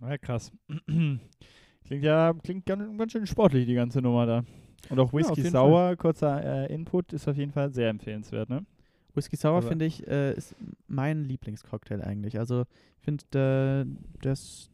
Ja, 0.02 0.18
krass. 0.18 0.52
klingt 0.88 2.04
ja 2.04 2.34
klingt 2.44 2.66
ganz, 2.66 2.98
ganz 2.98 3.12
schön 3.12 3.28
sportlich, 3.28 3.66
die 3.66 3.76
ganze 3.76 4.02
Nummer 4.02 4.26
da. 4.26 4.44
Und 4.90 5.00
auch 5.00 5.14
Whisky 5.14 5.42
jeden 5.42 5.52
Sour, 5.52 5.96
kurzer 5.96 6.44
äh, 6.44 6.74
Input, 6.74 7.14
ist 7.14 7.28
auf 7.28 7.38
jeden 7.38 7.52
Fall 7.52 7.72
sehr 7.72 7.90
empfehlenswert, 7.90 8.50
ne? 8.50 8.66
Whisky 9.14 9.36
Sour, 9.38 9.62
finde 9.62 9.86
ich, 9.86 10.06
äh, 10.08 10.34
ist 10.34 10.56
mein 10.88 11.24
Lieblingscocktail 11.24 12.02
eigentlich. 12.02 12.38
Also, 12.38 12.66
ich 12.98 13.06
finde, 13.06 13.24
der, 13.32 13.86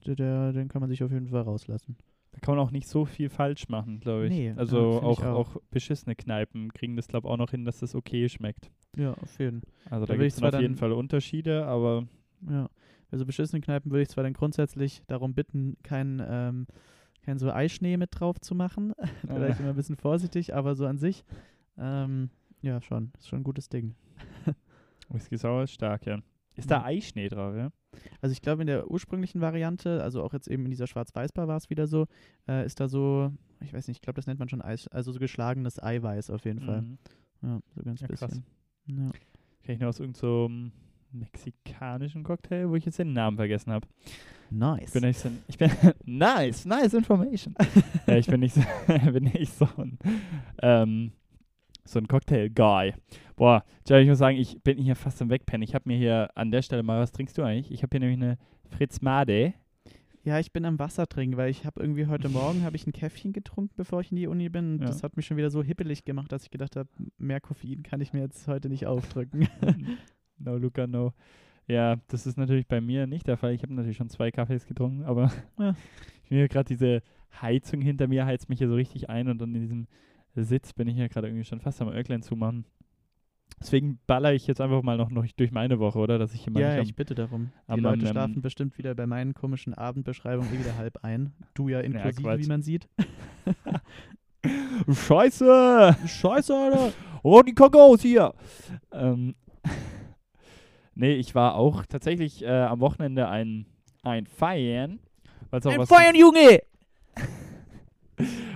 der, 0.07 0.51
den 0.53 0.67
kann 0.67 0.81
man 0.81 0.89
sich 0.89 1.03
auf 1.03 1.11
jeden 1.11 1.27
Fall 1.27 1.41
rauslassen. 1.41 1.95
Kann 2.41 2.55
man 2.55 2.65
auch 2.65 2.71
nicht 2.71 2.87
so 2.87 3.05
viel 3.05 3.29
falsch 3.29 3.69
machen, 3.69 3.99
glaube 3.99 4.25
ich. 4.25 4.31
Nee, 4.31 4.47
ja, 4.49 4.55
also 4.55 4.99
find 4.99 5.03
ich 5.03 5.07
auch, 5.07 5.23
auch. 5.23 5.55
auch 5.55 5.61
beschissene 5.69 6.15
Kneipen 6.15 6.73
kriegen 6.73 6.95
das, 6.95 7.07
glaube 7.07 7.27
ich, 7.27 7.31
auch 7.31 7.37
noch 7.37 7.51
hin, 7.51 7.65
dass 7.65 7.79
das 7.79 7.93
okay 7.93 8.27
schmeckt. 8.29 8.71
Ja, 8.97 9.13
auf 9.13 9.39
jeden 9.39 9.61
Also 9.89 10.05
Da 10.05 10.13
da 10.13 10.19
will 10.19 10.27
gibt 10.27 10.37
es 10.37 10.43
auf 10.43 10.59
jeden 10.59 10.75
Fall 10.75 10.91
Unterschiede, 10.91 11.65
aber 11.65 12.07
Ja. 12.49 12.69
Bei 13.11 13.17
so 13.17 13.25
beschissenen 13.25 13.61
Kneipen 13.61 13.91
würde 13.91 14.03
ich 14.03 14.09
zwar 14.09 14.23
dann 14.23 14.33
grundsätzlich 14.33 15.03
darum 15.07 15.33
bitten, 15.33 15.75
kein, 15.83 16.23
ähm, 16.25 16.65
kein 17.23 17.37
so 17.37 17.51
Eischnee 17.51 17.97
mit 17.97 18.09
drauf 18.17 18.39
zu 18.39 18.55
machen. 18.55 18.93
da 19.27 19.35
wäre 19.39 19.51
ich 19.51 19.59
immer 19.59 19.69
ein 19.69 19.75
bisschen 19.75 19.97
vorsichtig, 19.97 20.55
aber 20.55 20.75
so 20.75 20.85
an 20.87 20.97
sich, 20.97 21.25
ähm, 21.77 22.29
ja, 22.61 22.81
schon. 22.81 23.11
Ist 23.19 23.27
schon 23.27 23.41
ein 23.41 23.43
gutes 23.43 23.67
Ding. 23.69 23.95
Whisky 25.09 25.37
Sour 25.37 25.63
ist 25.63 25.73
stark, 25.73 26.05
ja. 26.05 26.19
Ist 26.55 26.71
da. 26.71 26.83
Eischnee 26.83 27.27
drauf, 27.27 27.55
ja? 27.55 27.71
Also 28.21 28.33
ich 28.33 28.41
glaube, 28.41 28.61
in 28.61 28.67
der 28.67 28.89
ursprünglichen 28.89 29.41
Variante, 29.41 30.01
also 30.03 30.23
auch 30.23 30.33
jetzt 30.33 30.47
eben 30.47 30.63
in 30.65 30.71
dieser 30.71 30.87
Schwarz-Weiß-Bar 30.87 31.47
war 31.47 31.57
es 31.57 31.69
wieder 31.69 31.87
so, 31.87 32.07
äh, 32.47 32.65
ist 32.65 32.79
da 32.79 32.87
so, 32.87 33.31
ich 33.61 33.73
weiß 33.73 33.87
nicht, 33.87 33.97
ich 33.97 34.01
glaube, 34.01 34.15
das 34.15 34.27
nennt 34.27 34.39
man 34.39 34.49
schon 34.49 34.61
Eis, 34.61 34.87
also 34.87 35.11
so 35.11 35.19
geschlagenes 35.19 35.81
Eiweiß 35.81 36.29
auf 36.29 36.45
jeden 36.45 36.61
Fall. 36.61 36.81
Mhm. 36.83 36.97
Ja, 37.41 37.59
so 37.75 37.83
ganz 37.83 38.01
Ja, 38.01 38.07
krass. 38.07 38.19
bisschen. 38.21 38.45
Ja. 38.87 39.11
Kenn 39.63 39.75
ich 39.75 39.79
noch 39.81 39.89
aus 39.89 39.99
irgendeinem 39.99 40.71
mexikanischen 41.11 42.23
Cocktail, 42.23 42.69
wo 42.69 42.75
ich 42.75 42.85
jetzt 42.85 42.99
den 42.99 43.13
Namen 43.13 43.37
vergessen 43.37 43.71
habe. 43.73 43.87
Nice. 44.49 44.87
Ich 44.87 44.93
bin 44.93 45.03
nicht 45.03 45.19
so 45.19 45.29
ein, 45.29 45.37
ich 45.47 45.57
bin 45.57 45.71
nice, 46.05 46.65
nice 46.65 46.93
information. 46.93 47.55
ja, 48.07 48.17
ich 48.17 48.27
bin 48.27 48.39
nicht 48.41 48.55
so, 48.55 48.61
bin 49.11 49.23
nicht 49.25 49.53
so 49.53 49.67
ein, 49.77 49.97
ähm, 50.61 51.11
so 51.91 51.99
ein 51.99 52.07
Cocktail-Guy. 52.07 52.93
Boah, 53.35 53.63
Jerry, 53.87 54.03
ich 54.03 54.09
muss 54.09 54.19
sagen, 54.19 54.37
ich 54.37 54.61
bin 54.61 54.77
hier 54.77 54.95
fast 54.95 55.21
am 55.21 55.29
Wegpennen. 55.29 55.63
Ich 55.63 55.75
habe 55.75 55.89
mir 55.89 55.97
hier 55.97 56.29
an 56.35 56.51
der 56.51 56.61
Stelle 56.61 56.83
mal, 56.83 57.01
was 57.01 57.11
trinkst 57.11 57.37
du 57.37 57.43
eigentlich? 57.43 57.71
Ich 57.71 57.83
habe 57.83 57.89
hier 57.91 57.99
nämlich 57.99 58.21
eine 58.21 58.37
Fritz 58.69 59.01
Made. 59.01 59.53
Ja, 60.23 60.39
ich 60.39 60.51
bin 60.53 60.65
am 60.65 60.77
Wasser 60.77 61.07
trinken, 61.07 61.37
weil 61.37 61.49
ich 61.49 61.65
habe 61.65 61.81
irgendwie 61.81 62.05
heute 62.07 62.29
Morgen 62.29 62.63
habe 62.63 62.75
ich 62.75 62.85
ein 62.85 62.93
Käffchen 62.93 63.33
getrunken, 63.33 63.73
bevor 63.75 64.01
ich 64.01 64.11
in 64.11 64.17
die 64.17 64.27
Uni 64.27 64.49
bin. 64.49 64.73
Und 64.73 64.81
Ja. 64.81 64.87
Das 64.87 65.03
hat 65.03 65.17
mich 65.17 65.25
schon 65.25 65.37
wieder 65.37 65.49
so 65.49 65.63
hippelig 65.63 66.05
gemacht, 66.05 66.31
dass 66.31 66.43
ich 66.43 66.51
gedacht 66.51 66.75
habe, 66.75 66.89
mehr 67.17 67.41
Koffein 67.41 67.83
kann 67.83 68.01
ich 68.01 68.13
mir 68.13 68.21
jetzt 68.21 68.47
heute 68.47 68.69
nicht 68.69 68.85
aufdrücken. 68.85 69.47
no, 70.37 70.57
Luca, 70.57 70.87
no. 70.87 71.13
Ja, 71.67 71.97
das 72.07 72.27
ist 72.27 72.37
natürlich 72.37 72.67
bei 72.67 72.81
mir 72.81 73.07
nicht 73.07 73.27
der 73.27 73.37
Fall. 73.37 73.53
Ich 73.53 73.63
habe 73.63 73.73
natürlich 73.73 73.97
schon 73.97 74.09
zwei 74.09 74.31
Kaffees 74.31 74.65
getrunken, 74.65 75.03
aber 75.03 75.31
Ja. 75.57 75.75
ich 76.23 76.29
hier 76.29 76.47
gerade 76.47 76.67
diese 76.67 77.01
Heizung 77.41 77.81
hinter 77.81 78.07
mir 78.07 78.25
heizt 78.25 78.49
mich 78.49 78.59
hier 78.59 78.67
so 78.67 78.75
richtig 78.75 79.09
ein 79.09 79.29
und 79.29 79.39
dann 79.39 79.55
in 79.55 79.61
diesem 79.61 79.87
Sitz 80.35 80.73
bin 80.73 80.87
ich 80.87 80.97
ja 80.97 81.07
gerade 81.07 81.27
irgendwie 81.27 81.45
schon 81.45 81.59
fast 81.59 81.81
am 81.81 81.89
Öcklein 81.89 82.21
zumachen. 82.21 82.65
Deswegen 83.59 83.99
baller 84.07 84.33
ich 84.33 84.47
jetzt 84.47 84.61
einfach 84.61 84.81
mal 84.81 84.97
noch, 84.97 85.09
noch 85.11 85.25
durch 85.35 85.51
meine 85.51 85.77
Woche, 85.77 85.99
oder? 85.99 86.17
Dass 86.17 86.33
ich 86.33 86.47
immer 86.47 86.59
Ja, 86.61 86.77
nicht 86.77 86.89
ich 86.91 86.95
bitte 86.95 87.13
darum. 87.13 87.51
Die 87.67 87.71
am- 87.73 87.79
Leute 87.81 88.05
am- 88.05 88.11
schlafen 88.11 88.41
bestimmt 88.41 88.77
wieder 88.77 88.95
bei 88.95 89.05
meinen 89.05 89.33
komischen 89.33 89.73
Abendbeschreibungen 89.73 90.51
eh 90.53 90.59
wieder 90.59 90.77
halb 90.77 91.03
ein. 91.03 91.33
Du 91.53 91.67
ja 91.69 91.79
inklusive, 91.81 92.21
Quatsch. 92.23 92.39
wie 92.43 92.47
man 92.47 92.61
sieht. 92.61 92.87
am 94.87 94.95
Scheiße! 94.95 95.97
Scheiße, 96.07 96.55
Alter! 96.55 96.93
Oh, 97.23 97.41
die 97.43 97.53
Kakao 97.53 97.95
hier! 97.97 98.33
Ähm, 98.91 99.35
nee, 100.95 101.13
ich 101.13 101.35
war 101.35 101.55
auch 101.55 101.85
tatsächlich 101.85 102.41
äh, 102.43 102.47
am 102.49 102.79
Wochenende 102.79 103.27
ein, 103.27 103.67
ein 104.01 104.25
Feiern. 104.25 104.99
Zum- 105.61 105.85
Feiern, 105.85 106.15
Junge! 106.15 106.61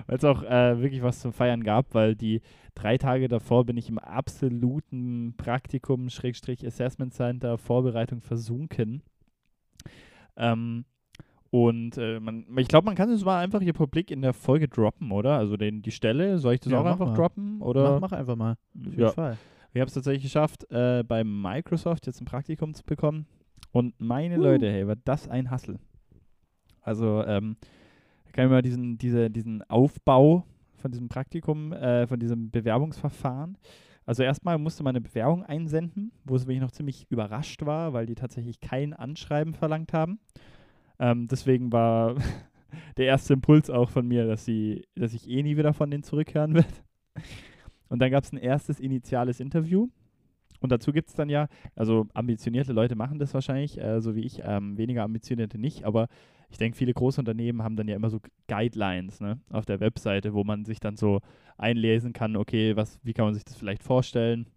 weil 0.07 0.17
es 0.17 0.23
auch 0.23 0.43
äh, 0.43 0.81
wirklich 0.81 1.01
was 1.01 1.19
zum 1.19 1.33
Feiern 1.33 1.63
gab, 1.63 1.93
weil 1.93 2.15
die 2.15 2.41
drei 2.75 2.97
Tage 2.97 3.27
davor 3.27 3.65
bin 3.65 3.77
ich 3.77 3.89
im 3.89 3.99
absoluten 3.99 5.33
Praktikum, 5.37 6.09
Schrägstrich 6.09 6.65
Assessment 6.65 7.13
Center, 7.13 7.57
Vorbereitung 7.57 8.21
versunken. 8.21 9.01
Ähm, 10.37 10.85
und 11.49 11.97
äh, 11.97 12.19
man, 12.19 12.45
ich 12.57 12.67
glaube, 12.67 12.85
man 12.85 12.95
kann 12.95 13.09
es 13.09 13.23
mal 13.23 13.41
einfach 13.41 13.61
hier 13.61 13.73
publik 13.73 14.11
in 14.11 14.21
der 14.21 14.33
Folge 14.33 14.67
droppen, 14.67 15.11
oder? 15.11 15.37
Also 15.37 15.55
den, 15.55 15.81
die 15.81 15.91
Stelle, 15.91 16.37
soll 16.37 16.55
ich 16.55 16.59
das 16.59 16.71
Ja, 16.73 16.81
auch 16.81 16.85
einfach 16.85 17.07
mal. 17.07 17.15
droppen? 17.15 17.61
Oder? 17.61 17.93
Mach, 17.93 18.09
mach 18.09 18.17
einfach 18.17 18.35
mal. 18.35 18.51
Auf 18.51 18.85
jeden 18.85 18.99
ja, 18.99 19.11
Fall. 19.11 19.37
ich 19.73 19.79
habe 19.79 19.87
es 19.87 19.93
tatsächlich 19.93 20.23
geschafft, 20.23 20.69
äh, 20.69 21.03
bei 21.07 21.23
Microsoft 21.23 22.07
jetzt 22.07 22.19
ein 22.21 22.25
Praktikum 22.25 22.73
zu 22.73 22.83
bekommen. 22.83 23.25
Und 23.71 23.93
meine 23.99 24.37
Uh. 24.37 24.43
Leute, 24.43 24.69
hey, 24.69 24.85
war 24.85 24.97
das 25.05 25.29
ein 25.29 25.49
Hassel. 25.49 25.79
Also, 26.81 27.23
ähm, 27.25 27.55
kann 28.35 28.47
ich 28.47 28.51
mal 28.51 28.61
diesen, 28.61 28.97
diese, 28.97 29.29
diesen 29.29 29.63
Aufbau 29.69 30.43
von 30.75 30.91
diesem 30.91 31.07
Praktikum, 31.07 31.71
äh, 31.71 32.05
von 32.05 32.19
diesem 32.19 32.51
Bewerbungsverfahren. 32.51 33.57
Also 34.05 34.23
erstmal 34.23 34.57
musste 34.57 34.83
man 34.83 34.93
eine 34.93 34.99
Bewerbung 34.99 35.43
einsenden, 35.43 36.11
wo 36.25 36.35
es 36.35 36.43
wirklich 36.43 36.59
noch 36.59 36.71
ziemlich 36.71 37.09
überrascht 37.09 37.65
war, 37.65 37.93
weil 37.93 38.05
die 38.05 38.15
tatsächlich 38.15 38.59
kein 38.59 38.93
Anschreiben 38.93 39.53
verlangt 39.53 39.93
haben. 39.93 40.19
Ähm, 40.99 41.27
deswegen 41.27 41.71
war 41.71 42.15
der 42.97 43.05
erste 43.05 43.35
Impuls 43.35 43.69
auch 43.69 43.89
von 43.89 44.05
mir, 44.05 44.27
dass, 44.27 44.43
sie, 44.43 44.83
dass 44.95 45.13
ich 45.13 45.29
eh 45.29 45.41
nie 45.41 45.55
wieder 45.55 45.71
von 45.71 45.89
denen 45.89 46.03
zurückhören 46.03 46.53
werde. 46.55 46.67
Und 47.87 47.99
dann 47.99 48.11
gab 48.11 48.25
es 48.25 48.33
ein 48.33 48.37
erstes 48.37 48.81
initiales 48.81 49.39
Interview. 49.39 49.87
Und 50.59 50.73
dazu 50.73 50.91
gibt 50.91 51.07
es 51.07 51.15
dann 51.15 51.29
ja, 51.29 51.47
also 51.73 52.07
ambitionierte 52.13 52.73
Leute 52.73 52.97
machen 52.97 53.17
das 53.17 53.33
wahrscheinlich, 53.33 53.79
äh, 53.79 54.01
so 54.01 54.13
wie 54.13 54.25
ich, 54.25 54.41
ähm, 54.43 54.77
weniger 54.77 55.03
ambitionierte 55.03 55.57
nicht, 55.57 55.85
aber 55.85 56.09
ich 56.49 56.57
denke, 56.57 56.77
viele 56.77 56.93
große 56.93 57.19
Unternehmen 57.19 57.63
haben 57.63 57.75
dann 57.75 57.87
ja 57.87 57.95
immer 57.95 58.09
so 58.09 58.19
Guidelines 58.47 59.19
ne, 59.19 59.39
auf 59.49 59.65
der 59.65 59.79
Webseite, 59.79 60.33
wo 60.33 60.43
man 60.43 60.65
sich 60.65 60.79
dann 60.79 60.97
so 60.97 61.21
einlesen 61.57 62.13
kann, 62.13 62.35
okay, 62.35 62.75
was, 62.75 62.99
wie 63.03 63.13
kann 63.13 63.25
man 63.25 63.33
sich 63.33 63.45
das 63.45 63.55
vielleicht 63.55 63.83
vorstellen? 63.83 64.47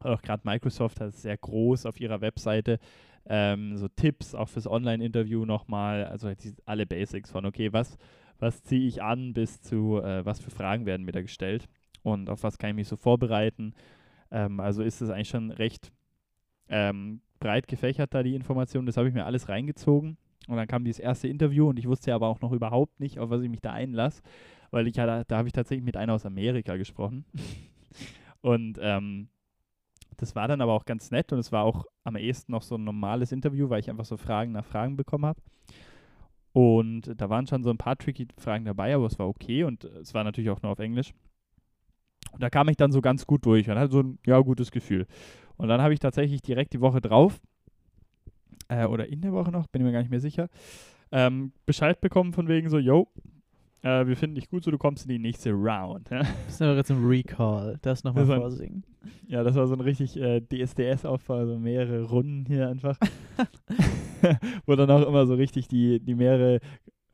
Auch 0.00 0.22
gerade 0.22 0.42
Microsoft 0.44 1.00
hat 1.00 1.08
es 1.08 1.22
sehr 1.22 1.36
groß 1.36 1.86
auf 1.86 2.00
ihrer 2.00 2.20
Webseite, 2.20 2.78
ähm, 3.28 3.76
so 3.76 3.88
Tipps 3.88 4.34
auch 4.34 4.48
fürs 4.48 4.66
Online-Interview 4.66 5.44
nochmal, 5.44 6.04
also 6.04 6.28
halt 6.28 6.40
alle 6.64 6.86
Basics 6.86 7.30
von, 7.30 7.46
okay, 7.46 7.72
was, 7.72 7.96
was 8.38 8.62
ziehe 8.62 8.86
ich 8.86 9.02
an 9.02 9.32
bis 9.32 9.60
zu, 9.62 10.00
äh, 10.02 10.24
was 10.24 10.40
für 10.40 10.50
Fragen 10.50 10.86
werden 10.86 11.04
mir 11.04 11.12
da 11.12 11.22
gestellt 11.22 11.66
und 12.02 12.30
auf 12.30 12.42
was 12.42 12.58
kann 12.58 12.70
ich 12.70 12.76
mich 12.76 12.88
so 12.88 12.96
vorbereiten. 12.96 13.74
Ähm, 14.30 14.60
also 14.60 14.82
ist 14.82 15.00
es 15.00 15.10
eigentlich 15.10 15.28
schon 15.28 15.50
recht 15.50 15.92
ähm, 16.68 17.20
breit 17.40 17.68
gefächert 17.68 18.14
da 18.14 18.22
die 18.22 18.34
Information. 18.34 18.86
Das 18.86 18.96
habe 18.96 19.08
ich 19.08 19.14
mir 19.14 19.24
alles 19.24 19.48
reingezogen. 19.48 20.18
Und 20.46 20.56
dann 20.56 20.68
kam 20.68 20.84
dieses 20.84 21.00
erste 21.00 21.28
Interview 21.28 21.68
und 21.68 21.78
ich 21.78 21.88
wusste 21.88 22.14
aber 22.14 22.28
auch 22.28 22.40
noch 22.40 22.52
überhaupt 22.52 23.00
nicht, 23.00 23.18
auf 23.18 23.30
was 23.30 23.42
ich 23.42 23.50
mich 23.50 23.60
da 23.60 23.72
einlasse, 23.72 24.22
weil 24.70 24.86
ich 24.86 24.96
ja 24.96 25.06
da, 25.06 25.24
da 25.24 25.38
habe 25.38 25.48
ich 25.48 25.52
tatsächlich 25.52 25.84
mit 25.84 25.96
einer 25.96 26.14
aus 26.14 26.26
Amerika 26.26 26.76
gesprochen. 26.76 27.24
und 28.40 28.78
ähm, 28.80 29.28
das 30.16 30.34
war 30.34 30.48
dann 30.48 30.60
aber 30.60 30.72
auch 30.72 30.84
ganz 30.84 31.10
nett 31.10 31.32
und 31.32 31.38
es 31.38 31.52
war 31.52 31.64
auch 31.64 31.84
am 32.04 32.16
ehesten 32.16 32.52
noch 32.52 32.62
so 32.62 32.76
ein 32.76 32.84
normales 32.84 33.32
Interview, 33.32 33.68
weil 33.68 33.80
ich 33.80 33.90
einfach 33.90 34.04
so 34.04 34.16
Fragen 34.16 34.52
nach 34.52 34.64
Fragen 34.64 34.96
bekommen 34.96 35.26
habe. 35.26 35.40
Und 36.52 37.20
da 37.20 37.28
waren 37.28 37.46
schon 37.46 37.62
so 37.62 37.70
ein 37.70 37.76
paar 37.76 37.98
tricky 37.98 38.28
Fragen 38.38 38.64
dabei, 38.64 38.94
aber 38.94 39.06
es 39.06 39.18
war 39.18 39.28
okay 39.28 39.64
und 39.64 39.84
es 39.84 40.14
war 40.14 40.24
natürlich 40.24 40.48
auch 40.48 40.62
nur 40.62 40.72
auf 40.72 40.78
Englisch. 40.78 41.12
Und 42.32 42.42
da 42.42 42.48
kam 42.48 42.68
ich 42.68 42.76
dann 42.76 42.92
so 42.92 43.02
ganz 43.02 43.26
gut 43.26 43.44
durch 43.44 43.68
und 43.68 43.78
hatte 43.78 43.92
so 43.92 44.00
ein, 44.00 44.18
ja, 44.24 44.40
gutes 44.40 44.70
Gefühl. 44.70 45.06
Und 45.56 45.68
dann 45.68 45.82
habe 45.82 45.92
ich 45.92 46.00
tatsächlich 46.00 46.40
direkt 46.40 46.72
die 46.72 46.80
Woche 46.80 47.00
drauf, 47.00 47.40
äh, 48.68 48.86
oder 48.86 49.06
in 49.06 49.20
der 49.20 49.32
Woche 49.32 49.50
noch, 49.50 49.66
bin 49.66 49.82
ich 49.82 49.86
mir 49.86 49.92
gar 49.92 50.00
nicht 50.00 50.10
mehr 50.10 50.20
sicher, 50.20 50.48
ähm, 51.12 51.52
Bescheid 51.66 52.00
bekommen 52.00 52.32
von 52.32 52.48
wegen 52.48 52.68
so, 52.68 52.78
yo, 52.78 53.08
äh, 53.82 54.06
wir 54.06 54.16
finden 54.16 54.34
dich 54.34 54.48
gut, 54.48 54.64
so 54.64 54.70
du 54.70 54.78
kommst 54.78 55.04
in 55.04 55.10
die 55.10 55.18
nächste 55.18 55.52
Round. 55.52 56.10
Ja, 56.10 56.18
Das 56.18 56.54
ist 56.54 56.62
aber 56.62 56.76
jetzt 56.76 56.90
ein 56.90 57.04
Recall. 57.06 57.78
Das 57.82 58.02
nochmal 58.04 58.26
vorsingen. 58.26 58.84
ja 59.28 59.44
das 59.44 59.54
war 59.54 59.66
so 59.66 59.74
ein 59.74 59.80
richtig 59.80 60.16
äh, 60.16 60.40
DSDS-Aufbau, 60.40 61.46
so 61.46 61.58
mehrere 61.58 62.02
Runden 62.02 62.46
hier 62.46 62.68
einfach. 62.68 62.98
Wo 64.66 64.74
dann 64.74 64.90
auch 64.90 65.06
immer 65.06 65.26
so 65.26 65.34
richtig 65.34 65.68
die, 65.68 66.00
die 66.00 66.14
mehrere, 66.14 66.60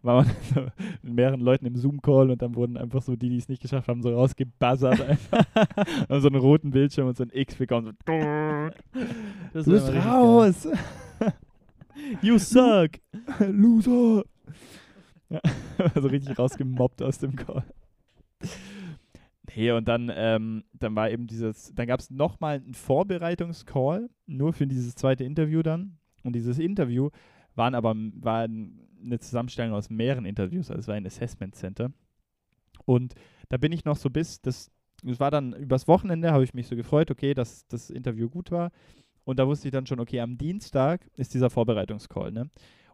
war 0.02 0.16
man 0.16 0.26
so 0.54 0.60
mit 1.02 1.14
mehreren 1.14 1.40
Leuten 1.40 1.66
im 1.66 1.76
Zoom-Call 1.76 2.30
und 2.30 2.42
dann 2.42 2.54
wurden 2.54 2.76
einfach 2.76 3.02
so 3.02 3.16
die, 3.16 3.28
die 3.28 3.36
es 3.36 3.48
nicht 3.48 3.62
geschafft 3.62 3.88
haben, 3.88 4.02
so 4.02 4.14
rausgebuzzert 4.14 5.00
einfach. 5.08 5.44
und 6.08 6.20
so 6.20 6.28
einen 6.28 6.36
roten 6.36 6.70
Bildschirm 6.70 7.08
und 7.08 7.16
so 7.16 7.24
ein 7.24 7.30
X 7.32 7.56
bekommen, 7.56 7.86
so 7.86 8.12
Du 9.52 9.70
bist 9.70 9.88
raus! 9.88 10.68
You 12.22 12.38
suck! 12.38 12.90
Loser! 13.38 14.24
Ja, 15.28 15.40
also 15.94 16.08
richtig 16.08 16.38
rausgemobbt 16.38 17.02
aus 17.02 17.18
dem 17.18 17.36
Call. 17.36 17.64
Nee, 19.54 19.70
und 19.72 19.86
dann, 19.86 20.10
ähm, 20.14 20.64
dann 20.72 20.96
war 20.96 21.10
eben 21.10 21.26
dieses, 21.26 21.72
dann 21.74 21.86
gab 21.86 22.00
es 22.00 22.10
nochmal 22.10 22.56
einen 22.56 22.74
Vorbereitungscall, 22.74 24.08
nur 24.26 24.52
für 24.52 24.66
dieses 24.66 24.94
zweite 24.94 25.24
Interview 25.24 25.62
dann. 25.62 25.98
Und 26.24 26.34
dieses 26.34 26.58
Interview 26.58 27.10
waren 27.54 27.74
aber 27.74 27.94
war 27.94 28.48
eine 29.02 29.18
Zusammenstellung 29.18 29.74
aus 29.74 29.90
mehreren 29.90 30.24
Interviews, 30.24 30.70
also 30.70 30.80
es 30.80 30.88
war 30.88 30.94
ein 30.94 31.06
Assessment 31.06 31.54
Center. 31.54 31.92
Und 32.84 33.14
da 33.48 33.56
bin 33.56 33.72
ich 33.72 33.84
noch 33.84 33.96
so 33.96 34.10
bis, 34.10 34.40
das, 34.40 34.70
das 35.02 35.20
war 35.20 35.30
dann 35.30 35.52
übers 35.52 35.88
Wochenende, 35.88 36.32
habe 36.32 36.44
ich 36.44 36.54
mich 36.54 36.66
so 36.66 36.76
gefreut, 36.76 37.10
okay, 37.10 37.34
dass 37.34 37.66
das 37.66 37.90
Interview 37.90 38.28
gut 38.28 38.50
war. 38.50 38.70
Und 39.24 39.38
da 39.38 39.46
wusste 39.46 39.68
ich 39.68 39.72
dann 39.72 39.86
schon, 39.86 40.00
okay, 40.00 40.20
am 40.20 40.36
Dienstag 40.36 41.08
ist 41.16 41.34
dieser 41.34 41.50
Vorbereitungscall, 41.50 42.32
ne? 42.32 42.50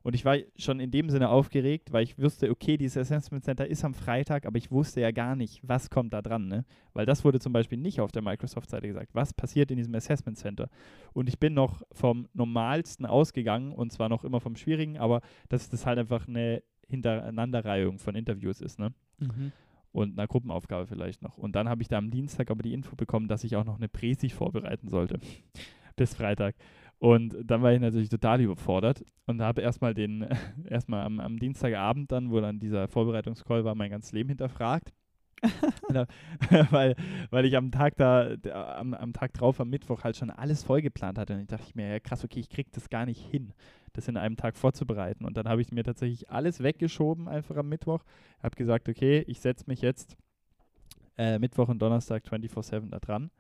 Und 0.09 0.15
ich 0.15 0.25
war 0.25 0.39
schon 0.57 0.81
in 0.81 0.91
dem 0.91 1.11
Sinne 1.11 1.29
aufgeregt, 1.29 1.93
weil 1.93 2.03
ich 2.03 2.19
wusste, 2.19 2.51
okay, 2.51 2.79
dieses 2.79 2.97
Assessment 2.97 3.45
Center 3.45 3.67
ist 3.67 3.85
am 3.85 3.93
Freitag, 3.93 4.47
aber 4.47 4.57
ich 4.57 4.71
wusste 4.71 5.03
ja 5.03 5.11
gar 5.11 5.37
nicht, 5.37 5.61
was 5.63 5.91
kommt 5.91 6.15
da 6.15 6.23
dran, 6.23 6.49
ne? 6.49 6.65
Weil 6.95 7.05
das 7.05 7.27
wurde 7.27 7.41
zum 7.41 7.53
Beispiel 7.53 7.77
nicht 7.77 8.01
auf 8.01 8.11
der 8.11 8.23
Microsoft-Seite 8.23 8.87
gesagt. 8.89 9.11
Was 9.13 9.35
passiert 9.35 9.71
in 9.71 9.77
diesem 9.77 9.95
Assessment 9.95 10.39
Center? 10.39 10.71
Und 11.13 11.29
ich 11.29 11.39
bin 11.39 11.53
noch 11.53 11.83
vom 11.93 12.27
Normalsten 12.33 13.05
ausgegangen 13.05 13.73
und 13.73 13.93
zwar 13.93 14.09
noch 14.09 14.25
immer 14.25 14.41
vom 14.41 14.57
Schwierigen, 14.57 14.97
aber 14.97 15.21
dass 15.51 15.69
das 15.69 15.85
halt 15.85 15.99
einfach 15.99 16.27
eine 16.27 16.63
Hintereinanderreihung 16.87 17.99
von 17.99 18.15
Interviews 18.15 18.63
ist, 18.63 18.79
ne? 18.79 18.95
Mhm. 19.19 19.53
und 19.93 20.19
einer 20.19 20.27
Gruppenaufgabe 20.27 20.87
vielleicht 20.87 21.21
noch. 21.21 21.37
Und 21.37 21.55
dann 21.55 21.69
habe 21.69 21.83
ich 21.83 21.89
da 21.89 21.99
am 21.99 22.11
Dienstag 22.11 22.51
aber 22.51 22.63
die 22.63 22.73
Info 22.73 22.97
bekommen, 22.97 23.29
dass 23.29 23.45
ich 23.45 23.57
auch 23.57 23.65
noch 23.67 23.77
eine 23.77 23.91
Präsi 23.91 24.31
vorbereiten 24.31 24.89
sollte. 24.89 25.21
Bis 25.97 26.15
Freitag. 26.15 26.55
Und 26.99 27.37
dann 27.45 27.63
war 27.63 27.73
ich 27.73 27.81
natürlich 27.81 28.09
total 28.09 28.41
überfordert 28.41 29.05
und 29.27 29.41
habe 29.41 29.61
erstmal 29.63 29.95
den, 29.95 30.27
erstmal 30.69 31.05
am, 31.05 31.21
am 31.21 31.39
Dienstagabend 31.39 32.11
dann, 32.11 32.31
wo 32.31 32.41
dann 32.41 32.59
dieser 32.59 32.89
Vorbereitungscall 32.89 33.65
war, 33.65 33.75
mein 33.75 33.91
ganzes 33.91 34.13
Leben 34.13 34.29
hinterfragt. 34.31 34.93
Da- 35.89 36.07
weil, 36.71 36.97
weil 37.31 37.45
ich 37.45 37.57
am 37.57 37.71
Tag 37.71 37.97
da, 37.97 38.37
da- 38.37 38.77
am, 38.79 38.95
am 38.95 39.13
Tag 39.13 39.33
drauf, 39.35 39.61
am 39.61 39.71
Mittwoch 39.71 40.05
halt 40.05 40.17
schon 40.17 40.31
alles 40.31 40.65
vollgeplant 40.65 41.19
hatte. 41.19 41.35
Und 41.35 41.41
ich 41.41 41.47
dachte 41.47 41.65
ich 41.69 41.75
mir, 41.75 41.89
ja 41.89 42.01
krass, 42.01 42.25
okay, 42.25 42.41
ich 42.41 42.49
krieg 42.51 42.73
das 42.73 42.89
gar 42.91 43.07
nicht 43.07 43.21
hin, 43.31 43.53
das 43.93 44.09
in 44.09 44.17
einem 44.17 44.37
Tag 44.37 44.57
vorzubereiten. 44.57 45.25
Und 45.25 45.37
dann 45.37 45.49
habe 45.49 45.63
ich 45.63 45.73
mir 45.73 45.85
tatsächlich 45.85 46.31
alles 46.31 46.63
weggeschoben, 46.63 47.29
einfach 47.29 47.57
am 47.57 47.69
Mittwoch. 47.69 48.03
Habe 48.43 48.57
gesagt, 48.57 48.89
okay, 48.89 49.25
ich 49.27 49.41
setze 49.41 49.65
mich 49.69 49.81
jetzt 49.83 50.17
äh, 51.17 51.39
Mittwoch 51.39 51.69
und 51.69 51.81
Donnerstag 51.81 52.25
24-7 52.25 52.91
da 52.91 52.99
dran. 52.99 53.31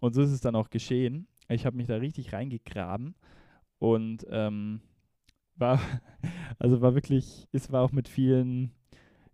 Und 0.00 0.14
so 0.14 0.22
ist 0.22 0.30
es 0.32 0.40
dann 0.40 0.56
auch 0.56 0.70
geschehen. 0.70 1.26
Ich 1.48 1.66
habe 1.66 1.76
mich 1.76 1.86
da 1.86 1.96
richtig 1.96 2.32
reingegraben 2.32 3.14
und 3.78 4.26
ähm, 4.30 4.80
war, 5.56 5.80
also 6.58 6.80
war 6.80 6.94
wirklich, 6.94 7.48
es 7.52 7.72
war 7.72 7.82
auch 7.82 7.92
mit 7.92 8.08
vielen, 8.08 8.72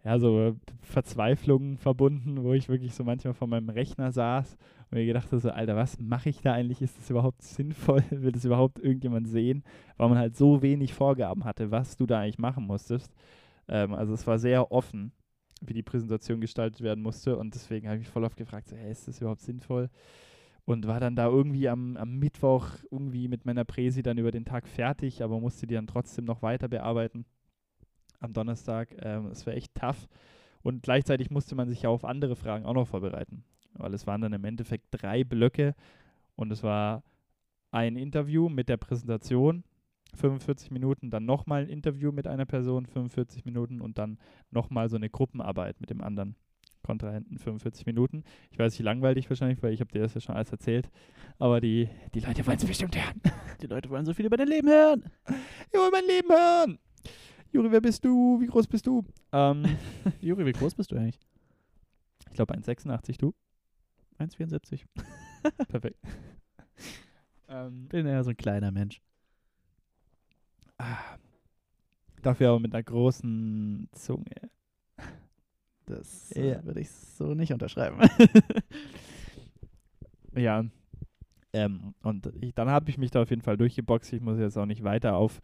ja, 0.05 0.19
so 0.19 0.57
Verzweiflungen 0.83 1.79
verbunden, 1.79 2.43
wo 2.45 2.55
ich 2.55 2.69
wirklich 2.69 2.95
so 2.95 3.05
manchmal 3.05 3.35
vor 3.35 3.49
meinem 3.49 3.69
Rechner 3.71 4.13
saß 4.13 4.57
und 4.91 4.99
mir 4.99 5.07
gedacht 5.07 5.27
habe, 5.27 5.41
so, 5.41 5.51
Alter, 5.51 5.77
was 5.77 5.99
mache 6.01 6.31
ich 6.31 6.41
da 6.43 6.55
eigentlich? 6.55 6.83
Ist 6.83 6.99
das 6.99 7.11
überhaupt 7.11 7.43
sinnvoll? 7.43 8.05
Will 8.11 8.33
das 8.33 8.45
überhaupt 8.45 8.79
irgendjemand 8.81 9.29
sehen? 9.29 9.65
Weil 9.97 10.09
man 10.09 10.19
halt 10.19 10.37
so 10.37 10.63
wenig 10.63 10.95
Vorgaben 10.95 11.45
hatte, 11.45 11.71
was 11.71 11.97
du 11.97 12.07
da 12.07 12.21
eigentlich 12.21 12.39
machen 12.39 12.67
musstest. 12.67 13.15
Ähm, 13.69 13.95
also 13.95 14.15
es 14.15 14.27
war 14.27 14.39
sehr 14.39 14.73
offen, 14.73 15.13
wie 15.61 15.75
die 15.75 15.83
Präsentation 15.83 16.41
gestaltet 16.41 16.81
werden 16.83 17.03
musste 17.03 17.37
und 17.39 17.55
deswegen 17.55 17.87
habe 17.89 17.97
ich 17.99 18.03
mich 18.05 18.11
voll 18.13 18.25
oft 18.25 18.37
gefragt, 18.37 18.69
so, 18.69 18.77
hey, 18.77 18.91
ist 18.93 19.09
das 19.09 19.21
überhaupt 19.21 19.43
sinnvoll? 19.43 19.91
Und 20.65 20.87
war 20.87 21.01
dann 21.01 21.17
da 21.17 21.27
irgendwie 21.27 21.69
am, 21.69 21.97
am 21.97 22.19
Mittwoch 22.19 22.69
irgendwie 22.91 23.27
mit 23.27 23.45
meiner 23.45 23.65
Präsi 23.65 24.03
dann 24.03 24.19
über 24.19 24.31
den 24.31 24.45
Tag 24.45 24.69
fertig, 24.69 25.23
aber 25.23 25.41
musste 25.41 25.67
die 25.67 25.75
dann 25.75 25.89
trotzdem 25.89 26.25
noch 26.25 26.43
weiter 26.43 26.69
bearbeiten. 26.69 27.25
am 28.21 28.33
Donnerstag. 28.33 28.95
Ähm, 29.01 29.27
es 29.27 29.47
war 29.47 29.55
echt 29.55 29.75
tough. 29.75 30.09
Und 30.63 30.83
gleichzeitig 30.85 31.31
musste 31.31 31.57
man 31.57 31.69
sich 31.69 31.83
ja 31.83 31.89
auf 31.91 32.05
andere 32.05 32.37
Fragen 32.37 32.65
auch 32.65 32.75
noch 32.75 32.87
vorbereiten. 32.87 33.45
Weil 33.75 33.95
es 33.95 34.07
waren 34.07 34.21
dann 34.21 34.33
im 34.33 34.45
Endeffekt 34.45 34.87
drei 34.93 35.25
Blöcke 35.25 35.75
und 36.37 36.53
es 36.53 36.63
war 36.63 37.03
ein 37.73 37.97
Interview 37.97 38.49
mit 38.49 38.69
der 38.69 38.77
Präsentation, 38.77 39.65
45 40.15 40.71
Minuten, 40.71 41.11
dann 41.11 41.25
nochmal 41.25 41.63
ein 41.63 41.69
Interview 41.69 42.13
mit 42.13 42.27
einer 42.27 42.45
Person, 42.45 42.87
45 42.87 43.45
Minuten 43.45 43.81
und 43.81 43.99
dann 43.99 44.19
nochmal 44.51 44.89
so 44.89 44.97
eine 44.97 45.09
Gruppenarbeit 45.09 45.81
mit 45.81 45.91
dem 45.91 46.03
anderen 46.03 46.37
Kontrahenten, 46.83 47.39
45 47.39 47.87
Minuten. 47.87 48.25
Ich 48.51 48.59
weiß, 48.59 48.75
ich 48.75 48.81
langweilig 48.81 49.29
wahrscheinlich, 49.31 49.63
weil 49.63 49.73
ich 49.73 49.81
habe 49.81 49.91
dir 49.93 50.01
das 50.03 50.15
ja 50.15 50.21
schon 50.21 50.35
alles 50.35 50.51
erzählt, 50.51 50.91
aber 51.39 51.61
die, 51.61 51.89
die 52.15 52.21
Leute 52.21 52.47
wollen 52.47 52.59
es 52.59 52.65
bestimmt 52.65 52.97
hören. 52.97 53.21
Die 53.63 53.69
Leute 53.69 53.89
wollen 53.91 54.05
so 54.05 54.13
viel 54.13 54.27
über 54.27 54.37
dein 54.37 54.49
Leben 54.49 54.69
hören. 54.69 55.05
Ich 55.29 55.79
will 55.79 55.89
mein 55.93 56.05
Leben 56.05 56.29
hören. 56.31 56.79
Juri, 57.53 57.71
wer 57.71 57.81
bist 57.81 58.05
du? 58.05 58.41
Wie 58.41 58.47
groß 58.47 58.67
bist 58.67 58.87
du? 58.89 59.05
Ähm, 59.31 59.65
Juri, 60.21 60.45
wie 60.47 60.53
groß 60.53 60.75
bist 60.75 60.91
du 60.91 60.97
eigentlich? 60.97 61.21
ich 62.29 62.35
glaube 62.35 62.55
1,86 62.55 63.19
du. 63.19 63.35
1,74. 64.19 64.81
Perfekt. 65.69 65.99
ähm, 67.49 67.87
Bin 67.89 68.07
eher 68.07 68.25
so 68.25 68.31
ein 68.31 68.37
kleiner 68.37 68.73
Mensch. 68.73 69.01
ah, 70.79 71.19
dafür 72.23 72.51
aber 72.51 72.61
mit 72.61 72.75
einer 72.75 72.83
großen 72.83 73.89
Zunge. 73.93 74.51
Das 75.97 76.33
Ja. 76.35 76.43
äh, 76.43 76.65
würde 76.65 76.81
ich 76.81 76.91
so 76.91 77.35
nicht 77.35 77.53
unterschreiben. 77.53 77.99
Ja. 80.35 80.65
Ähm, 81.53 81.95
und 82.03 82.33
ich, 82.41 82.55
dann 82.55 82.71
habe 82.71 82.89
ich 82.89 82.97
mich 82.97 83.11
da 83.11 83.21
auf 83.23 83.31
jeden 83.31 83.43
Fall 83.43 83.59
durchgeboxt. 83.59 84.13
Ich 84.15 84.23
muss 84.23 84.39
jetzt 84.39 84.57
auch 84.57 84.65
nicht 84.67 84.83
weiter 84.83 85.17
auf, 85.17 85.41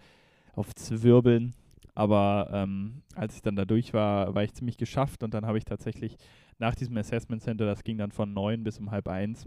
aufzwirbeln. 0.54 1.52
Aber 1.94 2.48
ähm, 2.52 3.02
als 3.14 3.34
ich 3.36 3.42
dann 3.42 3.56
da 3.56 3.64
durch 3.66 3.92
war, 3.92 4.34
war 4.34 4.44
ich 4.44 4.54
ziemlich 4.54 4.78
geschafft 4.78 5.22
und 5.22 5.34
dann 5.34 5.44
habe 5.44 5.58
ich 5.58 5.64
tatsächlich 5.64 6.16
nach 6.58 6.74
diesem 6.74 6.96
Assessment 6.96 7.42
Center, 7.42 7.66
das 7.66 7.82
ging 7.84 7.98
dann 7.98 8.12
von 8.12 8.32
neun 8.32 8.64
bis 8.64 8.78
um 8.78 8.90
halb 8.90 9.08
eins, 9.08 9.46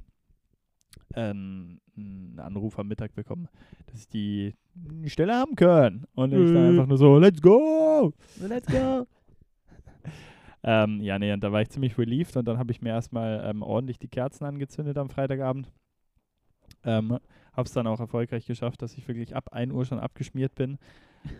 ähm, 1.16 1.80
einen 1.98 2.40
Anruf 2.40 2.78
am 2.78 2.88
Mittag 2.88 3.16
bekommen, 3.16 3.48
dass 3.88 4.00
ich 4.02 4.08
die, 4.10 4.54
Stelle 5.08 5.34
haben 5.36 5.56
können. 5.56 6.06
Und 6.14 6.32
ich 6.34 6.54
dann 6.54 6.66
Äh. 6.66 6.70
einfach 6.70 6.86
nur 6.88 6.98
so, 6.98 7.18
let's 7.18 7.42
go! 7.42 8.14
Let's 8.40 8.68
go. 8.68 9.06
Ähm, 10.64 11.02
ja, 11.02 11.18
nee, 11.18 11.34
und 11.34 11.44
da 11.44 11.52
war 11.52 11.62
ich 11.62 11.70
ziemlich 11.70 11.98
relieved 11.98 12.38
und 12.38 12.46
dann 12.46 12.58
habe 12.58 12.72
ich 12.72 12.82
mir 12.82 12.90
erstmal 12.90 13.44
ähm, 13.46 13.64
ordentlich 13.64 13.98
die 13.98 14.08
Kerzen 14.08 14.46
angezündet 14.46 14.98
am 14.98 15.10
Freitagabend. 15.10 15.72
Ähm, 16.84 17.18
habe 17.54 17.68
es 17.68 17.74
dann 17.74 17.88
auch 17.88 18.00
erfolgreich 18.00 18.46
geschafft, 18.46 18.82
dass 18.82 18.98
ich 18.98 19.08
wirklich 19.08 19.36
ab 19.36 19.50
1 19.52 19.74
Uhr 19.74 19.86
schon 19.86 20.00
abgeschmiert 20.00 20.56
bin. 20.56 20.78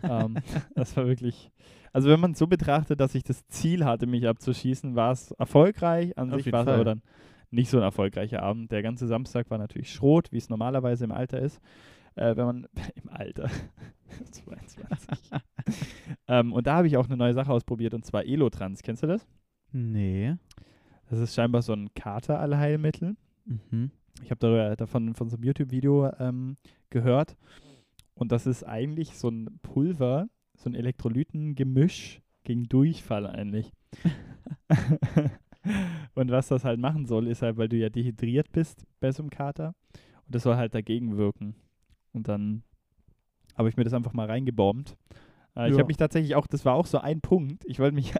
ähm, 0.02 0.36
das 0.74 0.96
war 0.96 1.06
wirklich, 1.06 1.50
also 1.92 2.08
wenn 2.08 2.20
man 2.20 2.32
es 2.32 2.38
so 2.38 2.46
betrachtet, 2.46 3.00
dass 3.00 3.14
ich 3.14 3.24
das 3.24 3.46
Ziel 3.48 3.84
hatte, 3.84 4.06
mich 4.06 4.26
abzuschießen, 4.26 4.94
war 4.94 5.12
es 5.12 5.30
erfolgreich. 5.32 6.16
An 6.18 6.32
Auf 6.32 6.42
sich 6.42 6.52
war 6.52 6.62
es 6.62 6.68
aber 6.68 6.84
dann 6.84 7.02
nicht 7.50 7.70
so 7.70 7.76
ein 7.76 7.82
erfolgreicher 7.82 8.42
Abend. 8.42 8.72
Der 8.72 8.82
ganze 8.82 9.06
Samstag 9.06 9.50
war 9.50 9.58
natürlich 9.58 9.92
Schrot, 9.92 10.32
wie 10.32 10.38
es 10.38 10.48
normalerweise 10.48 11.04
im 11.04 11.12
Alter 11.12 11.38
ist. 11.40 11.60
Äh, 12.14 12.36
wenn 12.36 12.46
man 12.46 12.66
im 13.02 13.08
Alter 13.10 13.48
22. 14.30 15.18
ähm, 16.28 16.52
und 16.52 16.66
da 16.66 16.76
habe 16.76 16.86
ich 16.86 16.96
auch 16.96 17.06
eine 17.06 17.16
neue 17.16 17.34
Sache 17.34 17.52
ausprobiert 17.52 17.94
und 17.94 18.04
zwar 18.04 18.24
Elotrans. 18.24 18.82
Kennst 18.82 19.02
du 19.02 19.06
das? 19.06 19.26
Nee. 19.72 20.36
Das 21.08 21.18
ist 21.18 21.34
scheinbar 21.34 21.62
so 21.62 21.72
ein 21.72 21.92
Katerallheilmittel. 21.94 23.16
Mhm. 23.44 23.90
Ich 24.22 24.30
habe 24.30 24.38
darüber 24.38 24.76
davon 24.76 25.14
von 25.14 25.28
so 25.28 25.36
einem 25.36 25.44
YouTube-Video 25.44 26.10
ähm, 26.18 26.56
gehört. 26.90 27.36
Und 28.14 28.32
das 28.32 28.46
ist 28.46 28.64
eigentlich 28.64 29.16
so 29.16 29.28
ein 29.28 29.58
Pulver, 29.62 30.28
so 30.56 30.68
ein 30.70 30.74
Elektrolytengemisch 30.74 32.20
gegen 32.44 32.64
Durchfall 32.64 33.26
eigentlich. 33.26 33.72
und 36.14 36.30
was 36.30 36.48
das 36.48 36.64
halt 36.64 36.78
machen 36.78 37.06
soll, 37.06 37.26
ist 37.26 37.42
halt, 37.42 37.56
weil 37.56 37.68
du 37.68 37.76
ja 37.76 37.88
dehydriert 37.88 38.52
bist 38.52 38.84
bei 39.00 39.10
so 39.12 39.22
einem 39.22 39.30
Kater. 39.30 39.74
Und 40.26 40.34
das 40.34 40.42
soll 40.42 40.56
halt 40.56 40.74
dagegen 40.74 41.16
wirken. 41.16 41.54
Und 42.12 42.28
dann 42.28 42.62
habe 43.56 43.68
ich 43.68 43.76
mir 43.76 43.84
das 43.84 43.92
einfach 43.94 44.12
mal 44.12 44.26
reingebombt. 44.26 44.96
Äh, 45.56 45.70
Ich 45.70 45.78
habe 45.78 45.86
mich 45.86 45.96
tatsächlich 45.96 46.34
auch, 46.34 46.46
das 46.46 46.64
war 46.64 46.74
auch 46.74 46.86
so 46.86 46.98
ein 46.98 47.20
Punkt. 47.20 47.64
Ich 47.66 47.78
wollte 47.78 47.94
mich 47.94 48.14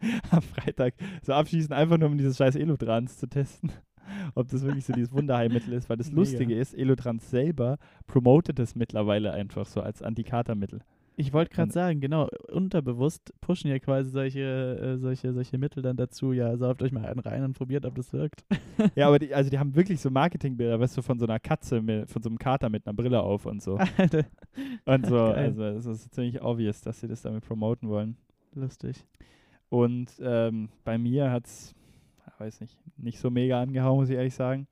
am 0.30 0.42
Freitag 0.42 0.94
so 1.22 1.32
abschließen, 1.32 1.72
einfach 1.72 1.98
nur 1.98 2.08
um 2.08 2.18
dieses 2.18 2.36
scheiß 2.36 2.56
Elotrans 2.56 3.18
zu 3.18 3.28
testen. 3.28 3.72
Ob 4.34 4.48
das 4.48 4.62
wirklich 4.64 4.84
so 4.84 4.92
dieses 4.92 5.12
Wunderheilmittel 5.12 5.72
ist, 5.72 5.88
weil 5.88 5.96
das 5.96 6.08
Mega. 6.10 6.20
Lustige 6.20 6.54
ist, 6.58 6.74
Elotrans 6.74 7.30
selber 7.30 7.78
promotet 8.06 8.58
es 8.58 8.74
mittlerweile 8.74 9.32
einfach 9.32 9.66
so 9.66 9.80
als 9.80 10.02
Antikatermittel. 10.02 10.80
Ich 11.20 11.32
wollte 11.32 11.54
gerade 11.54 11.70
sagen, 11.70 12.00
genau, 12.00 12.28
unterbewusst 12.50 13.32
pushen 13.40 13.70
ja 13.70 13.78
quasi 13.78 14.10
solche, 14.10 14.40
äh, 14.40 14.98
solche, 14.98 15.32
solche 15.32 15.58
Mittel 15.58 15.82
dann 15.82 15.96
dazu, 15.96 16.32
ja, 16.32 16.56
sauft 16.56 16.82
euch 16.82 16.92
mal 16.92 17.04
einen 17.04 17.20
rein 17.20 17.44
und 17.44 17.52
probiert, 17.56 17.84
ob 17.86 17.94
das 17.94 18.12
wirkt. 18.12 18.44
Ja, 18.96 19.08
aber 19.08 19.18
die, 19.18 19.34
also 19.34 19.50
die 19.50 19.58
haben 19.58 19.74
wirklich 19.74 20.00
so 20.00 20.10
Marketingbilder, 20.10 20.80
weißt 20.80 20.96
du, 20.96 21.02
von 21.02 21.18
so 21.18 21.26
einer 21.26 21.38
Katze, 21.38 21.82
mit, 21.82 22.08
von 22.10 22.22
so 22.22 22.30
einem 22.30 22.38
Kater 22.38 22.70
mit 22.70 22.86
einer 22.86 22.94
Brille 22.94 23.20
auf 23.22 23.44
und 23.44 23.62
so. 23.62 23.78
Alter, 23.98 24.24
Und 24.86 25.06
so, 25.06 25.16
Geil. 25.16 25.34
also 25.34 25.62
es 25.64 25.84
ist 25.86 26.14
ziemlich 26.14 26.40
obvious, 26.42 26.80
dass 26.80 26.98
sie 27.00 27.06
das 27.08 27.20
damit 27.22 27.44
promoten 27.46 27.88
wollen. 27.90 28.16
lustig. 28.54 29.04
Und 29.68 30.08
ähm, 30.22 30.70
bei 30.84 30.96
mir 30.98 31.30
hat 31.30 31.46
es, 31.46 31.74
weiß 32.38 32.60
nicht, 32.62 32.78
nicht 32.96 33.18
so 33.18 33.30
mega 33.30 33.60
angehauen, 33.60 33.98
muss 34.00 34.08
ich 34.08 34.16
ehrlich 34.16 34.34
sagen. 34.34 34.66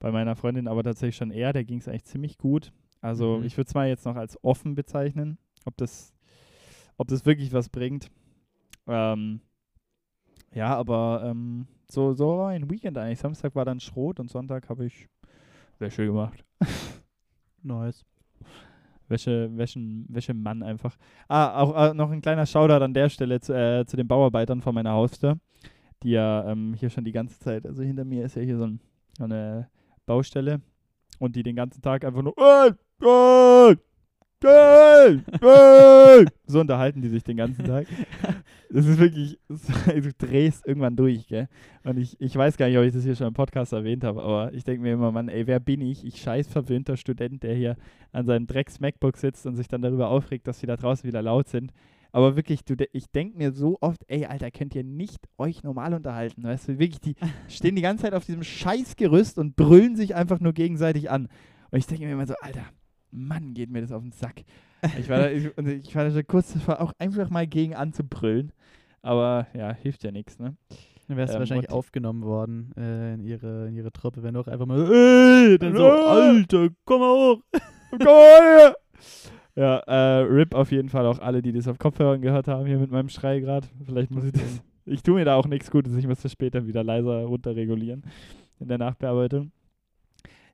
Bei 0.00 0.10
meiner 0.10 0.34
Freundin 0.36 0.66
aber 0.68 0.82
tatsächlich 0.82 1.16
schon 1.16 1.30
eher, 1.30 1.52
der 1.52 1.64
ging 1.64 1.78
es 1.78 1.88
eigentlich 1.88 2.04
ziemlich 2.04 2.36
gut. 2.38 2.72
Also 3.00 3.38
Mhm. 3.38 3.44
ich 3.44 3.56
würde 3.56 3.68
es 3.68 3.74
mal 3.74 3.88
jetzt 3.88 4.04
noch 4.04 4.16
als 4.16 4.36
offen 4.42 4.74
bezeichnen, 4.74 5.38
ob 5.64 5.76
das, 5.76 6.12
ob 6.96 7.08
das 7.08 7.24
wirklich 7.26 7.52
was 7.52 7.68
bringt. 7.68 8.10
Ähm, 8.86 9.40
ja, 10.54 10.74
aber 10.76 11.22
ähm, 11.24 11.66
so, 11.90 12.12
so 12.14 12.42
ein 12.42 12.70
Weekend 12.70 12.98
eigentlich. 12.98 13.18
Samstag 13.18 13.54
war 13.54 13.64
dann 13.64 13.80
Schrot 13.80 14.20
und 14.20 14.30
Sonntag 14.30 14.68
habe 14.68 14.86
ich 14.86 15.08
Wäsche 15.78 16.06
gemacht. 16.06 16.44
Nice. 17.62 18.04
Wäsche, 19.08 19.50
Wäschen, 19.56 20.06
Wäschemann 20.08 20.62
einfach. 20.62 20.96
Ah, 21.28 21.60
auch 21.60 21.90
äh, 21.90 21.94
noch 21.94 22.10
ein 22.10 22.20
kleiner 22.20 22.46
Shoutout 22.46 22.84
an 22.84 22.94
der 22.94 23.08
Stelle 23.08 23.40
zu, 23.40 23.54
äh, 23.54 23.84
zu 23.86 23.96
den 23.96 24.06
Bauarbeitern 24.06 24.60
von 24.60 24.74
meiner 24.74 24.92
Haustür, 24.92 25.38
die 26.02 26.10
ja 26.10 26.50
ähm, 26.50 26.74
hier 26.74 26.90
schon 26.90 27.04
die 27.04 27.12
ganze 27.12 27.38
Zeit, 27.40 27.66
also 27.66 27.82
hinter 27.82 28.04
mir 28.04 28.24
ist 28.26 28.36
ja 28.36 28.42
hier 28.42 28.58
so, 28.58 28.66
ein, 28.66 28.80
eine 29.20 29.70
Baustelle 30.06 30.60
und 31.18 31.36
die 31.36 31.42
den 31.42 31.56
ganzen 31.56 31.82
Tag 31.82 32.04
einfach 32.04 32.22
nur 32.22 32.34
"Ey, 32.38 32.70
ey, 33.00 33.08
ey, 33.08 33.70
ey", 33.72 33.76
so 36.46 36.60
unterhalten 36.60 37.02
die 37.02 37.08
sich 37.08 37.24
den 37.24 37.36
ganzen 37.36 37.64
Tag. 37.64 37.86
Das 38.70 38.84
ist 38.84 38.98
wirklich, 38.98 39.38
du 39.48 40.12
drehst 40.18 40.66
irgendwann 40.66 40.94
durch, 40.94 41.26
gell? 41.26 41.48
Und 41.84 41.96
ich, 41.96 42.20
ich 42.20 42.36
weiß 42.36 42.58
gar 42.58 42.68
nicht, 42.68 42.76
ob 42.76 42.84
ich 42.84 42.92
das 42.92 43.02
hier 43.02 43.16
schon 43.16 43.28
im 43.28 43.32
Podcast 43.32 43.72
erwähnt 43.72 44.04
habe, 44.04 44.22
aber 44.22 44.52
ich 44.52 44.62
denke 44.62 44.82
mir 44.82 44.92
immer, 44.92 45.10
Mann, 45.10 45.30
ey, 45.30 45.46
wer 45.46 45.58
bin 45.58 45.80
ich? 45.80 46.04
Ich 46.04 46.20
scheiß 46.20 46.48
verwöhnter 46.48 46.98
Student, 46.98 47.42
der 47.42 47.54
hier 47.54 47.76
an 48.12 48.26
seinem 48.26 48.46
Drecks 48.46 48.78
MacBook 48.78 49.16
sitzt 49.16 49.46
und 49.46 49.56
sich 49.56 49.68
dann 49.68 49.80
darüber 49.80 50.10
aufregt, 50.10 50.46
dass 50.46 50.60
sie 50.60 50.66
da 50.66 50.76
draußen 50.76 51.08
wieder 51.08 51.22
laut 51.22 51.48
sind. 51.48 51.72
Aber 52.12 52.36
wirklich, 52.36 52.62
du, 52.62 52.74
ich 52.92 53.10
denke 53.10 53.38
mir 53.38 53.52
so 53.52 53.78
oft, 53.80 54.02
ey, 54.06 54.26
Alter, 54.26 54.50
könnt 54.50 54.74
ihr 54.74 54.84
nicht 54.84 55.26
euch 55.38 55.62
normal 55.62 55.94
unterhalten, 55.94 56.42
weißt 56.42 56.68
du? 56.68 56.78
Wirklich, 56.78 57.00
die 57.00 57.14
stehen 57.48 57.74
die 57.74 57.82
ganze 57.82 58.04
Zeit 58.04 58.12
auf 58.12 58.26
diesem 58.26 58.42
Scheißgerüst 58.42 59.38
und 59.38 59.56
brüllen 59.56 59.96
sich 59.96 60.14
einfach 60.14 60.40
nur 60.40 60.52
gegenseitig 60.52 61.10
an. 61.10 61.28
Und 61.70 61.78
ich 61.78 61.86
denke 61.86 62.04
mir 62.04 62.12
immer 62.12 62.26
so, 62.26 62.34
Alter, 62.42 62.66
Mann, 63.10 63.54
geht 63.54 63.70
mir 63.70 63.80
das 63.80 63.92
auf 63.92 64.02
den 64.02 64.12
Sack. 64.12 64.44
Ich 64.98 65.08
war 65.08 65.18
da, 65.18 65.30
ich, 65.30 65.46
ich 65.56 65.96
war 65.96 66.04
da 66.04 66.12
schon 66.12 66.26
kurz 66.28 66.52
davor, 66.52 66.80
auch 66.80 66.92
einfach 67.00 67.30
mal 67.30 67.48
gegen 67.48 67.74
anzubrüllen. 67.74 68.52
Aber 69.02 69.48
ja, 69.52 69.72
hilft 69.72 70.04
ja 70.04 70.12
nichts, 70.12 70.38
ne? 70.38 70.54
Dann 71.08 71.16
wärst 71.16 71.32
du 71.32 71.36
Ähm, 71.36 71.40
wahrscheinlich 71.40 71.70
aufgenommen 71.70 72.22
worden 72.22 72.72
äh, 72.76 73.14
in, 73.14 73.24
ihre, 73.24 73.66
in 73.68 73.74
ihre 73.74 73.90
Truppe, 73.90 74.22
wenn 74.22 74.34
du 74.34 74.40
auch 74.40 74.46
einfach 74.46 74.66
mal, 74.66 74.88
ey, 74.88 75.58
dann 75.58 75.74
so. 75.74 75.84
Alter, 75.84 76.68
komm 76.84 77.00
mal 77.00 77.12
hoch. 77.12 77.42
Komm 77.90 77.98
mal 78.04 78.40
her! 78.42 78.76
Ja, 79.56 79.78
äh, 79.78 80.20
RIP 80.20 80.54
auf 80.54 80.70
jeden 80.70 80.90
Fall 80.90 81.06
auch 81.06 81.18
alle, 81.18 81.42
die 81.42 81.52
das 81.52 81.66
auf 81.66 81.78
Kopfhörern 81.78 82.20
gehört 82.20 82.46
haben, 82.46 82.66
hier 82.66 82.78
mit 82.78 82.90
meinem 82.92 83.08
Schrei 83.08 83.40
gerade. 83.40 83.66
Vielleicht 83.84 84.10
muss 84.10 84.24
ich 84.24 84.32
das. 84.32 84.62
Ich 84.90 85.02
tue 85.02 85.16
mir 85.16 85.26
da 85.26 85.34
auch 85.34 85.46
nichts 85.46 85.70
Gutes, 85.70 85.94
ich 85.96 86.06
muss 86.06 86.22
das 86.22 86.32
später 86.32 86.66
wieder 86.66 86.82
leiser 86.82 87.24
runterregulieren 87.24 88.04
in 88.58 88.68
der 88.68 88.78
Nachbearbeitung. 88.78 89.52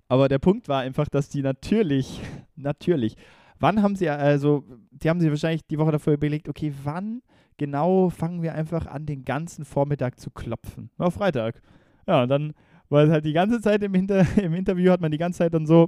Aber 0.08 0.28
der 0.28 0.40
Punkt 0.40 0.68
war 0.68 0.80
einfach, 0.80 1.08
dass 1.08 1.28
die 1.28 1.40
natürlich, 1.40 2.20
natürlich, 2.56 3.16
wann 3.58 3.82
haben 3.82 3.96
sie, 3.96 4.08
also, 4.08 4.64
die 4.90 5.08
haben 5.08 5.20
sie 5.20 5.30
wahrscheinlich 5.30 5.66
die 5.66 5.78
Woche 5.78 5.92
davor 5.92 6.12
überlegt, 6.12 6.48
okay, 6.48 6.72
wann 6.82 7.22
genau 7.56 8.10
fangen 8.10 8.42
wir 8.42 8.54
einfach 8.54 8.86
an, 8.86 9.06
den 9.06 9.24
ganzen 9.24 9.64
Vormittag 9.64 10.18
zu 10.18 10.30
klopfen? 10.30 10.90
Na, 10.98 11.10
Freitag. 11.10 11.62
Ja, 12.06 12.22
und 12.22 12.28
dann, 12.28 12.52
weil 12.88 13.10
halt 13.10 13.24
die 13.24 13.32
ganze 13.32 13.60
Zeit 13.60 13.82
im, 13.82 13.94
Hinter, 13.94 14.26
im 14.42 14.54
Interview 14.54 14.90
hat 14.90 15.00
man 15.00 15.10
die 15.10 15.18
ganze 15.18 15.38
Zeit 15.38 15.54
dann 15.54 15.66
so, 15.66 15.86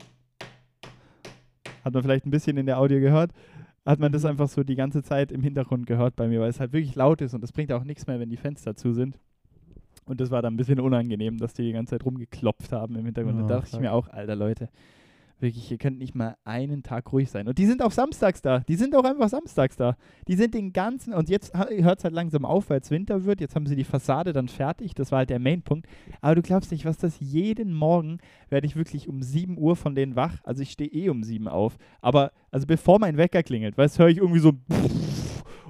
hat 1.84 1.94
man 1.94 2.02
vielleicht 2.02 2.26
ein 2.26 2.30
bisschen 2.30 2.56
in 2.56 2.66
der 2.66 2.78
Audio 2.78 3.00
gehört, 3.00 3.32
hat 3.84 4.00
man 4.00 4.10
das 4.10 4.24
einfach 4.24 4.48
so 4.48 4.64
die 4.64 4.74
ganze 4.74 5.02
Zeit 5.02 5.30
im 5.30 5.42
Hintergrund 5.42 5.86
gehört 5.86 6.16
bei 6.16 6.26
mir, 6.26 6.40
weil 6.40 6.50
es 6.50 6.58
halt 6.58 6.72
wirklich 6.72 6.94
laut 6.94 7.20
ist 7.20 7.34
und 7.34 7.44
es 7.44 7.52
bringt 7.52 7.72
auch 7.72 7.84
nichts 7.84 8.06
mehr, 8.06 8.18
wenn 8.18 8.30
die 8.30 8.36
Fenster 8.36 8.74
zu 8.74 8.92
sind. 8.92 9.18
Und 10.06 10.20
das 10.20 10.30
war 10.30 10.40
dann 10.40 10.54
ein 10.54 10.56
bisschen 10.56 10.80
unangenehm, 10.80 11.38
dass 11.38 11.52
die 11.52 11.62
die 11.62 11.72
ganze 11.72 11.90
Zeit 11.90 12.04
rumgeklopft 12.04 12.72
haben 12.72 12.96
im 12.96 13.04
Hintergrund. 13.04 13.42
Oh, 13.42 13.46
da 13.46 13.56
dachte 13.56 13.70
ich 13.72 13.80
mir 13.80 13.92
auch, 13.92 14.08
alter 14.08 14.36
Leute, 14.36 14.68
Wirklich, 15.38 15.70
ihr 15.70 15.76
könnt 15.76 15.98
nicht 15.98 16.14
mal 16.14 16.38
einen 16.44 16.82
Tag 16.82 17.12
ruhig 17.12 17.30
sein. 17.30 17.46
Und 17.46 17.58
die 17.58 17.66
sind 17.66 17.82
auch 17.82 17.90
samstags 17.90 18.40
da. 18.40 18.60
Die 18.60 18.76
sind 18.76 18.96
auch 18.96 19.04
einfach 19.04 19.28
samstags 19.28 19.76
da. 19.76 19.98
Die 20.28 20.34
sind 20.34 20.54
den 20.54 20.72
ganzen, 20.72 21.12
und 21.12 21.28
jetzt 21.28 21.52
hört 21.54 21.98
es 21.98 22.04
halt 22.04 22.14
langsam 22.14 22.46
auf, 22.46 22.70
weil 22.70 22.80
es 22.80 22.90
Winter 22.90 23.24
wird. 23.24 23.42
Jetzt 23.42 23.54
haben 23.54 23.66
sie 23.66 23.76
die 23.76 23.84
Fassade 23.84 24.32
dann 24.32 24.48
fertig. 24.48 24.94
Das 24.94 25.12
war 25.12 25.18
halt 25.18 25.30
der 25.30 25.38
Mainpunkt. 25.38 25.86
Aber 26.22 26.36
du 26.36 26.42
glaubst 26.42 26.72
nicht, 26.72 26.86
was 26.86 26.96
das 26.96 27.20
jeden 27.20 27.74
Morgen 27.74 28.18
werde 28.48 28.66
ich 28.66 28.76
wirklich 28.76 29.08
um 29.08 29.22
7 29.22 29.58
Uhr 29.58 29.76
von 29.76 29.94
denen 29.94 30.16
wach. 30.16 30.38
Also 30.42 30.62
ich 30.62 30.70
stehe 30.70 30.90
eh 30.90 31.10
um 31.10 31.22
7 31.22 31.48
auf. 31.48 31.76
Aber, 32.00 32.32
also 32.50 32.66
bevor 32.66 32.98
mein 32.98 33.18
Wecker 33.18 33.42
klingelt, 33.42 33.76
weißt 33.76 33.98
höre 33.98 34.08
ich 34.08 34.18
irgendwie 34.18 34.40
so 34.40 34.52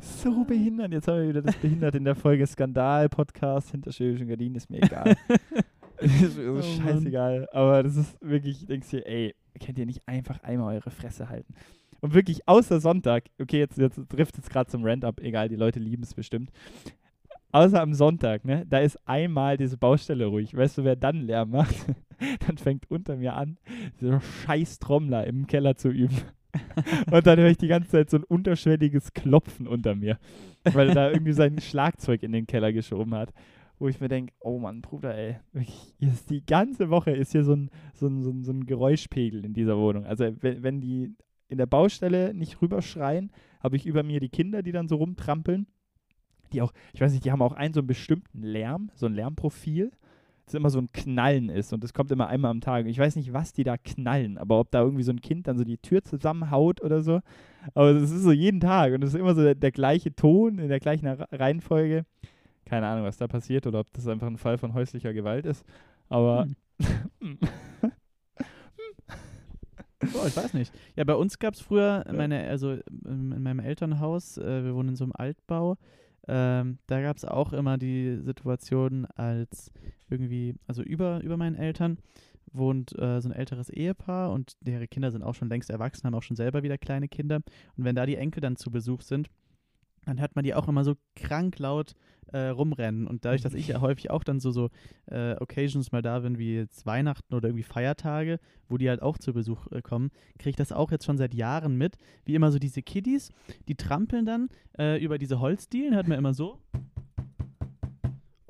so 0.00 0.44
behindert. 0.44 0.92
Jetzt 0.92 1.08
haben 1.08 1.18
wir 1.22 1.28
wieder 1.28 1.42
das 1.42 1.56
behindert 1.56 1.94
in 1.94 2.04
der 2.04 2.14
Folge 2.14 2.46
Skandal-Podcast 2.46 3.70
hinter 3.70 3.92
schwäbischen 3.92 4.28
Gardinen, 4.28 4.56
ist 4.56 4.70
mir 4.70 4.82
egal. 4.82 5.16
ist 5.98 6.36
mir 6.36 6.52
so 6.52 6.52
oh 6.52 6.62
scheißegal. 6.62 7.40
Mann. 7.40 7.48
Aber 7.52 7.82
das 7.82 7.96
ist 7.96 8.16
wirklich, 8.20 8.62
ich 8.62 8.66
denkst 8.66 8.90
dir, 8.90 9.06
ey, 9.06 9.34
könnt 9.64 9.78
ihr 9.78 9.86
nicht 9.86 10.06
einfach 10.06 10.42
einmal 10.42 10.76
eure 10.76 10.90
Fresse 10.90 11.28
halten? 11.28 11.54
Und 12.00 12.14
wirklich 12.14 12.48
außer 12.48 12.80
Sonntag, 12.80 13.24
okay, 13.40 13.60
jetzt, 13.60 13.78
jetzt 13.78 14.00
trifft 14.08 14.36
es 14.38 14.50
gerade 14.50 14.70
zum 14.70 14.84
Rant 14.84 15.04
ab, 15.04 15.20
egal, 15.20 15.48
die 15.48 15.56
Leute 15.56 15.78
lieben 15.78 16.02
es 16.02 16.14
bestimmt. 16.14 16.50
Außer 17.52 17.80
am 17.80 17.92
Sonntag, 17.92 18.44
ne? 18.44 18.64
Da 18.66 18.78
ist 18.78 18.98
einmal 19.06 19.58
diese 19.58 19.76
Baustelle 19.76 20.24
ruhig. 20.24 20.56
Weißt 20.56 20.78
du, 20.78 20.84
wer 20.84 20.96
dann 20.96 21.20
Lärm 21.20 21.50
macht? 21.50 21.74
dann 22.46 22.56
fängt 22.56 22.90
unter 22.90 23.16
mir 23.16 23.34
an, 23.34 23.58
dieser 24.00 24.20
scheiß 24.20 24.78
Trommler 24.78 25.26
im 25.26 25.46
Keller 25.46 25.76
zu 25.76 25.90
üben. 25.90 26.16
und 27.10 27.26
dann 27.26 27.38
höre 27.38 27.50
ich 27.50 27.58
die 27.58 27.68
ganze 27.68 27.90
Zeit 27.90 28.10
so 28.10 28.18
ein 28.18 28.24
unterschwelliges 28.24 29.12
Klopfen 29.12 29.66
unter 29.66 29.94
mir, 29.94 30.18
weil 30.64 30.88
er 30.88 30.94
da 30.94 31.10
irgendwie 31.10 31.32
sein 31.32 31.58
Schlagzeug 31.60 32.22
in 32.22 32.32
den 32.32 32.46
Keller 32.46 32.72
geschoben 32.72 33.14
hat. 33.14 33.32
Wo 33.78 33.88
ich 33.88 34.00
mir 34.00 34.08
denke, 34.08 34.32
oh 34.38 34.58
Mann, 34.58 34.80
Bruder, 34.80 35.16
ey, 35.16 35.36
wirklich, 35.52 35.94
die 36.28 36.46
ganze 36.46 36.88
Woche 36.90 37.10
ist 37.10 37.32
hier 37.32 37.42
so 37.42 37.54
ein, 37.54 37.70
so, 37.94 38.06
ein, 38.06 38.22
so, 38.22 38.30
ein, 38.30 38.44
so 38.44 38.52
ein 38.52 38.66
Geräuschpegel 38.66 39.44
in 39.44 39.54
dieser 39.54 39.76
Wohnung. 39.76 40.06
Also 40.06 40.24
wenn, 40.40 40.62
wenn 40.62 40.80
die 40.80 41.16
in 41.48 41.58
der 41.58 41.66
Baustelle 41.66 42.32
nicht 42.32 42.62
rüberschreien, 42.62 43.32
habe 43.60 43.76
ich 43.76 43.86
über 43.86 44.02
mir 44.02 44.20
die 44.20 44.28
Kinder, 44.28 44.62
die 44.62 44.72
dann 44.72 44.88
so 44.88 44.96
rumtrampeln. 44.96 45.66
Die 46.52 46.62
auch, 46.62 46.72
ich 46.92 47.00
weiß 47.00 47.12
nicht, 47.12 47.24
die 47.24 47.32
haben 47.32 47.42
auch 47.42 47.54
einen 47.54 47.74
so 47.74 47.80
einen 47.80 47.86
bestimmten 47.86 48.42
Lärm, 48.42 48.90
so 48.94 49.06
ein 49.06 49.14
Lärmprofil 49.14 49.90
es 50.52 50.58
immer 50.58 50.70
so 50.70 50.78
ein 50.78 50.92
Knallen 50.92 51.48
ist 51.48 51.72
und 51.72 51.82
das 51.82 51.92
kommt 51.92 52.10
immer 52.10 52.28
einmal 52.28 52.50
am 52.50 52.60
Tag. 52.60 52.86
Ich 52.86 52.98
weiß 52.98 53.16
nicht, 53.16 53.32
was 53.32 53.52
die 53.52 53.64
da 53.64 53.76
knallen, 53.76 54.38
aber 54.38 54.60
ob 54.60 54.70
da 54.70 54.82
irgendwie 54.82 55.02
so 55.02 55.12
ein 55.12 55.20
Kind 55.20 55.46
dann 55.46 55.58
so 55.58 55.64
die 55.64 55.78
Tür 55.78 56.02
zusammenhaut 56.02 56.82
oder 56.82 57.02
so. 57.02 57.20
Aber 57.74 57.90
es 57.90 58.10
ist 58.10 58.22
so 58.22 58.32
jeden 58.32 58.60
Tag 58.60 58.92
und 58.92 59.02
es 59.02 59.14
ist 59.14 59.20
immer 59.20 59.34
so 59.34 59.42
der, 59.42 59.54
der, 59.54 59.72
gleiche 59.72 60.14
Ton 60.14 60.58
in 60.58 60.68
der 60.68 60.80
gleichen 60.80 61.06
Reihenfolge. 61.06 62.04
Keine 62.64 62.86
Ahnung, 62.86 63.04
was 63.04 63.16
da 63.16 63.28
passiert 63.28 63.66
oder 63.66 63.80
ob 63.80 63.92
das 63.92 64.06
einfach 64.06 64.26
ein 64.26 64.38
Fall 64.38 64.58
von 64.58 64.74
häuslicher 64.74 65.12
Gewalt 65.12 65.46
ist. 65.46 65.64
Aber. 66.08 66.46
Hm. 67.20 67.38
Oh, 70.14 70.26
ich 70.26 70.36
weiß 70.36 70.54
nicht. 70.54 70.72
Ja, 70.96 71.04
bei 71.04 71.14
uns 71.14 71.38
gab 71.38 71.54
es 71.54 71.60
früher, 71.60 72.04
meine, 72.12 72.48
also 72.48 72.72
in 73.04 73.40
meinem 73.40 73.60
Elternhaus, 73.60 74.36
äh, 74.36 74.64
wir 74.64 74.74
wohnen 74.74 74.90
in 74.90 74.96
so 74.96 75.04
einem 75.04 75.12
Altbau, 75.14 75.76
ähm, 76.28 76.78
da 76.86 77.02
gab 77.02 77.16
es 77.16 77.24
auch 77.24 77.52
immer 77.52 77.78
die 77.78 78.18
Situation, 78.22 79.06
als 79.06 79.72
irgendwie, 80.08 80.54
also 80.66 80.82
über, 80.82 81.20
über 81.22 81.36
meinen 81.36 81.56
Eltern 81.56 81.98
wohnt 82.52 82.96
äh, 82.98 83.20
so 83.20 83.28
ein 83.28 83.34
älteres 83.34 83.70
Ehepaar 83.70 84.30
und 84.30 84.56
deren 84.60 84.88
Kinder 84.88 85.10
sind 85.10 85.22
auch 85.22 85.34
schon 85.34 85.48
längst 85.48 85.70
erwachsen, 85.70 86.04
haben 86.04 86.14
auch 86.14 86.22
schon 86.22 86.36
selber 86.36 86.62
wieder 86.62 86.78
kleine 86.78 87.08
Kinder. 87.08 87.40
Und 87.76 87.84
wenn 87.84 87.96
da 87.96 88.06
die 88.06 88.16
Enkel 88.16 88.40
dann 88.40 88.56
zu 88.56 88.70
Besuch 88.70 89.02
sind, 89.02 89.28
dann 90.04 90.20
hört 90.20 90.34
man 90.34 90.44
die 90.44 90.54
auch 90.54 90.68
immer 90.68 90.84
so 90.84 90.96
krank 91.14 91.58
laut 91.58 91.94
äh, 92.32 92.48
rumrennen. 92.48 93.06
Und 93.06 93.24
dadurch, 93.24 93.42
dass 93.42 93.54
ich 93.54 93.68
ja 93.68 93.80
häufig 93.80 94.10
auch 94.10 94.24
dann 94.24 94.40
so, 94.40 94.50
so 94.50 94.70
äh, 95.06 95.34
Occasions 95.36 95.92
mal 95.92 96.02
da 96.02 96.20
bin, 96.20 96.38
wie 96.38 96.56
jetzt 96.56 96.86
Weihnachten 96.86 97.34
oder 97.34 97.48
irgendwie 97.48 97.62
Feiertage, 97.62 98.38
wo 98.68 98.78
die 98.78 98.88
halt 98.88 99.02
auch 99.02 99.18
zu 99.18 99.32
Besuch 99.32 99.66
äh, 99.70 99.82
kommen, 99.82 100.10
kriege 100.38 100.50
ich 100.50 100.56
das 100.56 100.72
auch 100.72 100.90
jetzt 100.90 101.04
schon 101.04 101.18
seit 101.18 101.34
Jahren 101.34 101.76
mit. 101.76 101.96
Wie 102.24 102.34
immer 102.34 102.50
so 102.50 102.58
diese 102.58 102.82
Kiddies, 102.82 103.30
die 103.68 103.74
trampeln 103.74 104.26
dann 104.26 104.48
äh, 104.78 105.02
über 105.02 105.18
diese 105.18 105.40
Holzdielen, 105.40 105.94
hört 105.94 106.08
man 106.08 106.18
immer 106.18 106.34
so. 106.34 106.58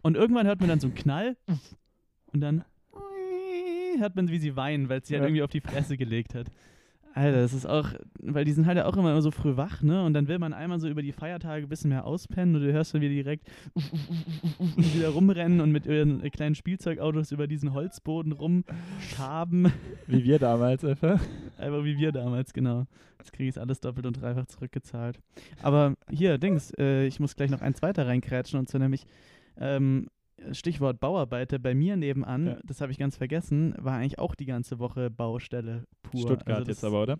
Und 0.03 0.17
irgendwann 0.17 0.47
hört 0.47 0.61
man 0.61 0.69
dann 0.69 0.81
so 0.81 0.89
einen 0.89 0.97
Knall 0.97 1.37
und 2.33 2.41
dann 2.41 2.65
hört 3.99 4.17
man, 4.17 4.29
wie 4.29 4.39
sie 4.39 4.57
weinen, 4.57 4.89
weil 4.89 5.05
sie 5.05 5.15
halt 5.15 5.25
irgendwie 5.25 5.43
auf 5.43 5.51
die 5.51 5.61
Fresse 5.61 5.97
gelegt 5.97 6.35
hat. 6.35 6.49
Alter, 7.15 7.43
das 7.43 7.53
ist 7.53 7.67
auch, 7.67 7.91
weil 8.23 8.45
die 8.45 8.53
sind 8.53 8.67
halt 8.67 8.79
ja 8.79 8.87
auch 8.87 8.97
immer 8.97 9.21
so 9.21 9.31
früh 9.31 9.57
wach, 9.57 9.83
ne? 9.83 10.03
Und 10.05 10.15
dann 10.15 10.29
will 10.29 10.39
man 10.39 10.55
einmal 10.55 10.81
so 10.81 10.89
über 10.89 11.03
die 11.03 11.13
Feiertage 11.13 11.67
ein 11.67 11.69
bisschen 11.69 11.91
mehr 11.91 12.07
auspennen 12.07 12.57
und 12.57 12.63
du 12.63 12.73
hörst 12.73 12.95
dann 12.95 13.03
wieder 13.03 13.13
direkt 13.13 13.47
wieder 14.77 15.11
rumrennen 15.11 15.61
und 15.61 15.73
mit 15.73 15.87
ihren 15.87 16.23
kleinen 16.31 16.55
Spielzeugautos 16.55 17.31
über 17.31 17.47
diesen 17.47 17.75
Holzboden 17.75 18.33
rumschaben. 18.33 19.71
Wie 20.07 20.25
wir 20.25 20.39
damals 20.39 20.85
einfach. 20.85 21.21
Einfach 21.59 21.85
wie 21.85 21.99
wir 21.99 22.13
damals, 22.13 22.55
genau. 22.55 22.87
Jetzt 23.19 23.33
kriege 23.33 23.51
ich 23.51 23.61
alles 23.61 23.81
doppelt 23.81 24.07
und 24.07 24.21
dreifach 24.21 24.47
zurückgezahlt. 24.47 25.21
Aber 25.63 25.95
hier, 26.11 26.39
Dings, 26.39 26.73
äh, 26.79 27.07
ich 27.07 27.21
muss 27.21 27.37
gleich 27.37 27.51
noch 27.51 27.61
eins 27.61 27.83
weiter 27.83 28.07
reinkrätschen 28.07 28.59
und 28.59 28.69
zwar 28.69 28.81
nämlich, 28.81 29.05
ähm, 29.61 30.09
Stichwort 30.53 31.01
Bauarbeiter, 31.01 31.59
bei 31.59 31.75
mir 31.75 31.97
nebenan, 31.97 32.47
ja. 32.47 32.59
das 32.65 32.81
habe 32.81 32.93
ich 32.93 32.99
ganz 32.99 33.17
vergessen, 33.17 33.75
war 33.79 33.99
eigentlich 33.99 34.19
auch 34.19 34.35
die 34.35 34.47
ganze 34.47 34.79
Woche 34.79 35.11
Baustelle 35.11 35.85
pur. 36.03 36.21
Stuttgart 36.21 36.59
also 36.59 36.71
jetzt 36.71 36.85
aber, 36.85 37.03
oder? 37.03 37.19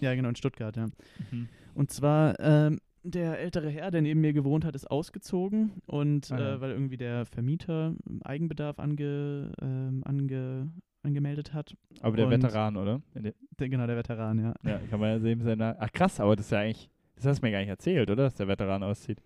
Ja, 0.00 0.14
genau, 0.14 0.28
in 0.28 0.36
Stuttgart, 0.36 0.76
ja. 0.76 0.86
Mhm. 1.30 1.48
Und 1.74 1.90
zwar, 1.90 2.38
ähm, 2.40 2.78
der 3.02 3.38
ältere 3.38 3.68
Herr, 3.68 3.90
der 3.90 4.02
neben 4.02 4.20
mir 4.20 4.32
gewohnt 4.32 4.64
hat, 4.64 4.74
ist 4.74 4.90
ausgezogen 4.90 5.72
und 5.86 6.32
ah, 6.32 6.38
ja. 6.38 6.54
äh, 6.54 6.60
weil 6.60 6.70
irgendwie 6.70 6.96
der 6.96 7.26
Vermieter 7.26 7.94
Eigenbedarf 8.22 8.78
ange, 8.78 9.52
ähm, 9.60 10.02
ange, 10.04 10.72
angemeldet 11.02 11.52
hat. 11.52 11.76
Aber 12.00 12.16
der 12.16 12.30
Veteran, 12.30 12.76
oder? 12.76 13.02
Der, 13.14 13.68
genau, 13.68 13.86
der 13.86 13.96
Veteran, 13.96 14.38
ja. 14.38 14.54
Ja, 14.64 14.78
kann 14.90 15.00
man 15.00 15.10
ja 15.10 15.18
sehen. 15.18 15.42
Seiner, 15.42 15.76
ach 15.78 15.92
krass, 15.92 16.18
aber 16.18 16.34
das 16.34 16.46
ist 16.46 16.52
ja 16.52 16.60
eigentlich, 16.60 16.88
das 17.16 17.26
hast 17.26 17.42
du 17.42 17.46
mir 17.46 17.52
gar 17.52 17.60
nicht 17.60 17.68
erzählt, 17.68 18.08
oder? 18.08 18.24
Dass 18.24 18.34
der 18.34 18.48
Veteran 18.48 18.82
auszieht. 18.82 19.20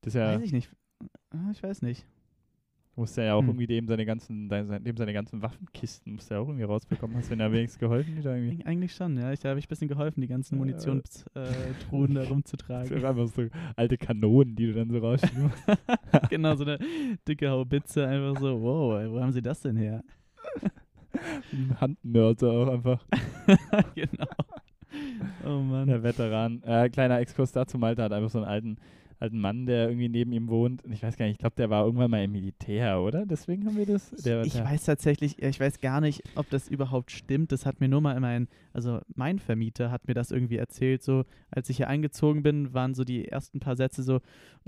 Das 0.00 0.14
ja 0.14 0.34
Weiß 0.34 0.42
ich 0.42 0.52
nicht. 0.52 0.70
Ah, 1.30 1.50
ich 1.52 1.62
weiß 1.62 1.82
nicht. 1.82 2.06
Musste 3.00 3.22
ja 3.22 3.34
auch 3.34 3.40
hm. 3.40 3.48
irgendwie 3.48 3.66
dem 3.66 3.88
seine 3.88 4.04
ganzen, 4.04 4.50
dem 4.50 4.96
seine 4.98 5.14
ganzen 5.14 5.40
Waffenkisten 5.40 6.12
musste 6.12 6.34
ja 6.34 6.40
auch 6.40 6.48
irgendwie 6.48 6.64
rausbekommen. 6.64 7.16
Hast 7.16 7.30
du 7.30 7.34
mir 7.34 7.44
da 7.44 7.50
wenigstens 7.50 7.80
geholfen? 7.80 8.14
Wieder 8.14 8.36
irgendwie? 8.36 8.66
Eigentlich 8.66 8.94
schon, 8.94 9.16
ja. 9.16 9.32
Ich, 9.32 9.40
da 9.40 9.48
habe 9.48 9.58
ich 9.58 9.64
ein 9.64 9.68
bisschen 9.70 9.88
geholfen, 9.88 10.20
die 10.20 10.26
ganzen 10.26 10.58
Munitionstruhen 10.58 12.10
äh, 12.10 12.14
da 12.14 12.28
rumzutragen. 12.28 12.90
Das 13.00 13.02
einfach 13.02 13.26
so 13.28 13.46
alte 13.74 13.96
Kanonen, 13.96 14.54
die 14.54 14.66
du 14.66 14.74
dann 14.74 14.90
so 14.90 14.98
rausschieben 14.98 15.50
Genau, 16.28 16.54
so 16.56 16.64
eine 16.64 16.78
dicke 17.26 17.48
Haubitze, 17.48 18.06
einfach 18.06 18.38
so, 18.38 18.60
wow, 18.60 19.00
ey, 19.00 19.10
wo 19.10 19.18
haben 19.18 19.32
sie 19.32 19.40
das 19.40 19.62
denn 19.62 19.76
her? 19.76 20.04
Handmörser 21.80 22.50
auch 22.50 22.68
einfach. 22.68 23.02
genau. 23.94 24.26
Oh 25.46 25.60
Mann. 25.60 25.86
Der 25.86 26.02
Veteran. 26.02 26.62
Äh, 26.64 26.90
kleiner 26.90 27.18
Exkurs 27.18 27.52
dazu, 27.52 27.78
Malta 27.78 28.02
hat 28.02 28.12
einfach 28.12 28.28
so 28.28 28.40
einen 28.40 28.48
alten 28.48 28.76
alten 29.20 29.38
Mann, 29.38 29.66
der 29.66 29.88
irgendwie 29.88 30.08
neben 30.08 30.32
ihm 30.32 30.48
wohnt. 30.48 30.82
Ich 30.90 31.02
weiß 31.02 31.16
gar 31.16 31.26
nicht, 31.26 31.34
ich 31.34 31.38
glaube, 31.38 31.56
der 31.56 31.68
war 31.68 31.84
irgendwann 31.84 32.10
mal 32.10 32.24
im 32.24 32.32
Militär, 32.32 33.00
oder? 33.00 33.26
Deswegen 33.26 33.66
haben 33.66 33.76
wir 33.76 33.86
das. 33.86 34.10
Der, 34.10 34.42
ich 34.44 34.54
der 34.54 34.64
weiß 34.64 34.84
tatsächlich, 34.84 35.40
ich 35.42 35.60
weiß 35.60 35.80
gar 35.80 36.00
nicht, 36.00 36.22
ob 36.36 36.48
das 36.50 36.68
überhaupt 36.68 37.10
stimmt. 37.10 37.52
Das 37.52 37.66
hat 37.66 37.80
mir 37.80 37.88
nur 37.88 38.00
mal 38.00 38.18
mein, 38.20 38.48
also 38.72 39.00
mein 39.14 39.38
Vermieter 39.38 39.90
hat 39.90 40.08
mir 40.08 40.14
das 40.14 40.30
irgendwie 40.30 40.56
erzählt. 40.56 41.02
So, 41.02 41.24
als 41.50 41.68
ich 41.68 41.76
hier 41.76 41.88
eingezogen 41.88 42.42
bin, 42.42 42.72
waren 42.72 42.94
so 42.94 43.04
die 43.04 43.28
ersten 43.28 43.60
paar 43.60 43.76
Sätze 43.76 44.02
so, 44.02 44.20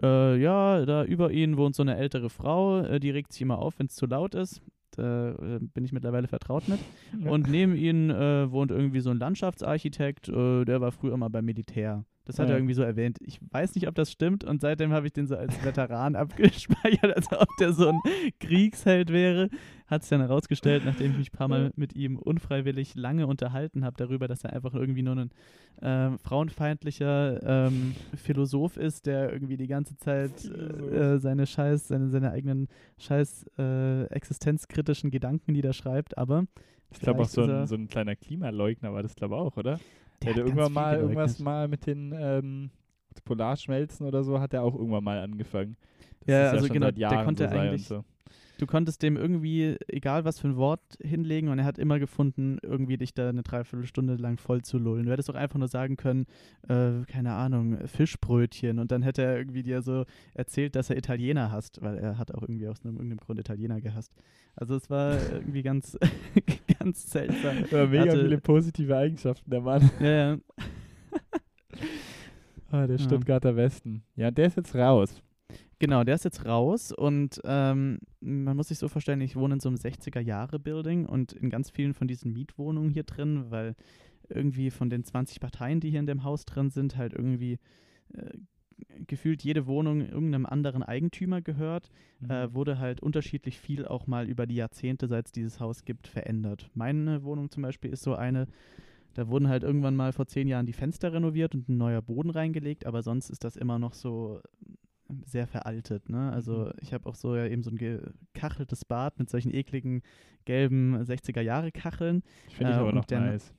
äh, 0.03 0.37
ja, 0.39 0.85
da 0.85 1.05
über 1.05 1.33
ihnen 1.33 1.57
wohnt 1.57 1.75
so 1.75 1.83
eine 1.83 1.97
ältere 1.97 2.29
Frau, 2.29 2.81
äh, 2.81 3.01
die 3.01 3.11
regt 3.11 3.33
sich 3.33 3.43
immer 3.43 3.59
auf, 3.59 3.79
wenn 3.79 3.87
es 3.87 3.95
zu 3.95 4.07
laut 4.07 4.35
ist. 4.35 4.61
Da 4.97 5.31
äh, 5.31 5.59
bin 5.61 5.85
ich 5.85 5.93
mittlerweile 5.93 6.29
vertraut 6.29 6.69
mit. 6.69 6.79
Ja. 7.19 7.31
Und 7.31 7.49
neben 7.49 7.77
ihnen 7.77 8.11
äh, 8.11 8.51
wohnt 8.51 8.71
irgendwie 8.71 9.01
so 9.01 9.11
ein 9.11 9.19
Landschaftsarchitekt, 9.19 10.29
äh, 10.29 10.65
der 10.65 10.81
war 10.81 10.93
früher 10.93 11.17
mal 11.17 11.29
beim 11.29 11.45
Militär. 11.45 12.05
Das 12.25 12.39
hat 12.39 12.49
ja. 12.49 12.55
er 12.55 12.59
irgendwie 12.59 12.75
so 12.75 12.83
erwähnt. 12.83 13.19
Ich 13.21 13.41
weiß 13.51 13.75
nicht, 13.75 13.89
ob 13.89 13.95
das 13.95 14.13
stimmt 14.13 14.45
und 14.45 14.61
seitdem 14.61 14.93
habe 14.93 15.07
ich 15.07 15.13
den 15.13 15.27
so 15.27 15.37
als 15.37 15.65
Veteran 15.65 16.15
abgespeichert, 16.17 17.17
als 17.17 17.33
ob 17.33 17.49
der 17.59 17.73
so 17.73 17.89
ein 17.89 17.99
Kriegsheld 18.39 19.11
wäre. 19.13 19.49
Hat 19.89 20.03
es 20.03 20.09
dann 20.09 20.21
herausgestellt, 20.21 20.85
nachdem 20.87 21.13
ich 21.13 21.19
mich 21.19 21.33
ein 21.33 21.37
paar 21.37 21.49
Mal 21.49 21.73
mit 21.77 21.95
ihm 21.95 22.17
unfreiwillig 22.17 22.95
lange 22.95 23.27
unterhalten 23.27 23.85
habe 23.85 23.97
darüber, 23.99 24.29
dass 24.29 24.45
er 24.45 24.53
einfach 24.53 24.73
irgendwie 24.73 25.03
nur 25.03 25.17
ein 25.17 25.31
äh, 25.83 26.17
frauenfeindlicher 26.19 27.67
ähm, 27.67 27.95
Philosoph 28.17 28.77
ist, 28.77 29.07
der 29.07 29.33
irgendwie 29.33 29.57
die 29.57 29.67
ganze 29.67 29.97
Zeit 29.97 30.45
äh, 30.45 31.19
seine 31.19 31.47
Scheiß, 31.47 31.89
seine, 31.89 32.09
seine 32.09 32.31
eigenen 32.31 32.69
Scheiß 32.99 33.47
äh, 33.59 34.05
existenzkritischen 34.07 35.11
Gedanken, 35.11 35.55
die 35.55 35.63
er 35.63 35.73
schreibt, 35.73 36.17
aber 36.17 36.45
ich 36.93 37.01
glaube 37.01 37.23
auch 37.23 37.29
so 37.29 37.43
ein, 37.43 37.67
so 37.67 37.75
ein 37.75 37.89
kleiner 37.89 38.17
Klimaleugner 38.17 38.93
war 38.93 39.03
das, 39.03 39.15
glaube 39.15 39.35
ich, 39.35 39.41
auch, 39.41 39.57
oder? 39.57 39.81
Der, 40.25 40.35
der 40.35 40.45
hat 40.45 40.49
irgendwann 40.49 40.73
mal 40.73 40.99
irgendwas 40.99 41.39
mal 41.39 41.69
mit 41.69 41.87
den 41.87 42.15
ähm, 42.17 42.71
Polarschmelzen 43.25 44.07
oder 44.07 44.25
so, 44.25 44.41
hat 44.41 44.55
er 44.55 44.63
auch 44.63 44.75
irgendwann 44.75 45.05
mal 45.05 45.19
angegesungen. 45.19 45.77
ja, 46.27 46.51
also 46.51 46.67
ja 46.67 46.73
genau, 46.73 46.91
der 46.91 47.25
konnte 47.25 47.49
so 47.49 47.55
eigentlich. 47.55 47.87
So. 47.87 48.05
du 48.59 48.67
konntest 48.67 49.03
dem 49.03 49.17
irgendwie, 49.17 49.77
egal 49.89 50.25
was 50.25 50.39
für 50.39 50.49
ein 50.49 50.57
Wort 50.57 50.81
hinlegen, 51.03 51.49
und 51.49 51.59
er 51.59 51.65
hat 51.65 51.79
immer 51.79 51.99
gefunden, 51.99 52.59
irgendwie 52.63 52.97
dich 52.97 53.15
da 53.15 53.29
eine 53.29 53.43
Dreiviertelstunde 53.43 54.17
lang 54.17 54.39
voll 54.39 54.63
zu 54.63 54.79
lullen. 54.79 55.07
Du 55.07 55.13
hättest 55.13 55.29
doch 55.29 55.35
einfach 55.35 55.59
nur 55.59 55.69
sagen 55.69 55.97
können, 55.97 56.27
äh, 56.69 57.05
keine 57.07 57.33
Ahnung, 57.33 57.87
Fischbrötchen. 57.87 58.79
Und 58.79 58.93
dann 58.93 59.03
hätte 59.03 59.23
er 59.23 59.37
irgendwie 59.37 59.63
dir 59.63 59.83
so 59.83 60.05
erzählt, 60.35 60.77
dass 60.77 60.91
er 60.91 60.97
Italiener 60.97 61.51
hasst, 61.51 61.83
weil 61.83 61.99
er 61.99 62.19
hat 62.19 62.33
auch 62.35 62.43
irgendwie 62.43 62.69
aus 62.69 62.85
einem, 62.85 62.97
irgendeinem 62.97 63.19
Grund 63.19 63.41
Italiener 63.41 63.81
gehasst. 63.81 64.13
Also 64.55 64.75
es 64.77 64.89
war 64.91 65.15
irgendwie 65.33 65.63
ganz, 65.63 65.99
ganz 66.79 67.11
seltsam. 67.11 67.65
Ja, 67.71 67.87
mega 67.87 68.03
Hatte- 68.13 68.23
viele 68.23 68.39
positive 68.39 68.97
Eigenschaften, 68.97 69.51
der 69.51 69.61
Mann. 69.61 69.91
Ja, 70.01 70.11
ja. 70.33 70.39
Ah, 72.71 72.87
der 72.87 72.97
Ja. 72.97 73.03
Stuttgarter 73.05 73.55
Westen. 73.57 74.03
Ja, 74.17 74.31
der 74.31 74.47
ist 74.47 74.57
jetzt 74.57 74.75
raus. 74.75 75.23
Genau, 75.79 76.05
der 76.05 76.15
ist 76.15 76.25
jetzt 76.25 76.47
raus 76.47 76.93
und 76.93 77.41
ähm, 77.45 77.99
man 78.21 78.57
muss 78.57 78.69
sich 78.69 78.79
so 78.79 78.89
vorstellen, 78.89 79.21
ich 79.21 79.37
wohne 79.37 79.55
in 79.55 79.61
so 79.61 79.69
einem 79.69 79.77
60er-Jahre-Building 79.77 81.07
und 81.07 81.33
in 81.33 81.51
ganz 81.51 81.71
vielen 81.71 81.93
von 81.93 82.07
diesen 82.07 82.33
Mietwohnungen 82.33 82.91
hier 82.91 83.03
drin, 83.03 83.47
weil 83.51 83.75
irgendwie 84.29 84.71
von 84.71 84.89
den 84.91 85.05
20 85.05 85.41
Parteien, 85.41 85.81
die 85.81 85.91
hier 85.91 86.01
in 86.01 86.07
dem 86.07 86.23
Haus 86.25 86.45
drin 86.47 86.71
sind, 86.71 86.97
halt 86.97 87.13
irgendwie 87.13 87.59
äh, 88.15 88.31
gefühlt 89.07 89.43
jede 89.43 89.67
Wohnung 89.67 90.01
irgendeinem 90.01 90.47
anderen 90.47 90.83
Eigentümer 90.83 91.41
gehört, 91.43 91.91
Mhm. 92.21 92.31
äh, 92.31 92.55
wurde 92.55 92.79
halt 92.79 93.01
unterschiedlich 93.01 93.59
viel 93.59 93.87
auch 93.87 94.07
mal 94.07 94.29
über 94.29 94.47
die 94.47 94.55
Jahrzehnte, 94.57 95.09
seit 95.09 95.27
es 95.27 95.33
dieses 95.33 95.61
Haus 95.61 95.85
gibt, 95.85 96.07
verändert. 96.07 96.71
Meine 96.75 97.23
Wohnung 97.25 97.51
zum 97.51 97.63
Beispiel 97.63 97.93
ist 97.93 98.03
so 98.03 98.15
eine, 98.15 98.47
da 99.15 99.29
wurden 99.29 99.49
halt 99.49 99.63
irgendwann 99.63 99.97
mal 99.97 100.13
vor 100.13 100.27
zehn 100.27 100.49
Jahren 100.49 100.67
die 100.67 100.73
Fenster 100.73 101.13
renoviert 101.13 101.55
und 101.55 101.69
ein 101.69 101.77
neuer 101.77 102.01
Boden 102.03 102.31
reingelegt, 102.31 102.87
aber 102.87 103.03
sonst 103.03 103.29
ist 103.31 103.45
das 103.45 103.57
immer 103.57 103.79
noch 103.79 103.93
so 103.95 104.41
sehr 105.27 105.47
veraltet. 105.47 106.09
Ne? 106.09 106.33
Also 106.33 106.67
Mhm. 106.67 106.73
ich 106.81 106.95
habe 106.95 107.07
auch 107.09 107.15
so 107.17 107.37
ja 107.37 107.47
eben 107.47 107.63
so 107.63 107.71
ein 107.71 107.77
gekacheltes 107.77 108.85
Bad 108.87 109.19
mit 109.19 109.29
solchen 109.29 109.53
ekligen 109.55 110.03
gelben 110.47 110.97
60er-Jahre-Kacheln. 111.03 112.23
Finde 112.49 112.73
ich 112.73 112.79
äh, 112.79 112.81
aber 112.81 112.93
noch 112.93 113.07
nice. 113.09 113.53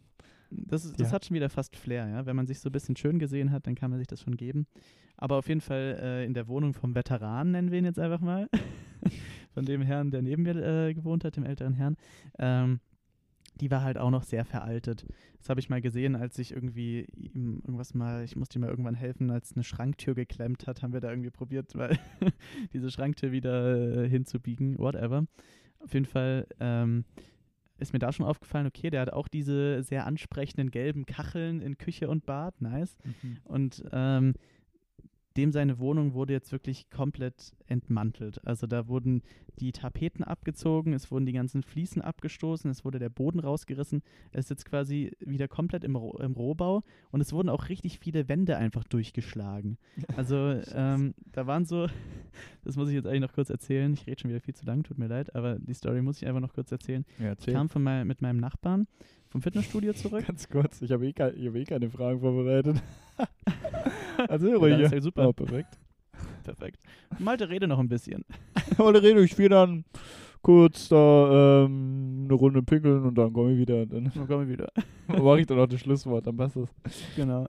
Das, 0.67 0.85
ist- 0.85 0.99
das 0.99 1.09
Ja. 1.09 1.13
hat 1.15 1.25
schon 1.25 1.35
wieder 1.35 1.49
fast 1.49 1.75
Flair, 1.75 2.07
ja. 2.07 2.25
Wenn 2.25 2.35
man 2.35 2.47
sich 2.47 2.59
so 2.59 2.69
ein 2.69 2.71
bisschen 2.71 2.95
schön 2.95 3.19
gesehen 3.19 3.51
hat, 3.51 3.67
dann 3.67 3.75
kann 3.75 3.89
man 3.91 3.99
sich 3.99 4.07
das 4.07 4.21
schon 4.21 4.37
geben. 4.37 4.67
Aber 5.17 5.37
auf 5.37 5.47
jeden 5.47 5.61
Fall 5.61 5.97
äh, 6.01 6.25
in 6.25 6.33
der 6.33 6.47
Wohnung 6.47 6.73
vom 6.73 6.95
Veteran, 6.95 7.51
nennen 7.51 7.71
wir 7.71 7.79
ihn 7.79 7.85
jetzt 7.85 7.99
einfach 7.99 8.21
mal, 8.21 8.49
von 9.53 9.65
dem 9.65 9.81
Herrn, 9.81 10.11
der 10.11 10.21
neben 10.21 10.43
mir 10.43 10.55
äh, 10.55 10.93
gewohnt 10.93 11.23
hat, 11.23 11.35
dem 11.35 11.45
älteren 11.45 11.73
Herrn, 11.73 11.95
ähm, 12.39 12.79
die 13.61 13.69
war 13.69 13.83
halt 13.83 13.99
auch 13.99 14.09
noch 14.09 14.23
sehr 14.23 14.45
veraltet. 14.45 15.05
Das 15.37 15.49
habe 15.49 15.59
ich 15.59 15.69
mal 15.69 15.79
gesehen, 15.81 16.15
als 16.15 16.39
ich 16.39 16.51
irgendwie 16.51 17.05
ihm 17.15 17.59
irgendwas 17.63 17.93
mal, 17.93 18.23
ich 18.23 18.35
musste 18.35 18.57
ihm 18.57 18.61
mal 18.61 18.69
irgendwann 18.71 18.95
helfen, 18.95 19.29
als 19.29 19.53
eine 19.53 19.63
Schranktür 19.63 20.15
geklemmt 20.15 20.65
hat, 20.65 20.81
haben 20.81 20.91
wir 20.93 21.01
da 21.01 21.11
irgendwie 21.11 21.29
probiert, 21.29 21.75
weil 21.75 21.99
diese 22.73 22.89
Schranktür 22.89 23.31
wieder 23.31 24.05
äh, 24.05 24.09
hinzubiegen, 24.09 24.79
whatever. 24.79 25.25
Auf 25.79 25.93
jeden 25.93 26.07
Fall 26.07 26.47
ähm, 26.59 27.05
ist 27.83 27.93
mir 27.93 27.99
da 27.99 28.11
schon 28.11 28.25
aufgefallen, 28.25 28.67
okay, 28.67 28.89
der 28.89 29.01
hat 29.01 29.13
auch 29.13 29.27
diese 29.27 29.83
sehr 29.83 30.05
ansprechenden 30.05 30.71
gelben 30.71 31.05
Kacheln 31.05 31.61
in 31.61 31.77
Küche 31.77 32.09
und 32.09 32.25
Bad, 32.25 32.61
nice. 32.61 32.95
Mhm. 33.03 33.37
Und 33.43 33.83
ähm, 33.91 34.33
dem 35.37 35.51
seine 35.51 35.79
Wohnung 35.79 36.13
wurde 36.13 36.33
jetzt 36.33 36.51
wirklich 36.51 36.89
komplett 36.89 37.53
entmantelt. 37.67 38.45
Also 38.45 38.67
da 38.67 38.87
wurden 38.87 39.21
die 39.59 39.71
Tapeten 39.71 40.23
abgezogen, 40.23 40.93
es 40.93 41.09
wurden 41.11 41.25
die 41.25 41.33
ganzen 41.33 41.63
Fliesen 41.63 42.01
abgestoßen, 42.01 42.69
es 42.69 42.85
wurde 42.85 42.99
der 42.99 43.09
Boden 43.09 43.39
rausgerissen. 43.39 44.01
Er 44.31 44.39
ist 44.39 44.49
jetzt 44.49 44.65
quasi 44.65 45.11
wieder 45.19 45.47
komplett 45.47 45.83
im, 45.83 45.95
Roh- 45.95 46.17
im 46.19 46.33
Rohbau 46.33 46.83
und 47.11 47.21
es 47.21 47.33
wurden 47.33 47.49
auch 47.49 47.69
richtig 47.69 47.99
viele 47.99 48.27
Wände 48.29 48.57
einfach 48.57 48.83
durchgeschlagen. 48.83 49.77
Also 50.15 50.59
ähm, 50.73 51.13
da 51.31 51.47
waren 51.47 51.65
so, 51.65 51.87
das 52.63 52.75
muss 52.75 52.89
ich 52.89 52.95
jetzt 52.95 53.05
eigentlich 53.07 53.21
noch 53.21 53.33
kurz 53.33 53.49
erzählen. 53.49 53.93
Ich 53.93 54.05
rede 54.07 54.21
schon 54.21 54.29
wieder 54.29 54.39
viel 54.41 54.53
zu 54.55 54.65
lang, 54.65 54.83
tut 54.83 54.97
mir 54.97 55.07
leid, 55.07 55.35
aber 55.35 55.57
die 55.59 55.73
Story 55.73 56.01
muss 56.01 56.21
ich 56.21 56.27
einfach 56.27 56.39
noch 56.41 56.53
kurz 56.53 56.71
erzählen. 56.71 57.05
Ja, 57.17 57.25
Ich 57.25 57.29
erzähl. 57.29 57.53
kam 57.53 57.69
von 57.69 57.81
mein, 57.83 58.05
mit 58.07 58.21
meinem 58.21 58.37
Nachbarn 58.39 58.87
vom 59.29 59.41
Fitnessstudio 59.41 59.93
zurück. 59.93 60.25
Ganz 60.27 60.47
kurz, 60.49 60.81
ich 60.81 60.91
habe 60.91 61.05
eh, 61.07 61.09
ich 61.09 61.47
hab 61.47 61.55
eh 61.55 61.63
keine 61.63 61.89
Fragen 61.89 62.19
vorbereitet. 62.19 62.81
also 64.29 64.47
Ja, 64.47 64.55
ruhig. 64.57 64.73
das 64.77 64.85
ist 64.87 64.93
ja 64.93 65.01
super. 65.01 65.27
Oh, 65.29 65.33
perfekt. 65.33 65.77
Perfekt. 66.43 66.79
Malte, 67.19 67.49
rede 67.49 67.67
noch 67.67 67.79
ein 67.79 67.87
bisschen. 67.89 68.23
Alle 68.77 69.01
rede, 69.01 69.23
ich 69.23 69.31
spiele 69.31 69.49
dann 69.49 69.85
kurz 70.41 70.89
da 70.89 71.63
ähm, 71.65 72.23
eine 72.25 72.33
Runde 72.33 72.61
pinkeln 72.63 73.03
und 73.03 73.15
dann 73.15 73.31
komme 73.31 73.53
ich 73.53 73.59
wieder. 73.59 73.85
Dann 73.85 74.11
Dann 74.13 74.27
komme 74.27 74.43
ich 74.43 74.49
wieder. 74.49 74.69
mache 75.07 75.39
ich 75.41 75.47
dann 75.47 75.59
auch 75.59 75.67
das 75.67 75.79
Schlusswort, 75.79 76.27
dann 76.27 76.35
passt 76.37 76.57
das. 76.57 76.69
Genau. 77.15 77.47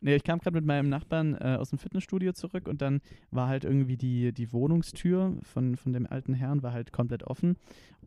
Nee, 0.00 0.16
ich 0.16 0.22
kam 0.24 0.38
gerade 0.38 0.54
mit 0.56 0.66
meinem 0.66 0.88
Nachbarn 0.90 1.34
äh, 1.34 1.56
aus 1.58 1.70
dem 1.70 1.78
Fitnessstudio 1.78 2.32
zurück 2.32 2.68
und 2.68 2.82
dann 2.82 3.00
war 3.30 3.48
halt 3.48 3.64
irgendwie 3.64 3.96
die, 3.96 4.32
die 4.32 4.52
Wohnungstür 4.52 5.36
von, 5.42 5.76
von 5.76 5.92
dem 5.94 6.06
alten 6.06 6.34
Herrn 6.34 6.62
war 6.62 6.72
halt 6.72 6.92
komplett 6.92 7.24
offen. 7.24 7.56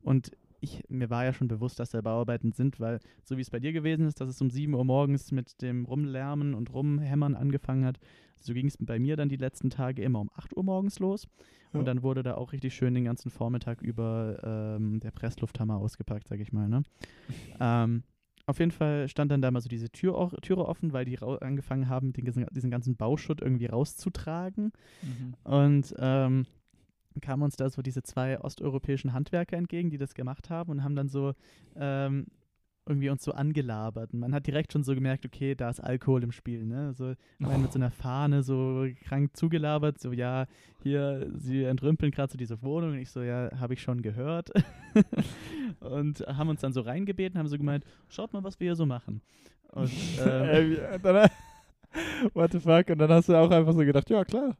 Und 0.04 0.32
ich, 0.60 0.84
mir 0.90 1.10
war 1.10 1.26
ja 1.26 1.34
schon 1.34 1.48
bewusst, 1.48 1.80
dass 1.80 1.92
da 1.92 2.02
Bauarbeiten 2.02 2.52
sind, 2.52 2.80
weil 2.80 3.00
so 3.24 3.38
wie 3.38 3.42
es 3.42 3.50
bei 3.50 3.60
dir 3.60 3.74
gewesen 3.74 4.08
ist, 4.08 4.20
dass 4.20 4.30
es 4.30 4.42
um 4.42 4.50
7 4.50 4.74
Uhr 4.74 4.86
morgens 4.86 5.32
mit 5.32 5.62
dem 5.62 5.86
Rumlärmen 5.86 6.54
und 6.54 6.74
Rumhämmern 6.74 7.36
angefangen 7.36 7.86
hat, 7.86 8.00
so 8.42 8.54
ging 8.54 8.68
es 8.68 8.78
bei 8.80 9.00
mir 9.00 9.16
dann 9.16 9.30
die 9.30 9.36
letzten 9.36 9.70
Tage 9.70 10.02
immer 10.02 10.20
um 10.20 10.30
8 10.36 10.56
Uhr 10.56 10.64
morgens 10.64 11.00
los. 11.00 11.28
Ja. 11.74 11.80
Und 11.80 11.86
dann 11.86 12.04
wurde 12.04 12.24
da 12.24 12.36
auch 12.36 12.54
richtig 12.54 12.76
schön 12.76 12.94
den 12.94 13.06
ganzen 13.06 13.30
Vormittag 13.30 13.82
über 13.82 14.40
ähm, 14.78 15.00
der 15.00 15.12
Presslufthammer 15.12 15.78
ausgepackt, 15.78 16.28
sag 16.28 16.40
ich 16.40 16.52
mal. 16.54 16.70
Ne? 16.70 16.84
ähm, 17.60 18.04
auf 18.46 18.60
jeden 18.60 18.72
Fall 18.72 19.10
stand 19.10 19.32
dann 19.32 19.42
da 19.42 19.52
mal 19.52 19.60
so 19.60 19.68
diese 19.68 19.90
Tür, 19.90 20.32
Türe 20.42 20.66
offen, 20.66 20.94
weil 20.94 21.04
die 21.04 21.20
angefangen 21.20 21.90
haben, 21.90 22.14
den, 22.14 22.48
diesen 22.52 22.72
ganzen 22.72 22.96
Bauschutt 22.96 23.42
irgendwie 23.42 23.66
rauszutragen. 23.66 24.72
Und 25.44 25.94
ähm, 26.00 26.46
kamen 27.22 27.44
uns 27.44 27.56
da 27.56 27.70
so 27.70 27.82
diese 27.82 28.04
zwei 28.04 28.40
osteuropäischen 28.40 29.14
Handwerker 29.14 29.58
entgegen, 29.58 29.90
die 29.90 29.98
das 29.98 30.14
gemacht 30.14 30.50
haben 30.50 30.72
und 30.72 30.84
haben 30.84 30.96
dann 30.96 31.10
so 31.10 31.34
ähm, 31.76 32.28
irgendwie 32.88 33.10
uns 33.10 33.24
so 33.24 33.34
angelabert. 33.34 34.14
Und 34.14 34.20
man 34.20 34.34
hat 34.34 34.48
direkt 34.48 34.74
schon 34.74 34.84
so 34.84 34.96
gemerkt, 34.96 35.26
okay, 35.26 35.56
da 35.56 35.70
ist 35.70 35.80
Alkohol 35.80 36.24
im 36.24 36.32
Spiel. 36.32 36.66
Ne? 36.66 36.94
So 36.94 37.14
einen 37.44 37.62
mit 37.62 37.72
so 37.72 37.80
einer 37.80 37.92
Fahne 37.92 38.44
so 38.44 38.88
krank 39.04 39.36
zugelabert, 39.36 40.00
so 40.00 40.12
ja, 40.12 40.46
hier, 40.82 41.30
sie 41.36 41.64
entrümpeln 41.64 42.12
gerade 42.12 42.32
so 42.32 42.38
diese 42.38 42.62
Wohnung. 42.62 42.92
Und 42.92 43.00
ich 43.00 43.12
so, 43.12 43.22
ja, 43.22 43.50
habe 43.60 43.74
ich 43.74 43.82
schon 43.82 44.02
gehört. 44.02 44.52
und 45.80 46.20
haben 46.22 46.50
uns 46.50 46.62
dann 46.62 46.74
so 46.74 46.82
reingebeten, 46.82 47.38
haben 47.38 47.48
so 47.48 47.58
gemeint, 47.58 47.84
schaut 48.08 48.34
mal, 48.34 48.44
was 48.44 48.60
wir 48.60 48.66
hier 48.66 48.76
so 48.76 48.86
machen. 48.86 49.22
Und 49.72 49.92
ähm, 50.26 50.78
äh, 50.78 51.00
dann, 51.00 51.30
what 52.34 52.52
the 52.52 52.60
fuck? 52.60 52.90
Und 52.90 53.00
dann 53.00 53.10
hast 53.10 53.30
du 53.30 53.36
auch 53.36 53.52
einfach 53.52 53.74
so 53.74 53.80
gedacht, 53.80 54.10
ja 54.10 54.24
klar. 54.24 54.56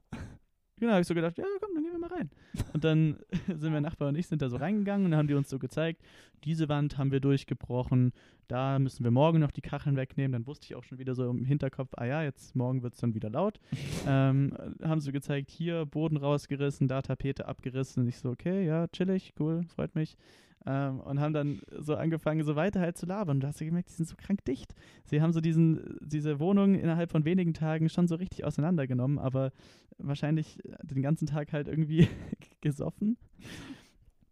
Genau, 0.80 0.92
habe 0.92 1.02
ich 1.02 1.08
so 1.08 1.16
gedacht, 1.16 1.38
ja, 1.38 1.46
komm, 1.60 1.77
rein. 2.18 2.30
Und 2.74 2.84
dann 2.84 3.18
sind 3.48 3.72
mein 3.72 3.84
Nachbar 3.84 4.10
und 4.10 4.16
ich 4.16 4.28
sind 4.28 4.42
da 4.42 4.50
so 4.50 4.58
reingegangen 4.58 5.06
und 5.06 5.12
dann 5.12 5.20
haben 5.20 5.28
die 5.28 5.34
uns 5.34 5.50
so 5.50 5.60
gezeigt, 5.60 6.02
diese 6.44 6.70
Wand 6.70 6.98
haben 6.98 7.12
wir 7.12 7.20
durchgebrochen, 7.20 8.14
da 8.48 8.80
müssen 8.80 9.04
wir 9.04 9.12
morgen 9.12 9.40
noch 9.40 9.52
die 9.52 9.62
Kacheln 9.62 9.96
wegnehmen. 9.96 10.32
Dann 10.32 10.48
wusste 10.48 10.66
ich 10.66 10.76
auch 10.76 10.84
schon 10.84 11.00
wieder 11.00 11.16
so 11.16 11.30
im 11.30 11.46
Hinterkopf, 11.46 11.90
ah 11.98 12.06
ja, 12.06 12.24
jetzt 12.24 12.56
morgen 12.56 12.84
wird 12.84 12.94
es 12.94 13.00
dann 13.00 13.14
wieder 13.14 13.30
laut. 13.30 13.60
ähm, 14.08 14.54
haben 14.82 15.02
sie 15.02 15.12
gezeigt, 15.12 15.50
hier 15.50 15.86
Boden 15.86 16.18
rausgerissen, 16.18 16.88
da 16.88 17.02
Tapete 17.02 17.48
abgerissen. 17.48 18.04
Und 18.04 18.10
ich 18.10 18.18
so, 18.18 18.30
okay, 18.30 18.66
ja, 18.66 18.88
chillig, 18.88 19.34
cool, 19.40 19.64
freut 19.76 19.96
mich. 19.96 20.18
Ähm, 20.66 21.00
und 21.00 21.20
haben 21.20 21.34
dann 21.34 21.62
so 21.80 21.96
angefangen, 21.96 22.44
so 22.44 22.56
weiter 22.56 22.80
halt 22.80 22.98
zu 22.98 23.06
labern. 23.06 23.38
Und 23.38 23.42
du 23.42 23.48
hast 23.48 23.60
ja 23.60 23.66
gemerkt, 23.66 23.90
die 23.90 23.94
sind 23.94 24.08
so 24.08 24.16
krank 24.18 24.44
dicht. 24.46 24.74
Sie 25.06 25.22
haben 25.22 25.32
so 25.32 25.40
diesen, 25.40 25.98
diese 26.02 26.40
Wohnung 26.40 26.76
innerhalb 26.76 27.12
von 27.12 27.26
wenigen 27.26 27.54
Tagen 27.54 27.90
schon 27.90 28.08
so 28.08 28.16
richtig 28.16 28.44
auseinandergenommen, 28.44 29.20
aber 29.20 29.52
wahrscheinlich 29.98 30.60
den 30.84 31.02
ganzen 31.02 31.26
Tag 31.26 31.54
halt 31.54 31.68
irgendwie 31.68 32.08
gesoffen. 32.62 33.18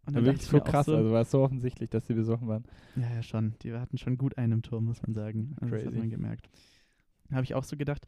Und 0.06 0.14
dann 0.14 0.24
wirklich 0.24 0.46
so 0.46 0.60
krass, 0.60 0.86
so, 0.86 0.96
also 0.96 1.10
war 1.10 1.22
es 1.22 1.30
so 1.30 1.42
offensichtlich, 1.42 1.90
dass 1.90 2.04
die 2.04 2.14
besoffen 2.14 2.46
waren. 2.46 2.64
ja, 2.94 3.12
ja, 3.12 3.22
schon. 3.22 3.54
Die 3.62 3.72
hatten 3.72 3.98
schon 3.98 4.16
gut 4.16 4.38
einen 4.38 4.52
im 4.52 4.62
Turm, 4.62 4.84
muss 4.84 5.02
man 5.02 5.14
sagen. 5.14 5.56
Also 5.60 5.74
das 5.74 5.86
hat 5.86 5.94
man 5.94 6.10
gemerkt. 6.10 6.48
Habe 7.32 7.42
ich 7.42 7.54
auch 7.54 7.64
so 7.64 7.76
gedacht, 7.76 8.06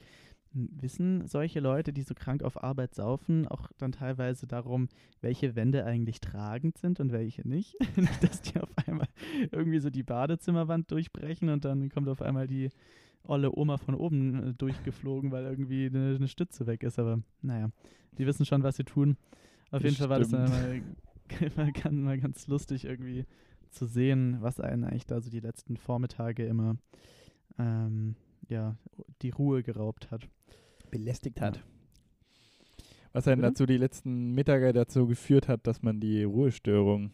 wissen 0.53 1.27
solche 1.27 1.61
Leute, 1.61 1.93
die 1.93 2.03
so 2.03 2.15
krank 2.15 2.43
auf 2.43 2.63
Arbeit 2.63 2.95
saufen, 2.95 3.47
auch 3.47 3.71
dann 3.79 3.93
teilweise 3.93 4.47
darum, 4.47 4.89
welche 5.21 5.55
Wände 5.57 5.85
eigentlich 5.85 6.21
tragend 6.21 6.79
sind 6.79 7.01
und 7.01 7.13
welche 7.13 7.47
nicht? 7.47 7.77
dass 8.23 8.43
die 8.43 8.59
auf 8.61 8.71
einmal 8.87 9.09
irgendwie 9.51 9.79
so 9.79 9.91
die 9.91 10.03
Badezimmerwand 10.03 10.91
durchbrechen 10.91 11.49
und 11.49 11.65
dann 11.65 11.91
kommt 11.91 12.09
auf 12.09 12.23
einmal 12.23 12.47
die 12.47 12.71
olle 13.25 13.57
Oma 13.57 13.77
von 13.77 13.95
oben 13.95 14.51
äh, 14.51 14.55
durchgeflogen, 14.55 15.31
weil 15.31 15.45
irgendwie 15.45 15.87
eine, 15.87 16.17
eine 16.17 16.29
Stütze 16.29 16.67
weg 16.67 16.83
ist. 16.83 16.99
Aber 16.99 17.21
naja, 17.43 17.71
die 18.17 18.27
wissen 18.27 18.47
schon, 18.47 18.63
was 18.63 18.77
sie 18.77 18.85
tun. 18.85 19.17
Auf 19.71 19.83
jeden 19.83 19.97
Fall 19.97 20.09
war 20.09 20.19
das 20.19 20.31
dann 20.31 20.51
mal, 20.51 21.73
mal 21.93 22.19
ganz 22.19 22.47
lustig 22.47 22.85
irgendwie 22.85 23.27
zu 23.71 23.87
sehen, 23.87 24.39
was 24.41 24.61
einen 24.61 24.85
eigentlich 24.85 25.07
da 25.07 25.21
so 25.21 25.31
die 25.31 25.41
letzten 25.41 25.77
Vormittage 25.77 26.47
immer 26.47 26.77
ähm, 27.59 28.17
ja, 28.49 28.77
die 29.23 29.31
Ruhe 29.31 29.63
geraubt 29.63 30.11
hat. 30.11 30.29
belästigt 30.91 31.41
hat. 31.41 31.63
Was 33.13 33.27
einen 33.27 33.41
Bitte? 33.41 33.53
dazu 33.53 33.67
die 33.67 33.77
letzten 33.77 34.35
Mittage 34.35 34.73
dazu 34.73 35.07
geführt 35.07 35.49
hat, 35.49 35.67
dass 35.67 35.83
man 35.83 35.99
die 36.01 36.23
Ruhestörung, 36.25 37.11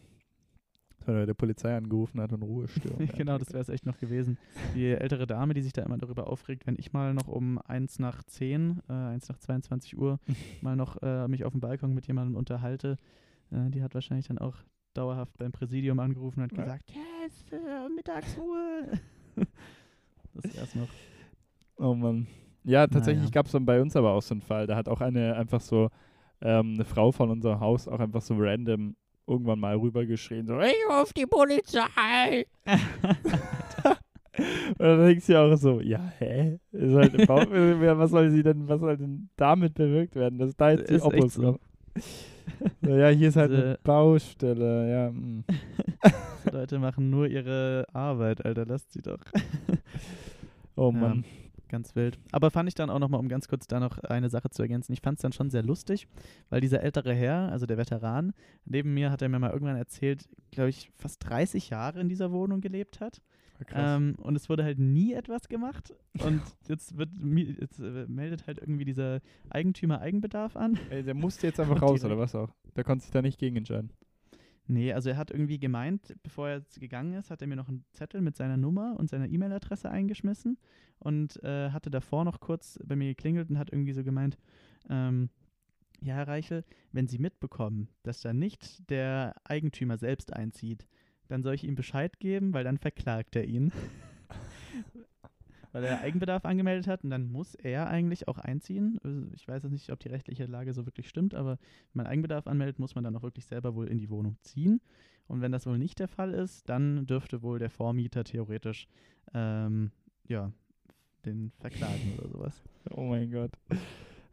der 1.07 1.33
Polizei 1.35 1.75
angerufen 1.75 2.19
hat 2.19 2.31
und 2.33 2.41
Ruhestörung. 2.41 3.07
genau, 3.15 3.37
das 3.37 3.49
wäre 3.53 3.61
es 3.61 3.69
echt 3.69 3.85
noch 3.85 3.97
gewesen. 3.99 4.37
Die 4.73 4.87
ältere 4.87 5.27
Dame, 5.27 5.53
die 5.53 5.61
sich 5.61 5.71
da 5.73 5.83
immer 5.83 5.97
darüber 5.97 6.27
aufregt, 6.27 6.65
wenn 6.67 6.77
ich 6.79 6.93
mal 6.93 7.13
noch 7.13 7.27
um 7.27 7.59
1 7.59 7.99
nach 7.99 8.23
10, 8.23 8.81
äh, 8.89 8.93
1 8.93 9.29
nach 9.29 9.37
22 9.37 9.97
Uhr 9.97 10.19
mal 10.61 10.75
noch 10.75 11.01
äh, 11.03 11.27
mich 11.27 11.43
auf 11.45 11.51
dem 11.51 11.61
Balkon 11.61 11.93
mit 11.93 12.07
jemandem 12.07 12.35
unterhalte, 12.35 12.97
Äh, 13.51 13.69
die 13.69 13.83
hat 13.83 13.93
wahrscheinlich 13.93 14.27
dann 14.27 14.39
auch 14.39 14.55
dauerhaft 14.95 15.37
beim 15.37 15.51
Präsidium 15.51 15.99
angerufen 15.99 16.41
und 16.41 16.51
hat 16.51 16.57
gesagt, 16.57 16.91
yes, 16.91 17.51
äh, 17.51 17.89
Mittagsruhe. 17.95 18.99
das 20.33 20.55
wär's 20.55 20.73
noch. 20.75 20.89
Oh 21.77 21.93
Mann. 21.93 22.27
Ja, 22.63 22.87
tatsächlich 22.87 23.25
Naja. 23.25 23.31
gab 23.31 23.45
es 23.45 23.51
dann 23.51 23.65
bei 23.65 23.81
uns 23.81 23.95
aber 23.95 24.11
auch 24.11 24.21
so 24.21 24.33
einen 24.33 24.41
Fall. 24.41 24.65
Da 24.67 24.75
hat 24.75 24.89
auch 24.89 25.01
eine 25.01 25.35
einfach 25.35 25.61
so, 25.61 25.89
ähm, 26.41 26.73
eine 26.75 26.85
Frau 26.85 27.11
von 27.11 27.29
unserem 27.29 27.59
Haus 27.59 27.87
auch 27.87 27.99
einfach 27.99 28.21
so 28.21 28.35
random 28.37 28.95
irgendwann 29.27 29.59
mal 29.59 29.75
rübergeschrien, 29.75 30.45
so, 30.45 30.59
ich 30.59 30.75
ruf 30.89 31.11
die 31.13 31.25
Polizei. 31.25 32.45
Und 34.37 34.79
dann 34.79 35.05
denkst 35.05 35.25
du 35.27 35.33
dir 35.33 35.39
auch 35.41 35.55
so, 35.55 35.79
ja, 35.79 36.11
hä? 36.19 36.59
Ist 36.71 36.93
halt 36.93 37.25
Bauch, 37.25 37.39
äh, 37.51 37.97
was 37.97 38.11
soll 38.11 38.29
sie 38.31 38.43
denn, 38.43 38.67
was 38.67 38.81
soll 38.81 38.97
denn 38.97 39.29
damit 39.37 39.73
bewirkt 39.75 40.15
werden, 40.15 40.37
dass 40.37 40.55
da 40.55 40.71
jetzt 40.71 40.89
die 40.89 40.95
Ist 40.95 41.03
Opos 41.03 41.35
so. 41.35 41.57
So, 42.81 42.89
ja, 42.95 43.07
hier 43.09 43.29
ist 43.29 43.37
halt 43.37 43.51
eine 43.51 43.79
Baustelle, 43.83 44.91
ja. 44.91 45.11
mm. 45.11 45.45
Die 46.45 46.49
Leute 46.51 46.79
machen 46.79 47.09
nur 47.09 47.27
ihre 47.27 47.87
Arbeit, 47.93 48.45
Alter, 48.45 48.65
lasst 48.65 48.91
sie 48.91 49.01
doch. 49.01 49.19
Oh 50.75 50.91
Ja. 50.93 51.15
Ganz 51.67 51.95
wild. 51.95 52.19
Aber 52.31 52.51
fand 52.51 52.69
ich 52.69 52.75
dann 52.75 52.89
auch 52.89 52.99
nochmal, 52.99 53.19
um 53.19 53.27
ganz 53.27 53.47
kurz 53.47 53.67
da 53.67 53.79
noch 53.79 53.97
eine 53.99 54.29
Sache 54.29 54.49
zu 54.49 54.61
ergänzen, 54.61 54.93
ich 54.93 55.01
fand 55.01 55.17
es 55.17 55.21
dann 55.23 55.33
schon 55.33 55.49
sehr 55.49 55.63
lustig, 55.63 56.07
weil 56.49 56.61
dieser 56.61 56.81
ältere 56.81 57.13
Herr, 57.13 57.51
also 57.51 57.65
der 57.65 57.77
Veteran, 57.77 58.33
neben 58.65 58.93
mir 58.93 59.11
hat 59.11 59.21
er 59.21 59.29
mir 59.29 59.39
mal 59.39 59.51
irgendwann 59.51 59.77
erzählt, 59.77 60.29
glaube 60.51 60.69
ich, 60.69 60.91
fast 60.97 61.27
30 61.27 61.69
Jahre 61.69 61.99
in 61.99 62.09
dieser 62.09 62.31
Wohnung 62.31 62.61
gelebt 62.61 62.99
hat. 62.99 63.21
Krass. 63.65 63.97
Ähm, 63.97 64.15
und 64.17 64.35
es 64.35 64.49
wurde 64.49 64.63
halt 64.63 64.79
nie 64.79 65.13
etwas 65.13 65.47
gemacht. 65.47 65.93
Und 66.19 66.41
jetzt, 66.67 66.97
wird, 66.97 67.09
jetzt 67.59 67.79
äh, 67.79 68.05
meldet 68.07 68.47
halt 68.47 68.59
irgendwie 68.59 68.85
dieser 68.85 69.21
Eigentümer 69.49 70.01
Eigenbedarf 70.01 70.57
an. 70.57 70.77
Ey, 70.89 71.03
der 71.03 71.13
musste 71.13 71.47
jetzt 71.47 71.59
einfach 71.61 71.81
raus, 71.81 72.03
oder 72.03 72.17
was 72.17 72.35
auch? 72.35 72.49
Der 72.75 72.83
konnte 72.83 73.03
sich 73.03 73.11
da 73.11 73.21
nicht 73.21 73.39
gegen 73.39 73.55
entscheiden. 73.55 73.91
Nee, 74.67 74.93
also 74.93 75.09
er 75.09 75.17
hat 75.17 75.29
irgendwie 75.29 75.59
gemeint, 75.59 76.15
bevor 76.23 76.49
er 76.49 76.57
jetzt 76.57 76.79
gegangen 76.79 77.13
ist, 77.13 77.29
hat 77.29 77.41
er 77.41 77.47
mir 77.47 77.55
noch 77.55 77.69
einen 77.69 77.85
Zettel 77.91 78.21
mit 78.21 78.35
seiner 78.35 78.57
Nummer 78.57 78.95
und 78.97 79.09
seiner 79.09 79.27
E-Mail-Adresse 79.27 79.89
eingeschmissen 79.89 80.57
und 80.99 81.41
äh, 81.43 81.69
hatte 81.69 81.91
davor 81.91 82.25
noch 82.25 82.39
kurz 82.39 82.79
bei 82.83 82.95
mir 82.95 83.09
geklingelt 83.09 83.49
und 83.49 83.59
hat 83.59 83.71
irgendwie 83.71 83.93
so 83.93 84.03
gemeint, 84.03 84.37
ähm, 84.89 85.29
ja, 86.01 86.15
Herr 86.15 86.27
Reichel, 86.27 86.63
wenn 86.91 87.07
Sie 87.07 87.19
mitbekommen, 87.19 87.89
dass 88.03 88.21
da 88.21 88.33
nicht 88.33 88.89
der 88.89 89.35
Eigentümer 89.43 89.97
selbst 89.97 90.33
einzieht, 90.33 90.87
dann 91.27 91.43
soll 91.43 91.55
ich 91.55 91.63
ihm 91.63 91.75
Bescheid 91.75 92.19
geben, 92.19 92.53
weil 92.53 92.63
dann 92.63 92.77
verklagt 92.77 93.35
er 93.35 93.45
ihn. 93.45 93.71
weil 95.75 95.83
er 95.83 95.99
Eigenbedarf 95.99 96.45
angemeldet 96.45 96.87
hat 96.87 97.03
und 97.03 97.09
dann 97.09 97.29
muss 97.29 97.53
er 97.53 97.87
eigentlich 97.89 98.29
auch 98.29 98.37
einziehen. 98.37 98.97
Also 99.03 99.27
Ich 99.35 99.45
weiß 99.45 99.63
jetzt 99.63 99.73
nicht, 99.73 99.91
ob 99.91 99.99
die 99.99 100.07
rechtliche 100.07 100.45
Lage 100.45 100.73
so 100.73 100.85
wirklich 100.85 101.09
stimmt, 101.09 101.35
aber 101.35 101.57
wenn 101.91 102.03
man 102.03 102.07
Eigenbedarf 102.07 102.47
anmeldet, 102.47 102.79
muss 102.79 102.95
man 102.95 103.03
dann 103.03 103.13
auch 103.17 103.23
wirklich 103.23 103.45
selber 103.45 103.75
wohl 103.75 103.87
in 103.89 103.97
die 103.97 104.09
Wohnung 104.09 104.37
ziehen. 104.39 104.79
Und 105.27 105.41
wenn 105.41 105.51
das 105.51 105.65
wohl 105.65 105.77
nicht 105.77 105.99
der 105.99 106.07
Fall 106.07 106.33
ist, 106.33 106.69
dann 106.69 107.05
dürfte 107.07 107.41
wohl 107.41 107.59
der 107.59 107.69
Vormieter 107.69 108.23
theoretisch 108.23 108.87
ähm, 109.33 109.91
ja, 110.29 110.49
den 111.25 111.51
verklagen 111.59 112.13
oder 112.19 112.29
sowas. 112.29 112.63
Oh 112.91 113.03
mein 113.03 113.29
Gott. 113.29 113.51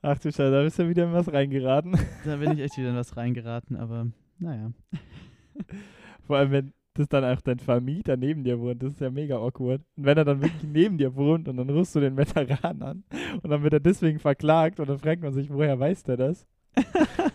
Ach 0.00 0.18
du 0.18 0.30
Scheiße, 0.30 0.52
da 0.52 0.62
bist 0.62 0.78
du 0.78 0.88
wieder 0.88 1.06
in 1.06 1.12
was 1.12 1.32
reingeraten. 1.32 1.98
Da 2.24 2.36
bin 2.36 2.52
ich 2.52 2.60
echt 2.60 2.78
wieder 2.78 2.90
in 2.90 2.96
was 2.96 3.16
reingeraten, 3.16 3.74
aber 3.74 4.06
naja. 4.38 4.70
Vor 6.24 6.36
allem, 6.36 6.52
wenn 6.52 6.72
das 6.94 7.08
dann 7.08 7.24
auch 7.24 7.40
dein 7.40 7.58
Vermieter 7.58 8.16
neben 8.16 8.44
dir 8.44 8.60
wohnt, 8.60 8.82
das 8.82 8.94
ist 8.94 9.00
ja 9.00 9.10
mega 9.10 9.36
awkward. 9.36 9.82
Und 9.96 10.04
wenn 10.04 10.18
er 10.18 10.24
dann 10.24 10.42
wirklich 10.42 10.62
neben 10.64 10.98
dir 10.98 11.14
wohnt 11.14 11.48
und 11.48 11.56
dann 11.56 11.70
rufst 11.70 11.94
du 11.94 12.00
den 12.00 12.16
Veteran 12.16 12.82
an 12.82 13.04
und 13.42 13.50
dann 13.50 13.62
wird 13.62 13.72
er 13.72 13.80
deswegen 13.80 14.18
verklagt 14.18 14.80
und 14.80 14.88
dann 14.88 14.98
fragt 14.98 15.22
man 15.22 15.32
sich, 15.32 15.50
woher 15.50 15.78
weiß 15.78 16.02
der 16.04 16.16
das? 16.16 16.46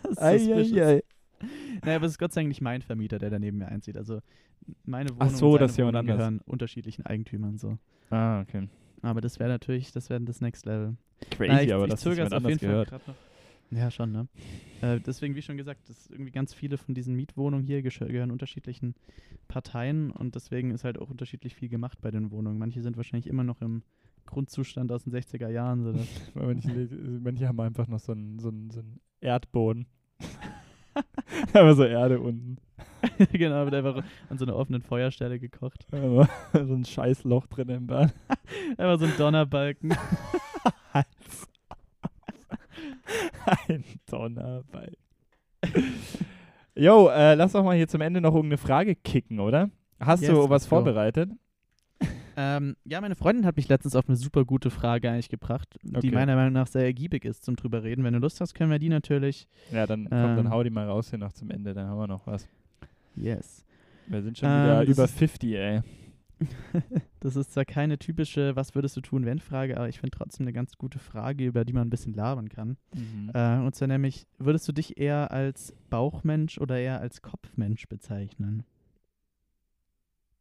Suspicious. 0.10 0.18
Eieiei. 0.18 1.04
Naja, 1.84 1.98
aber 1.98 2.06
es 2.06 2.14
ist 2.14 2.18
Gott 2.18 2.34
sei 2.34 2.42
Dank 2.42 2.50
nicht 2.50 2.62
mein 2.62 2.82
Vermieter, 2.82 3.20
der 3.20 3.30
da 3.30 3.40
neben 3.40 3.58
mir 3.60 3.68
einzieht. 3.68 3.98
Also 3.98 4.20
meine 4.86 5.10
Wohnung 5.10 5.22
Ach 5.22 5.30
so, 5.30 5.46
und 5.48 5.54
seine 5.54 5.60
das 5.60 5.72
ist 5.72 5.80
Wohnung 5.80 6.06
gehören 6.06 6.42
unterschiedlichen 6.46 7.06
Eigentümern 7.06 7.58
so. 7.58 7.78
Ah, 8.10 8.42
okay. 8.42 8.68
Aber 9.02 9.22
das 9.22 9.40
wäre 9.40 9.50
natürlich, 9.50 9.92
das 9.92 10.10
wäre 10.10 10.22
das 10.22 10.42
Next 10.42 10.66
Level. 10.66 10.96
Crazy, 11.32 11.52
Na, 11.52 11.62
ich, 11.62 11.74
aber 11.74 11.86
ich 11.86 11.92
dass 11.92 12.02
das 12.02 12.18
es 12.18 12.32
auf 12.32 12.44
jeden 12.44 12.60
gehört. 12.60 12.90
Fall 12.90 13.00
noch. 13.08 13.16
Ja, 13.72 13.92
schon, 13.92 14.12
ne? 14.12 14.28
Äh, 14.82 15.00
deswegen, 15.02 15.36
wie 15.36 15.42
schon 15.42 15.58
gesagt, 15.58 15.90
das 15.90 16.10
irgendwie 16.10 16.32
ganz 16.32 16.54
viele 16.54 16.78
von 16.78 16.96
diesen 16.96 17.16
Mietwohnungen 17.16 17.66
hier 17.66 17.82
gehören 17.82 18.32
unterschiedlichen 18.32 18.96
Parteien 19.48 20.12
und 20.12 20.36
deswegen 20.36 20.72
ist 20.72 20.84
halt 20.84 20.98
auch 20.98 21.10
unterschiedlich 21.10 21.56
viel 21.56 21.70
gemacht 21.70 22.00
bei 22.02 22.12
den 22.12 22.32
Wohnungen. 22.32 22.58
Manche 22.58 22.82
sind 22.82 22.96
wahrscheinlich 22.96 23.28
immer 23.28 23.44
noch 23.44 23.62
im 23.62 23.84
Grundzustand 24.26 24.92
aus 24.92 25.04
den 25.04 25.14
60er 25.14 25.50
Jahren. 25.50 25.84
So 25.84 25.92
dass 25.94 26.08
Manche, 26.36 26.90
manche 27.22 27.48
haben 27.48 27.60
einfach 27.60 27.88
noch 27.88 28.00
so 28.00 28.14
einen, 28.14 28.40
so 28.40 28.50
einen, 28.50 28.70
so 28.70 28.80
einen 28.80 29.00
Erdboden. 29.20 29.88
aber 31.54 31.76
so 31.76 31.84
Erde 31.84 32.20
unten. 32.20 32.58
genau, 33.32 33.66
wird 33.66 33.76
einfach 33.76 34.04
an 34.30 34.38
so 34.38 34.46
einer 34.46 34.56
offenen 34.56 34.82
Feuerstelle 34.82 35.40
gekocht. 35.40 35.86
So 35.92 36.74
ein 36.74 36.86
scheiß 36.86 37.24
Loch 37.26 37.48
drin 37.48 37.70
im 37.70 37.88
Bad. 37.88 38.14
Einfach 38.78 39.00
so 39.00 39.06
ein 39.06 39.18
Donnerbalken. 39.18 39.96
Hals. 40.94 41.48
Ein 43.68 43.84
Donnerball. 44.10 44.94
Jo, 46.76 47.08
äh, 47.10 47.34
lass 47.36 47.54
doch 47.54 47.64
mal 47.64 47.76
hier 47.76 47.88
zum 47.88 48.02
Ende 48.02 48.22
noch 48.22 48.36
irgendeine 48.36 48.58
Frage 48.60 48.96
kicken, 48.96 49.40
oder? 49.40 49.70
Hast 50.00 50.22
Yes, 50.22 50.32
du 50.32 50.50
was 50.50 50.64
go. 50.66 50.70
vorbereitet? 50.76 51.32
Ähm, 52.40 52.76
ja, 52.86 53.02
meine 53.02 53.16
Freundin 53.16 53.48
hat 53.48 53.58
mich 53.58 53.68
letztens 53.68 53.96
auf 53.96 54.08
eine 54.08 54.16
super 54.16 54.46
gute 54.46 54.70
Frage 54.70 55.10
eigentlich 55.10 55.30
gebracht, 55.30 55.76
Okay. 55.90 56.02
die 56.02 56.12
meiner 56.12 56.36
Meinung 56.36 56.54
nach 56.54 56.68
sehr 56.68 56.84
ergiebig 56.84 57.26
ist 57.26 57.44
zum 57.44 57.56
drüber 57.56 57.82
reden. 57.84 58.04
Wenn 58.04 58.14
du 58.14 58.20
Lust 58.20 58.40
hast, 58.42 58.54
können 58.54 58.70
wir 58.70 58.78
die 58.78 58.90
natürlich. 58.90 59.48
Ja, 59.72 59.88
dann 59.88 60.04
komm, 60.04 60.20
dann 60.20 60.38
Ähm. 60.46 60.50
hau 60.52 60.62
die 60.62 60.70
mal 60.70 60.86
raus 60.88 61.10
hier 61.10 61.18
noch 61.18 61.34
zum 61.34 61.50
Ende, 61.50 61.74
dann 61.74 61.88
haben 61.88 61.98
wir 61.98 62.06
noch 62.06 62.28
was. 62.28 62.48
Yes. 63.16 63.66
Wir 64.06 64.22
sind 64.22 64.38
schon 64.38 64.48
Ähm, 64.50 64.64
wieder 64.66 64.86
das 64.86 64.90
über 64.96 65.04
ist- 65.06 65.18
50, 65.18 65.54
ey. 65.56 65.82
Das 67.20 67.36
ist 67.36 67.52
zwar 67.52 67.66
keine 67.66 67.98
typische 67.98 68.56
Was 68.56 68.76
würdest 68.76 68.96
du 68.96 69.02
tun, 69.02 69.26
wenn 69.26 69.40
Frage, 69.40 69.76
aber 69.76 69.90
ich 69.90 70.00
finde 70.00 70.16
trotzdem 70.16 70.46
eine 70.46 70.54
ganz 70.54 70.78
gute 70.78 71.00
Frage, 71.00 71.46
über 71.46 71.66
die 71.66 71.74
man 71.74 71.88
ein 71.88 71.90
bisschen 71.90 72.14
labern 72.14 72.48
kann. 72.48 72.78
Mhm. 72.94 73.32
Äh, 73.34 73.58
und 73.60 73.76
zwar 73.76 73.88
nämlich, 73.88 74.28
würdest 74.38 74.68
du 74.68 74.72
dich 74.72 74.98
eher 74.98 75.32
als 75.32 75.74
Bauchmensch 75.90 76.60
oder 76.60 76.78
eher 76.78 77.02
als 77.02 77.22
Kopfmensch 77.22 77.88
bezeichnen? 77.88 78.64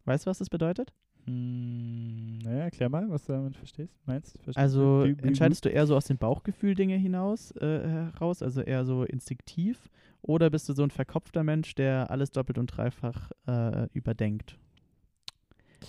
Weißt 0.05 0.26
du, 0.26 0.30
was 0.30 0.38
das 0.38 0.51
bedeutet? 0.51 0.92
Hm, 1.24 2.38
naja, 2.38 2.64
erklär 2.64 2.88
mal, 2.88 3.11
was 3.11 3.24
du 3.24 3.32
damit 3.32 3.57
verstehst, 3.57 3.99
meinst. 4.07 4.34
Verstehst 4.34 4.59
Also 4.59 5.07
du? 5.07 5.26
Entscheidest 5.26 5.64
du 5.64 5.68
eher 5.68 5.86
so 5.86 5.97
aus 5.97 6.05
dem 6.05 6.18
Bauchgefühl 6.18 6.74
Dinge 6.74 6.97
hinaus 6.97 7.51
äh, 7.57 7.88
heraus, 7.88 8.42
also 8.42 8.61
eher 8.61 8.84
so 8.84 9.03
instinktiv, 9.03 9.90
oder 10.22 10.51
bist 10.51 10.68
du 10.68 10.72
so 10.72 10.82
ein 10.84 10.90
verkopfter 10.90 11.42
Mensch, 11.42 11.74
der 11.74 12.11
alles 12.11 12.30
doppelt 12.30 12.59
und 12.59 12.66
dreifach 12.68 13.32
äh, 13.47 13.88
überdenkt? 13.92 14.59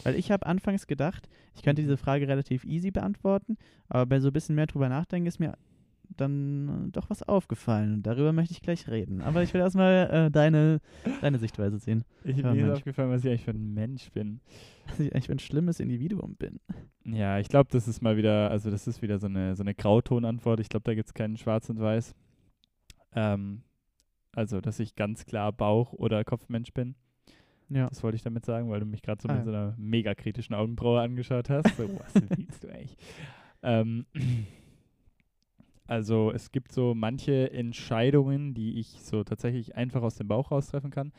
Weil 0.04 0.16
ich 0.16 0.32
habe 0.32 0.46
anfangs 0.46 0.88
gedacht, 0.88 1.28
ich 1.56 1.64
könnte 1.64 1.82
diese 1.82 1.98
Frage 1.98 2.28
relativ 2.28 2.64
easy 2.66 2.92
beantworten, 2.92 3.58
aber 3.90 4.06
bei 4.06 4.20
so 4.20 4.30
ein 4.30 4.34
bisschen 4.34 4.56
mehr 4.56 4.68
drüber 4.68 4.90
nachdenken 4.90 5.28
ist 5.28 5.40
mir 5.40 5.54
dann 6.16 6.92
doch 6.92 7.10
was 7.10 7.24
aufgefallen. 7.24 7.96
Und 7.96 8.04
darüber 8.08 8.32
möchte 8.34 8.54
ich 8.54 8.62
gleich 8.62 8.88
reden. 8.88 9.22
Aber 9.22 9.44
ich 9.44 9.54
will 9.54 9.62
erstmal 9.62 10.10
äh, 10.10 10.32
deine, 10.32 10.80
deine 11.22 11.40
Sichtweise 11.40 11.80
sehen. 11.80 12.04
ich, 12.24 12.38
mir 12.38 12.54
ist 12.54 12.78
aufgefallen, 12.78 13.10
was 13.10 13.24
ich 13.24 13.30
eigentlich 13.30 13.44
für 13.44 13.52
ein 13.52 13.74
Mensch 13.74 14.10
bin. 14.12 14.40
Dass 14.88 15.00
ich 15.00 15.14
eigentlich 15.14 15.30
ein 15.30 15.40
schlimmes 15.40 15.80
Individuum 15.80 16.36
bin. 16.36 16.60
Ja, 17.04 17.40
ich 17.40 17.50
glaube, 17.50 17.70
das 17.72 17.88
ist 17.88 18.02
mal 18.02 18.18
wieder, 18.18 18.50
also 18.52 18.72
das 18.72 18.88
ist 18.88 19.02
wieder 19.02 19.20
so 19.20 19.28
eine, 19.28 19.56
so 19.56 19.64
eine 19.64 19.76
Grautonantwort. 19.76 20.60
Ich 20.60 20.70
glaube, 20.70 20.84
da 20.86 20.96
gibt 20.96 21.08
es 21.08 21.14
keinen 21.14 21.38
Schwarz 21.38 21.70
und 21.70 21.80
Weiß. 21.80 22.16
Ähm, 23.14 23.64
also, 24.34 24.62
dass 24.62 24.80
ich 24.80 24.96
ganz 24.96 25.26
klar 25.26 25.52
Bauch- 25.52 25.94
oder 25.94 26.24
Kopfmensch 26.24 26.74
bin. 26.74 26.96
Ja. 27.70 27.88
Das 27.88 28.02
wollte 28.04 28.16
ich 28.16 28.24
damit 28.24 28.46
sagen, 28.46 28.70
weil 28.70 28.80
du 28.80 28.86
mich 28.86 29.02
gerade 29.02 29.22
so 29.22 29.28
Ah, 29.28 29.34
mit 29.36 29.44
so 29.44 29.50
einer 29.50 29.76
mega 29.78 30.16
kritischen 30.16 30.56
Augenbraue 30.56 31.02
angeschaut 31.02 31.50
hast. 31.50 31.76
So, 31.76 31.90
was 32.00 32.14
willst 32.30 32.64
du 32.64 32.70
eigentlich? 32.70 32.98
Ähm, 33.64 34.06
also 35.88 36.32
es 36.32 36.52
gibt 36.52 36.72
so 36.72 36.94
manche 36.96 37.52
Entscheidungen, 37.52 38.54
die 38.54 38.80
ich 38.80 39.02
so 39.02 39.24
tatsächlich 39.24 39.76
einfach 39.76 40.02
aus 40.02 40.16
dem 40.16 40.28
Bauch 40.28 40.52
raus 40.52 40.68
treffen 40.68 40.92
kann. 40.92 41.12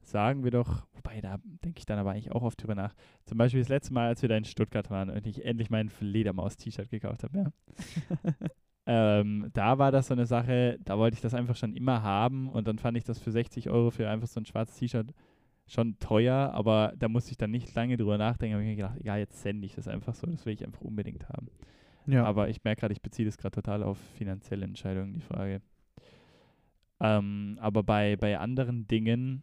Sagen 0.00 0.44
wir 0.44 0.50
doch, 0.50 0.86
wobei 0.94 1.20
da 1.20 1.38
denke 1.64 1.78
ich 1.78 1.86
dann 1.86 1.98
aber 1.98 2.12
eigentlich 2.12 2.32
auch 2.32 2.42
oft 2.42 2.62
drüber 2.62 2.74
nach. 2.74 2.94
Zum 3.26 3.36
Beispiel 3.36 3.60
das 3.60 3.68
letzte 3.68 3.92
Mal, 3.92 4.08
als 4.08 4.22
wir 4.22 4.28
da 4.28 4.36
in 4.36 4.44
Stuttgart 4.44 4.90
waren 4.90 5.10
und 5.10 5.26
ich 5.26 5.44
endlich 5.44 5.70
mein 5.70 5.88
Fledermaus-T-Shirt 5.90 6.90
gekauft 6.90 7.24
habe, 7.24 7.38
ja. 7.38 7.52
Ähm, 8.90 9.50
da 9.52 9.76
war 9.76 9.92
das 9.92 10.06
so 10.06 10.14
eine 10.14 10.24
Sache, 10.24 10.78
da 10.82 10.96
wollte 10.96 11.14
ich 11.14 11.20
das 11.20 11.34
einfach 11.34 11.56
schon 11.56 11.74
immer 11.74 12.02
haben 12.02 12.48
und 12.48 12.66
dann 12.66 12.78
fand 12.78 12.96
ich 12.96 13.04
das 13.04 13.18
für 13.18 13.30
60 13.30 13.68
Euro 13.68 13.90
für 13.90 14.08
einfach 14.08 14.28
so 14.28 14.40
ein 14.40 14.46
schwarzes 14.46 14.78
T-Shirt 14.78 15.12
schon 15.68 15.98
teuer, 15.98 16.50
aber 16.54 16.94
da 16.98 17.08
musste 17.08 17.30
ich 17.30 17.36
dann 17.36 17.50
nicht 17.50 17.74
lange 17.74 17.96
drüber 17.96 18.18
nachdenken. 18.18 18.54
habe 18.54 18.64
ich 18.64 18.70
mir 18.70 18.76
gedacht, 18.76 18.98
egal, 18.98 19.18
jetzt 19.18 19.40
sende 19.42 19.66
ich 19.66 19.74
das 19.74 19.86
einfach 19.86 20.14
so, 20.14 20.26
das 20.26 20.44
will 20.46 20.54
ich 20.54 20.64
einfach 20.64 20.80
unbedingt 20.80 21.28
haben. 21.28 21.48
Ja. 22.06 22.24
Aber 22.24 22.48
ich 22.48 22.64
merke 22.64 22.80
gerade, 22.80 22.92
ich 22.92 23.02
beziehe 23.02 23.26
das 23.26 23.36
gerade 23.36 23.54
total 23.54 23.82
auf 23.82 23.98
finanzielle 24.16 24.64
Entscheidungen, 24.64 25.12
die 25.12 25.20
Frage. 25.20 25.60
Ähm, 27.00 27.58
aber 27.60 27.82
bei, 27.82 28.16
bei 28.16 28.38
anderen 28.38 28.88
Dingen 28.88 29.42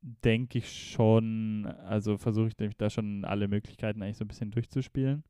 denke 0.00 0.58
ich 0.58 0.72
schon, 0.72 1.66
also 1.66 2.16
versuche 2.16 2.48
ich 2.48 2.58
nämlich 2.58 2.76
da 2.76 2.88
schon 2.90 3.24
alle 3.24 3.48
Möglichkeiten 3.48 4.02
eigentlich 4.02 4.16
so 4.16 4.24
ein 4.24 4.28
bisschen 4.28 4.50
durchzuspielen. 4.50 5.22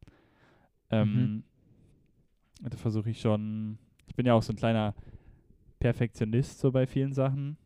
Ähm, 0.91 1.43
Da 2.61 2.77
versuche 2.77 3.11
ich 3.11 3.21
schon, 3.21 3.79
ich 4.07 4.15
bin 4.15 4.27
ja 4.27 4.35
auch 4.35 4.43
so 4.43 4.53
ein 4.53 4.57
kleiner 4.57 4.95
Perfektionist 5.79 6.59
so 6.59 6.73
bei 6.73 6.87
vielen 6.87 7.13
Sachen. 7.13 7.57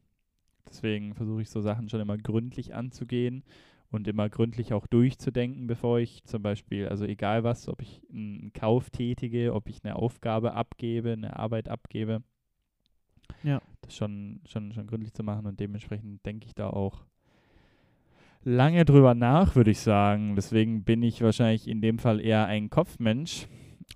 Deswegen 0.71 1.15
versuche 1.15 1.43
ich 1.43 1.51
so 1.51 1.61
Sachen 1.61 1.89
schon 1.89 2.01
immer 2.01 2.17
gründlich 2.17 2.75
anzugehen 2.75 3.43
und 3.91 4.07
immer 4.07 4.29
gründlich 4.29 4.73
auch 4.73 4.87
durchzudenken, 4.87 5.67
bevor 5.67 5.99
ich 5.99 6.25
zum 6.25 6.43
Beispiel, 6.43 6.89
also 6.89 7.05
egal 7.05 7.43
was, 7.43 7.69
ob 7.69 7.83
ich 7.83 8.03
einen 8.13 8.53
Kauf 8.53 8.91
tätige, 8.91 9.53
ob 9.53 9.69
ich 9.69 9.85
eine 9.85 9.97
Aufgabe 9.97 10.55
abgebe, 10.55 11.13
eine 11.13 11.37
Arbeit 11.37 11.69
abgebe. 11.69 12.23
Ja. 13.43 13.61
Das 13.83 13.97
schon, 13.97 14.41
schon, 14.47 14.73
schon 14.73 14.87
gründlich 14.87 15.13
zu 15.13 15.23
machen 15.23 15.47
und 15.47 15.59
dementsprechend 15.59 16.25
denke 16.25 16.47
ich 16.47 16.55
da 16.55 16.71
auch 16.71 17.05
lange 18.43 18.85
drüber 18.85 19.15
nach, 19.15 19.57
würde 19.57 19.73
ich 19.73 19.81
sagen. 19.81 20.37
Deswegen 20.37 20.85
bin 20.85 21.03
ich 21.03 21.23
wahrscheinlich 21.23 21.69
in 21.69 21.81
dem 21.81 21.99
Fall 21.99 22.21
eher 22.21 22.47
ein 22.47 22.71
Kopfmensch. 22.71 23.49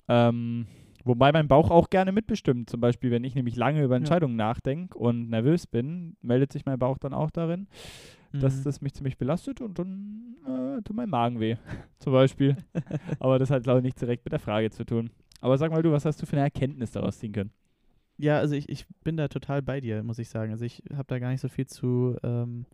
Ähm, 0.09 0.67
wobei 1.05 1.33
mein 1.33 1.49
Bauch 1.49 1.71
auch 1.71 1.91
gerne 1.91 2.13
mitbestimmt. 2.13 2.71
Zum 2.71 2.81
Beispiel, 2.81 3.11
wenn 3.11 3.25
ich 3.25 3.35
nämlich 3.35 3.57
lange 3.57 3.83
über 3.83 3.97
Entscheidungen 3.97 4.39
ja. 4.39 4.47
nachdenke 4.47 4.99
und 4.99 5.31
nervös 5.31 5.67
bin, 5.67 6.17
meldet 6.23 6.53
sich 6.53 6.67
mein 6.67 6.79
Bauch 6.79 6.99
dann 6.99 7.15
auch 7.15 7.31
darin, 7.31 7.67
mhm. 8.33 8.41
dass 8.41 8.63
das 8.63 8.81
mich 8.81 8.95
ziemlich 8.95 9.19
belastet 9.19 9.61
und 9.61 9.79
dann 9.79 10.37
äh, 10.47 10.83
tut 10.83 10.97
mein 10.97 11.11
Magen 11.11 11.41
weh, 11.41 11.57
zum 11.99 12.13
Beispiel. 12.13 12.57
Aber 13.19 13.39
das 13.39 13.51
hat, 13.51 13.63
glaube 13.63 13.81
ich, 13.81 13.85
nichts 13.85 14.01
direkt 14.01 14.25
mit 14.25 14.33
der 14.33 14.41
Frage 14.41 14.71
zu 14.71 14.85
tun. 14.85 15.11
Aber 15.41 15.59
sag 15.59 15.71
mal 15.71 15.83
du, 15.83 15.93
was 15.93 16.05
hast 16.05 16.23
du 16.23 16.27
für 16.27 16.37
eine 16.37 16.45
Erkenntnis 16.45 16.93
daraus 16.93 17.19
ziehen 17.19 17.33
können? 17.33 17.51
Ja, 18.17 18.39
also 18.39 18.55
ich, 18.55 18.69
ich 18.69 18.87
bin 19.03 19.17
da 19.17 19.29
total 19.29 19.61
bei 19.61 19.81
dir, 19.81 20.03
muss 20.03 20.19
ich 20.19 20.29
sagen. 20.29 20.53
Also 20.53 20.65
ich 20.65 20.83
habe 20.93 21.05
da 21.09 21.19
gar 21.19 21.31
nicht 21.31 21.41
so 21.41 21.49
viel 21.49 21.67
zu 21.67 22.17
ähm, 22.23 22.65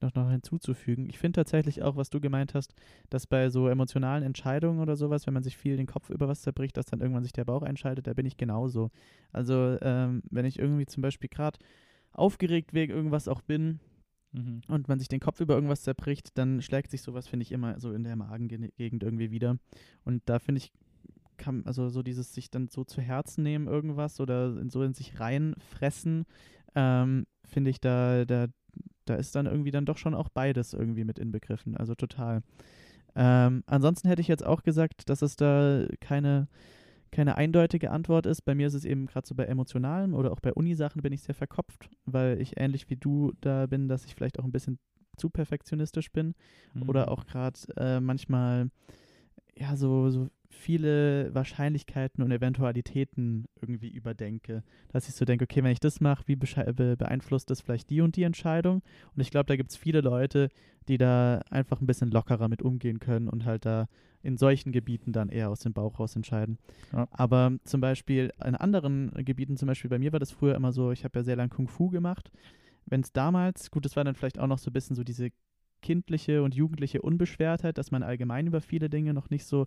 noch, 0.00 0.14
noch 0.14 0.30
hinzuzufügen. 0.30 1.08
Ich 1.08 1.18
finde 1.18 1.38
tatsächlich 1.38 1.82
auch, 1.82 1.96
was 1.96 2.10
du 2.10 2.20
gemeint 2.20 2.54
hast, 2.54 2.74
dass 3.10 3.26
bei 3.26 3.50
so 3.50 3.68
emotionalen 3.68 4.22
Entscheidungen 4.22 4.80
oder 4.80 4.96
sowas, 4.96 5.26
wenn 5.26 5.34
man 5.34 5.42
sich 5.42 5.56
viel 5.56 5.76
den 5.76 5.86
Kopf 5.86 6.10
über 6.10 6.28
was 6.28 6.42
zerbricht, 6.42 6.76
dass 6.76 6.86
dann 6.86 7.00
irgendwann 7.00 7.22
sich 7.22 7.32
der 7.32 7.44
Bauch 7.44 7.62
einschaltet, 7.62 8.06
da 8.06 8.14
bin 8.14 8.26
ich 8.26 8.36
genauso. 8.36 8.90
Also 9.32 9.78
ähm, 9.80 10.22
wenn 10.30 10.44
ich 10.44 10.58
irgendwie 10.58 10.86
zum 10.86 11.02
Beispiel 11.02 11.28
gerade 11.28 11.58
aufgeregt 12.12 12.74
wegen 12.74 12.92
irgendwas 12.92 13.28
auch 13.28 13.42
bin, 13.42 13.80
mhm. 14.34 14.60
und 14.68 14.88
man 14.88 14.98
sich 14.98 15.08
den 15.08 15.20
Kopf 15.20 15.40
über 15.40 15.54
irgendwas 15.54 15.82
zerbricht, 15.82 16.36
dann 16.36 16.60
schlägt 16.60 16.90
sich 16.90 17.02
sowas, 17.02 17.26
finde 17.26 17.44
ich, 17.44 17.52
immer 17.52 17.80
so 17.80 17.92
in 17.92 18.04
der 18.04 18.16
Magengegend 18.16 19.02
irgendwie 19.02 19.30
wieder. 19.30 19.58
Und 20.04 20.22
da 20.26 20.38
finde 20.38 20.58
ich, 20.58 20.72
kann, 21.36 21.64
also 21.66 21.88
so 21.88 22.02
dieses 22.02 22.32
sich 22.32 22.50
dann 22.50 22.68
so 22.68 22.84
zu 22.84 23.00
Herzen 23.00 23.42
nehmen, 23.42 23.66
irgendwas 23.66 24.20
oder 24.20 24.56
in, 24.56 24.70
so 24.70 24.82
in 24.82 24.94
sich 24.94 25.18
reinfressen, 25.18 26.26
ähm, 26.74 27.26
finde 27.44 27.70
ich, 27.70 27.80
da, 27.80 28.24
da, 28.24 28.46
da 29.04 29.14
ist 29.14 29.34
dann 29.34 29.46
irgendwie 29.46 29.70
dann 29.70 29.86
doch 29.86 29.98
schon 29.98 30.14
auch 30.14 30.28
beides 30.28 30.72
irgendwie 30.72 31.04
mit 31.04 31.18
inbegriffen. 31.18 31.76
Also 31.76 31.94
total. 31.94 32.42
Ähm, 33.16 33.62
ansonsten 33.66 34.08
hätte 34.08 34.22
ich 34.22 34.28
jetzt 34.28 34.44
auch 34.44 34.62
gesagt, 34.62 35.08
dass 35.08 35.22
es 35.22 35.36
da 35.36 35.86
keine, 36.00 36.48
keine 37.12 37.36
eindeutige 37.36 37.90
Antwort 37.90 38.26
ist. 38.26 38.42
Bei 38.42 38.54
mir 38.54 38.66
ist 38.66 38.74
es 38.74 38.84
eben 38.84 39.06
gerade 39.06 39.26
so 39.26 39.34
bei 39.34 39.44
emotionalen 39.44 40.14
oder 40.14 40.32
auch 40.32 40.40
bei 40.40 40.52
Unisachen 40.52 41.02
bin 41.02 41.12
ich 41.12 41.22
sehr 41.22 41.34
verkopft, 41.34 41.88
weil 42.06 42.40
ich 42.40 42.58
ähnlich 42.58 42.90
wie 42.90 42.96
du 42.96 43.32
da 43.40 43.66
bin, 43.66 43.88
dass 43.88 44.04
ich 44.04 44.14
vielleicht 44.14 44.38
auch 44.38 44.44
ein 44.44 44.52
bisschen 44.52 44.78
zu 45.16 45.30
perfektionistisch 45.30 46.10
bin 46.10 46.34
mhm. 46.72 46.88
oder 46.88 47.10
auch 47.10 47.26
gerade 47.26 47.58
äh, 47.76 48.00
manchmal 48.00 48.70
ja 49.56 49.76
so, 49.76 50.10
so 50.10 50.28
viele 50.48 51.34
Wahrscheinlichkeiten 51.34 52.22
und 52.22 52.30
Eventualitäten 52.30 53.46
irgendwie 53.60 53.88
überdenke. 53.90 54.62
Dass 54.88 55.08
ich 55.08 55.14
so 55.14 55.24
denke, 55.24 55.44
okay, 55.44 55.62
wenn 55.62 55.72
ich 55.72 55.80
das 55.80 56.00
mache, 56.00 56.24
wie 56.26 56.36
be 56.36 56.96
beeinflusst 56.96 57.50
das 57.50 57.60
vielleicht 57.60 57.90
die 57.90 58.00
und 58.00 58.16
die 58.16 58.22
Entscheidung? 58.22 58.82
Und 59.14 59.20
ich 59.20 59.30
glaube, 59.30 59.46
da 59.46 59.56
gibt 59.56 59.70
es 59.70 59.76
viele 59.76 60.00
Leute, 60.00 60.48
die 60.88 60.98
da 60.98 61.40
einfach 61.50 61.80
ein 61.80 61.86
bisschen 61.86 62.10
lockerer 62.10 62.48
mit 62.48 62.62
umgehen 62.62 62.98
können 62.98 63.28
und 63.28 63.44
halt 63.44 63.66
da 63.66 63.88
in 64.22 64.38
solchen 64.38 64.72
Gebieten 64.72 65.12
dann 65.12 65.28
eher 65.28 65.50
aus 65.50 65.60
dem 65.60 65.74
Bauch 65.74 66.00
raus 66.00 66.16
entscheiden. 66.16 66.58
Ja. 66.92 67.06
Aber 67.10 67.52
zum 67.64 67.80
Beispiel 67.80 68.32
in 68.42 68.54
anderen 68.54 69.12
Gebieten, 69.24 69.56
zum 69.56 69.66
Beispiel 69.66 69.90
bei 69.90 69.98
mir 69.98 70.12
war 70.12 70.20
das 70.20 70.32
früher 70.32 70.54
immer 70.54 70.72
so, 70.72 70.92
ich 70.92 71.04
habe 71.04 71.18
ja 71.18 71.24
sehr 71.24 71.36
lange 71.36 71.50
Kung 71.50 71.68
Fu 71.68 71.90
gemacht. 71.90 72.30
Wenn 72.86 73.00
es 73.00 73.12
damals, 73.12 73.70
gut, 73.70 73.84
das 73.84 73.96
war 73.96 74.04
dann 74.04 74.14
vielleicht 74.14 74.38
auch 74.38 74.46
noch 74.46 74.58
so 74.58 74.70
ein 74.70 74.72
bisschen 74.72 74.96
so 74.96 75.04
diese 75.04 75.30
kindliche 75.84 76.42
und 76.42 76.54
jugendliche 76.54 77.02
Unbeschwertheit, 77.02 77.76
dass 77.76 77.90
man 77.90 78.02
allgemein 78.02 78.46
über 78.46 78.62
viele 78.62 78.88
Dinge 78.88 79.12
noch 79.12 79.28
nicht 79.28 79.44
so 79.44 79.66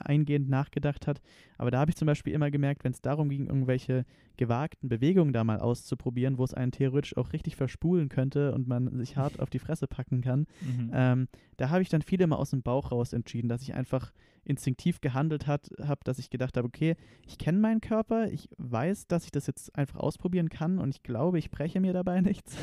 eingehend 0.00 0.48
nachgedacht 0.48 1.06
hat. 1.06 1.20
Aber 1.58 1.70
da 1.70 1.80
habe 1.80 1.90
ich 1.90 1.96
zum 1.96 2.06
Beispiel 2.06 2.32
immer 2.32 2.50
gemerkt, 2.50 2.84
wenn 2.84 2.92
es 2.92 3.02
darum 3.02 3.28
ging, 3.28 3.46
irgendwelche 3.46 4.04
gewagten 4.36 4.88
Bewegungen 4.88 5.32
da 5.32 5.44
mal 5.44 5.58
auszuprobieren, 5.58 6.38
wo 6.38 6.44
es 6.44 6.54
einen 6.54 6.72
theoretisch 6.72 7.16
auch 7.16 7.32
richtig 7.32 7.56
verspulen 7.56 8.08
könnte 8.08 8.54
und 8.54 8.66
man 8.68 8.96
sich 8.98 9.16
hart 9.16 9.40
auf 9.40 9.50
die 9.50 9.58
Fresse 9.58 9.86
packen 9.86 10.20
kann, 10.20 10.46
mhm. 10.60 10.90
ähm, 10.94 11.28
da 11.56 11.70
habe 11.70 11.82
ich 11.82 11.88
dann 11.88 12.02
viele 12.02 12.26
mal 12.26 12.36
aus 12.36 12.50
dem 12.50 12.62
Bauch 12.62 12.92
raus 12.92 13.12
entschieden, 13.12 13.48
dass 13.48 13.62
ich 13.62 13.74
einfach 13.74 14.12
instinktiv 14.44 15.00
gehandelt 15.00 15.46
habe, 15.46 15.62
dass 16.04 16.18
ich 16.18 16.30
gedacht 16.30 16.56
habe, 16.56 16.66
okay, 16.66 16.94
ich 17.26 17.36
kenne 17.36 17.58
meinen 17.58 17.80
Körper, 17.80 18.30
ich 18.30 18.48
weiß, 18.56 19.06
dass 19.08 19.24
ich 19.24 19.30
das 19.30 19.46
jetzt 19.46 19.76
einfach 19.76 19.98
ausprobieren 19.98 20.48
kann 20.48 20.78
und 20.78 20.94
ich 20.94 21.02
glaube, 21.02 21.38
ich 21.38 21.50
breche 21.50 21.80
mir 21.80 21.92
dabei 21.92 22.20
nichts. 22.22 22.56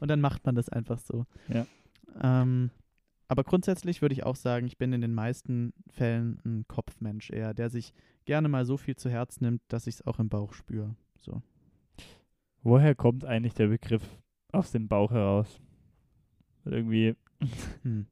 Und 0.00 0.08
dann 0.08 0.20
macht 0.20 0.44
man 0.44 0.54
das 0.54 0.68
einfach 0.68 0.98
so. 0.98 1.24
Ja. 1.48 1.66
Ähm, 2.22 2.70
aber 3.28 3.44
grundsätzlich 3.44 4.02
würde 4.02 4.12
ich 4.12 4.24
auch 4.24 4.36
sagen, 4.36 4.66
ich 4.66 4.76
bin 4.76 4.92
in 4.92 5.00
den 5.00 5.14
meisten 5.14 5.72
Fällen 5.88 6.40
ein 6.44 6.64
Kopfmensch 6.66 7.30
eher, 7.30 7.54
der 7.54 7.70
sich 7.70 7.92
gerne 8.24 8.48
mal 8.48 8.64
so 8.64 8.76
viel 8.76 8.96
zu 8.96 9.08
Herz 9.08 9.40
nimmt, 9.40 9.62
dass 9.68 9.86
ich 9.86 9.94
es 9.94 10.06
auch 10.06 10.18
im 10.18 10.28
Bauch 10.28 10.52
spüre. 10.52 10.96
So. 11.20 11.40
Woher 12.62 12.94
kommt 12.94 13.24
eigentlich 13.24 13.54
der 13.54 13.68
Begriff 13.68 14.02
aus 14.52 14.72
dem 14.72 14.88
Bauch 14.88 15.12
heraus? 15.12 15.60
Irgendwie, 16.64 17.14
hm. 17.82 18.06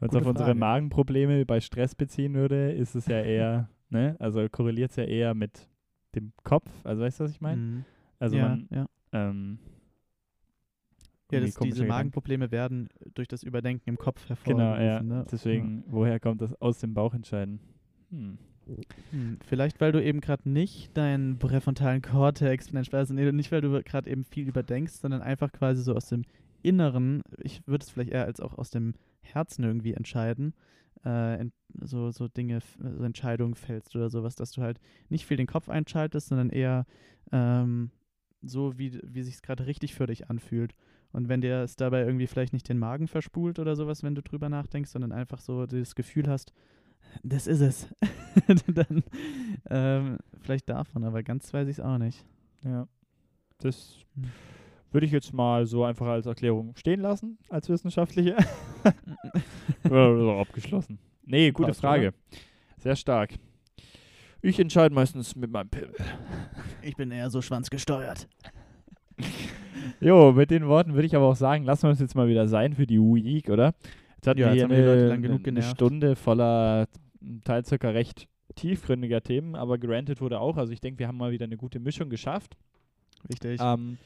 wenn 0.00 0.08
es 0.08 0.14
auf 0.16 0.22
Frage. 0.22 0.28
unsere 0.28 0.54
Magenprobleme 0.54 1.46
bei 1.46 1.60
Stress 1.60 1.94
beziehen 1.94 2.34
würde, 2.34 2.72
ist 2.72 2.94
es 2.94 3.06
ja 3.06 3.20
eher, 3.22 3.68
ne? 3.88 4.16
Also 4.18 4.46
korreliert 4.48 4.90
es 4.90 4.96
ja 4.96 5.04
eher 5.04 5.34
mit 5.34 5.68
dem 6.14 6.32
Kopf. 6.42 6.68
Also 6.84 7.02
weißt 7.02 7.20
du, 7.20 7.24
was 7.24 7.30
ich 7.30 7.40
meine? 7.40 7.62
Mhm. 7.62 7.84
Also 8.18 8.36
ja, 8.36 8.48
man, 8.48 8.68
ja. 8.70 8.86
Ähm, 9.12 9.58
ja, 11.30 11.40
das, 11.40 11.54
diese 11.54 11.84
Magenprobleme 11.84 12.50
werden 12.50 12.88
durch 13.14 13.28
das 13.28 13.42
Überdenken 13.42 13.88
im 13.88 13.98
Kopf 13.98 14.28
hervorgerufen. 14.28 14.74
Genau, 14.74 14.82
ja. 14.82 15.02
Ne? 15.02 15.26
Deswegen, 15.30 15.84
ja. 15.86 15.92
woher 15.92 16.20
kommt 16.20 16.40
das 16.40 16.60
aus 16.60 16.78
dem 16.78 16.94
Bauch 16.94 17.14
entscheiden? 17.14 17.60
Hm. 18.10 18.38
Hm, 19.10 19.38
vielleicht, 19.46 19.80
weil 19.80 19.92
du 19.92 20.02
eben 20.02 20.20
gerade 20.20 20.48
nicht 20.48 20.96
deinen 20.96 21.38
präfrontalen 21.38 22.02
Kortex, 22.02 22.68
Spaß, 22.68 23.10
nee, 23.10 23.32
nicht, 23.32 23.50
weil 23.50 23.60
du 23.60 23.82
gerade 23.82 24.08
eben 24.08 24.24
viel 24.24 24.46
überdenkst, 24.46 24.92
sondern 24.92 25.22
einfach 25.22 25.50
quasi 25.52 25.82
so 25.82 25.94
aus 25.94 26.08
dem 26.08 26.24
Inneren, 26.62 27.22
ich 27.42 27.66
würde 27.66 27.82
es 27.82 27.90
vielleicht 27.90 28.10
eher 28.10 28.26
als 28.26 28.40
auch 28.40 28.56
aus 28.58 28.70
dem 28.70 28.94
Herzen 29.22 29.64
irgendwie 29.64 29.94
entscheiden, 29.94 30.54
äh, 31.04 31.46
so, 31.80 32.10
so 32.10 32.28
Dinge, 32.28 32.60
so 32.78 33.02
Entscheidungen 33.02 33.54
fällst 33.54 33.96
oder 33.96 34.10
sowas, 34.10 34.34
dass 34.36 34.52
du 34.52 34.62
halt 34.62 34.78
nicht 35.08 35.26
viel 35.26 35.36
den 35.36 35.46
Kopf 35.46 35.68
einschaltest, 35.68 36.28
sondern 36.28 36.50
eher 36.50 36.86
ähm, 37.32 37.90
so, 38.42 38.78
wie, 38.78 38.98
wie 39.02 39.22
sich 39.22 39.34
es 39.34 39.42
gerade 39.42 39.66
richtig 39.66 39.94
für 39.94 40.06
dich 40.06 40.28
anfühlt. 40.28 40.74
Und 41.12 41.28
wenn 41.28 41.40
dir 41.40 41.62
es 41.62 41.76
dabei 41.76 42.02
irgendwie 42.02 42.26
vielleicht 42.26 42.52
nicht 42.52 42.68
den 42.68 42.78
Magen 42.78 43.08
verspult 43.08 43.58
oder 43.58 43.74
sowas, 43.74 44.02
wenn 44.02 44.14
du 44.14 44.22
drüber 44.22 44.48
nachdenkst, 44.48 44.90
sondern 44.90 45.12
einfach 45.12 45.40
so 45.40 45.66
das 45.66 45.94
Gefühl 45.94 46.28
hast, 46.28 46.52
das 47.22 47.46
ist 47.46 47.60
es, 47.60 47.88
dann 48.66 49.02
ähm, 49.68 50.18
vielleicht 50.40 50.68
davon, 50.68 51.04
aber 51.04 51.22
ganz 51.22 51.52
weiß 51.52 51.68
ich 51.68 51.78
es 51.78 51.84
auch 51.84 51.98
nicht. 51.98 52.24
Ja. 52.64 52.86
Das 53.58 53.98
hm. 54.14 54.30
würde 54.92 55.06
ich 55.06 55.12
jetzt 55.12 55.32
mal 55.32 55.66
so 55.66 55.84
einfach 55.84 56.06
als 56.06 56.26
Erklärung 56.26 56.74
stehen 56.76 57.00
lassen, 57.00 57.38
als 57.48 57.68
wissenschaftliche. 57.68 58.36
Oder 59.84 60.38
abgeschlossen. 60.40 60.98
Nee, 61.24 61.50
gute 61.50 61.68
Passt, 61.68 61.80
Frage. 61.80 62.08
Oder? 62.08 62.16
Sehr 62.78 62.96
stark. 62.96 63.34
Ich 64.42 64.58
entscheide 64.58 64.94
meistens 64.94 65.36
mit 65.36 65.50
meinem 65.50 65.68
Pimmel. 65.68 65.94
Ich 66.80 66.96
bin 66.96 67.10
eher 67.10 67.28
so 67.28 67.42
schwanzgesteuert. 67.42 68.28
Jo, 70.00 70.32
mit 70.32 70.50
den 70.50 70.66
Worten 70.66 70.94
würde 70.94 71.06
ich 71.06 71.16
aber 71.16 71.26
auch 71.26 71.36
sagen, 71.36 71.64
lassen 71.64 71.84
wir 71.84 71.90
uns 71.90 72.00
jetzt 72.00 72.14
mal 72.14 72.28
wieder 72.28 72.48
sein 72.48 72.74
für 72.74 72.86
die 72.86 72.98
Week, 72.98 73.48
oder? 73.48 73.74
Jetzt 74.16 74.26
hatten 74.26 74.40
ja, 74.40 74.52
wir 74.52 74.54
hier 74.54 74.64
eine, 74.66 75.40
eine 75.44 75.62
Stunde 75.62 76.16
voller 76.16 76.86
teils 77.44 77.68
circa 77.68 77.90
recht 77.90 78.28
tiefgründiger 78.54 79.22
Themen, 79.22 79.54
aber 79.54 79.78
granted 79.78 80.20
wurde 80.20 80.40
auch. 80.40 80.56
Also 80.56 80.72
ich 80.72 80.80
denke, 80.80 80.98
wir 80.98 81.08
haben 81.08 81.16
mal 81.16 81.32
wieder 81.32 81.44
eine 81.44 81.56
gute 81.56 81.80
Mischung 81.80 82.10
geschafft. 82.10 82.56
Richtig. 83.28 83.60
Ähm, 83.62 83.98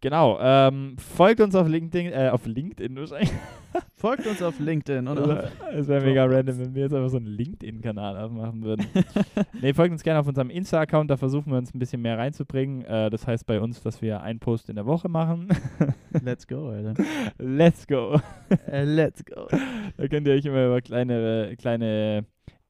Genau. 0.00 0.38
Ähm, 0.40 0.96
folgt 0.96 1.40
uns 1.40 1.56
auf 1.56 1.66
LinkedIn, 1.66 2.12
äh, 2.12 2.30
auf 2.32 2.46
LinkedIn 2.46 2.96
wahrscheinlich. 2.96 3.32
folgt 3.94 4.26
uns 4.28 4.40
auf 4.42 4.60
LinkedIn. 4.60 5.08
Oder 5.08 5.50
es 5.72 5.88
wäre 5.88 6.04
mega 6.04 6.24
random, 6.24 6.58
wenn 6.58 6.74
wir 6.74 6.82
jetzt 6.82 6.94
einfach 6.94 7.10
so 7.10 7.16
einen 7.16 7.26
LinkedIn-Kanal 7.26 8.16
aufmachen 8.16 8.62
würden. 8.62 8.86
nee, 9.60 9.72
folgt 9.72 9.92
uns 9.92 10.04
gerne 10.04 10.20
auf 10.20 10.28
unserem 10.28 10.50
Insta-Account, 10.50 11.10
da 11.10 11.16
versuchen 11.16 11.50
wir 11.50 11.58
uns 11.58 11.74
ein 11.74 11.80
bisschen 11.80 12.00
mehr 12.00 12.16
reinzubringen. 12.16 12.84
Äh, 12.84 13.10
das 13.10 13.26
heißt 13.26 13.44
bei 13.46 13.60
uns, 13.60 13.82
dass 13.82 14.00
wir 14.00 14.22
einen 14.22 14.38
Post 14.38 14.68
in 14.68 14.76
der 14.76 14.86
Woche 14.86 15.08
machen. 15.08 15.48
let's 16.22 16.46
go, 16.46 16.68
Alter. 16.68 16.94
Let's 17.38 17.86
go. 17.86 18.20
Uh, 18.50 18.84
let's 18.84 19.24
go. 19.24 19.48
Da 19.96 20.06
könnt 20.06 20.28
ihr 20.28 20.34
euch 20.34 20.44
immer 20.44 20.66
über 20.66 20.80
kleine, 20.80 21.56
kleine 21.58 22.24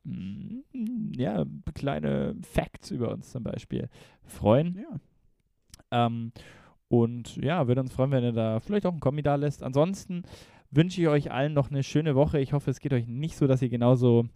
mm, 0.05 0.61
ja, 1.15 1.45
kleine 1.75 2.37
Facts 2.43 2.91
über 2.91 3.13
uns 3.13 3.31
zum 3.31 3.43
Beispiel 3.43 3.89
freuen. 4.25 4.79
Ja. 4.79 6.07
Ähm, 6.07 6.33
und 6.89 7.37
ja, 7.37 7.67
würde 7.69 7.81
uns 7.81 7.93
freuen, 7.93 8.11
wenn 8.11 8.25
ihr 8.25 8.33
da 8.33 8.61
vielleicht 8.61 8.87
auch 8.87 8.93
einen 8.93 9.01
Kommi 9.01 9.23
da 9.23 9.35
lässt. 9.35 9.63
Ansonsten 9.63 10.23
wünsche 10.71 11.01
ich 11.01 11.09
euch 11.09 11.31
allen 11.31 11.53
noch 11.53 11.71
eine 11.71 11.83
schöne 11.83 12.15
Woche. 12.15 12.41
Ich 12.41 12.53
hoffe, 12.53 12.71
es 12.71 12.81
geht 12.81 12.93
euch 12.93 13.07
nicht 13.07 13.37
so, 13.37 13.47
dass 13.47 13.63
ihr 13.63 13.69
genauso, 13.69 14.27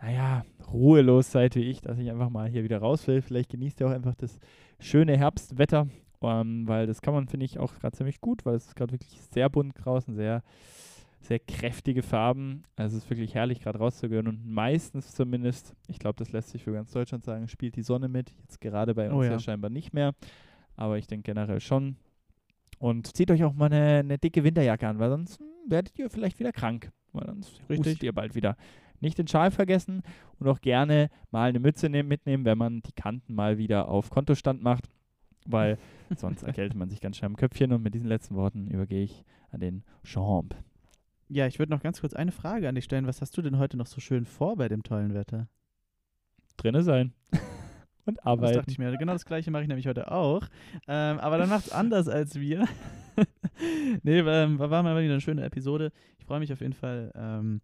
naja, 0.00 0.44
ruhelos 0.72 1.30
seid 1.30 1.56
wie 1.56 1.70
ich, 1.70 1.80
dass 1.80 1.98
ich 1.98 2.10
einfach 2.10 2.30
mal 2.30 2.48
hier 2.48 2.64
wieder 2.64 2.78
raus 2.78 3.06
will. 3.06 3.22
Vielleicht 3.22 3.50
genießt 3.50 3.80
ihr 3.80 3.88
auch 3.88 3.92
einfach 3.92 4.14
das 4.14 4.38
schöne 4.78 5.16
Herbstwetter 5.16 5.88
ähm, 6.24 6.66
weil 6.66 6.86
das 6.86 7.02
kann 7.02 7.14
man, 7.14 7.28
finde 7.28 7.46
ich, 7.46 7.58
auch 7.58 7.74
gerade 7.74 7.96
ziemlich 7.96 8.20
gut, 8.20 8.44
weil 8.44 8.54
es 8.54 8.66
ist 8.66 8.76
gerade 8.76 8.92
wirklich 8.92 9.20
sehr 9.32 9.48
bunt 9.48 9.74
draußen, 9.76 10.14
sehr, 10.14 10.42
sehr 11.20 11.38
kräftige 11.38 12.02
Farben. 12.02 12.64
Also 12.76 12.96
es 12.96 13.04
ist 13.04 13.10
wirklich 13.10 13.34
herrlich, 13.34 13.60
gerade 13.60 13.78
rauszugehen 13.78 14.26
und 14.26 14.46
meistens 14.46 15.12
zumindest, 15.14 15.74
ich 15.86 15.98
glaube, 15.98 16.16
das 16.18 16.32
lässt 16.32 16.50
sich 16.50 16.64
für 16.64 16.72
ganz 16.72 16.92
Deutschland 16.92 17.24
sagen, 17.24 17.48
spielt 17.48 17.76
die 17.76 17.82
Sonne 17.82 18.08
mit. 18.08 18.32
Jetzt 18.42 18.60
gerade 18.60 18.94
bei 18.94 19.08
uns 19.08 19.14
Oh 19.14 19.22
ja. 19.22 19.32
ja. 19.32 19.38
scheinbar 19.38 19.70
nicht 19.70 19.92
mehr, 19.92 20.14
aber 20.76 20.98
ich 20.98 21.06
denke 21.06 21.24
generell 21.24 21.60
schon. 21.60 21.96
Und 22.78 23.16
zieht 23.16 23.30
euch 23.30 23.44
auch 23.44 23.54
mal 23.54 23.66
eine, 23.66 24.00
eine 24.00 24.18
dicke 24.18 24.44
Winterjacke 24.44 24.86
an, 24.86 24.98
weil 24.98 25.10
sonst 25.10 25.38
hm, 25.38 25.46
werdet 25.68 25.98
ihr 25.98 26.10
vielleicht 26.10 26.38
wieder 26.38 26.52
krank. 26.52 26.90
Weil 27.12 27.26
sonst 27.26 27.60
Richtig. 27.68 27.78
hustet 27.78 28.02
ihr 28.02 28.12
bald 28.12 28.34
wieder. 28.34 28.56
Nicht 29.00 29.18
den 29.18 29.28
Schal 29.28 29.50
vergessen 29.50 30.02
und 30.38 30.48
auch 30.48 30.60
gerne 30.60 31.10
mal 31.30 31.48
eine 31.48 31.60
Mütze 31.60 31.88
nehmen, 31.88 32.08
mitnehmen, 32.08 32.44
wenn 32.44 32.58
man 32.58 32.82
die 32.82 32.92
Kanten 32.92 33.34
mal 33.34 33.58
wieder 33.58 33.88
auf 33.88 34.10
Kontostand 34.10 34.62
macht, 34.62 34.88
weil 35.46 35.78
sonst 36.16 36.42
erkältet 36.42 36.76
man 36.76 36.88
sich 36.88 37.00
ganz 37.00 37.16
schnell 37.16 37.30
im 37.30 37.36
Köpfchen. 37.36 37.72
Und 37.72 37.82
mit 37.82 37.94
diesen 37.94 38.08
letzten 38.08 38.34
Worten 38.34 38.68
übergehe 38.68 39.04
ich 39.04 39.24
an 39.50 39.60
den 39.60 39.84
Champ. 40.02 40.54
Ja, 41.28 41.46
ich 41.46 41.58
würde 41.58 41.72
noch 41.72 41.82
ganz 41.82 42.00
kurz 42.00 42.14
eine 42.14 42.32
Frage 42.32 42.68
an 42.68 42.74
dich 42.74 42.84
stellen. 42.84 43.06
Was 43.06 43.20
hast 43.20 43.36
du 43.36 43.42
denn 43.42 43.58
heute 43.58 43.76
noch 43.76 43.86
so 43.86 44.00
schön 44.00 44.24
vor 44.24 44.56
bei 44.56 44.68
dem 44.68 44.82
tollen 44.82 45.14
Wetter? 45.14 45.48
Drinne 46.56 46.82
sein 46.82 47.12
und 48.06 48.18
Das 48.18 48.26
arbeiten. 48.26 48.54
dachte 48.54 48.70
ich 48.70 48.78
mir. 48.78 48.96
Genau 48.96 49.12
das 49.12 49.24
gleiche 49.24 49.50
mache 49.50 49.62
ich 49.62 49.68
nämlich 49.68 49.86
heute 49.86 50.10
auch. 50.10 50.46
Ähm, 50.86 51.18
aber 51.18 51.38
dann 51.38 51.48
macht 51.48 51.66
es 51.66 51.72
anders 51.72 52.08
als 52.08 52.38
wir. 52.38 52.66
nee, 54.02 54.18
ähm, 54.18 54.58
war 54.58 54.82
mal 54.82 55.02
wieder 55.02 55.12
eine 55.12 55.20
schöne 55.20 55.44
Episode. 55.44 55.92
Ich 56.18 56.24
freue 56.24 56.40
mich 56.40 56.52
auf 56.52 56.60
jeden 56.60 56.72
Fall, 56.72 57.12
ähm, 57.14 57.60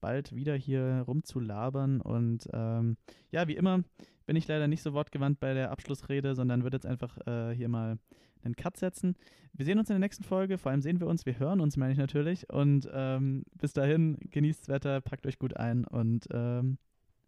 bald 0.00 0.34
wieder 0.34 0.54
hier 0.54 1.04
rumzulabern. 1.06 2.00
Und 2.00 2.48
ähm, 2.52 2.96
ja, 3.30 3.48
wie 3.48 3.56
immer 3.56 3.82
bin 4.26 4.36
ich 4.36 4.46
leider 4.48 4.68
nicht 4.68 4.82
so 4.82 4.92
wortgewandt 4.92 5.40
bei 5.40 5.54
der 5.54 5.70
Abschlussrede, 5.70 6.34
sondern 6.34 6.62
würde 6.62 6.76
jetzt 6.76 6.86
einfach 6.86 7.18
äh, 7.26 7.54
hier 7.54 7.68
mal 7.68 7.98
einen 8.42 8.56
Cut 8.56 8.76
setzen. 8.76 9.16
Wir 9.52 9.66
sehen 9.66 9.78
uns 9.78 9.90
in 9.90 9.94
der 9.94 10.00
nächsten 10.00 10.24
Folge. 10.24 10.56
Vor 10.56 10.70
allem 10.70 10.80
sehen 10.80 11.00
wir 11.00 11.06
uns, 11.06 11.26
wir 11.26 11.38
hören 11.38 11.60
uns, 11.60 11.76
meine 11.76 11.92
ich 11.92 11.98
natürlich. 11.98 12.48
Und 12.50 12.88
ähm, 12.92 13.44
bis 13.58 13.72
dahin, 13.72 14.16
genießt's 14.30 14.68
Wetter, 14.68 15.00
packt 15.00 15.26
euch 15.26 15.38
gut 15.38 15.56
ein 15.56 15.84
und 15.84 16.26
ähm, 16.32 16.78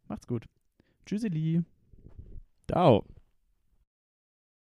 macht's 0.08 0.26
gut. 0.26 0.46
Tschüsseli. 1.04 1.62
Tchau. 2.68 3.04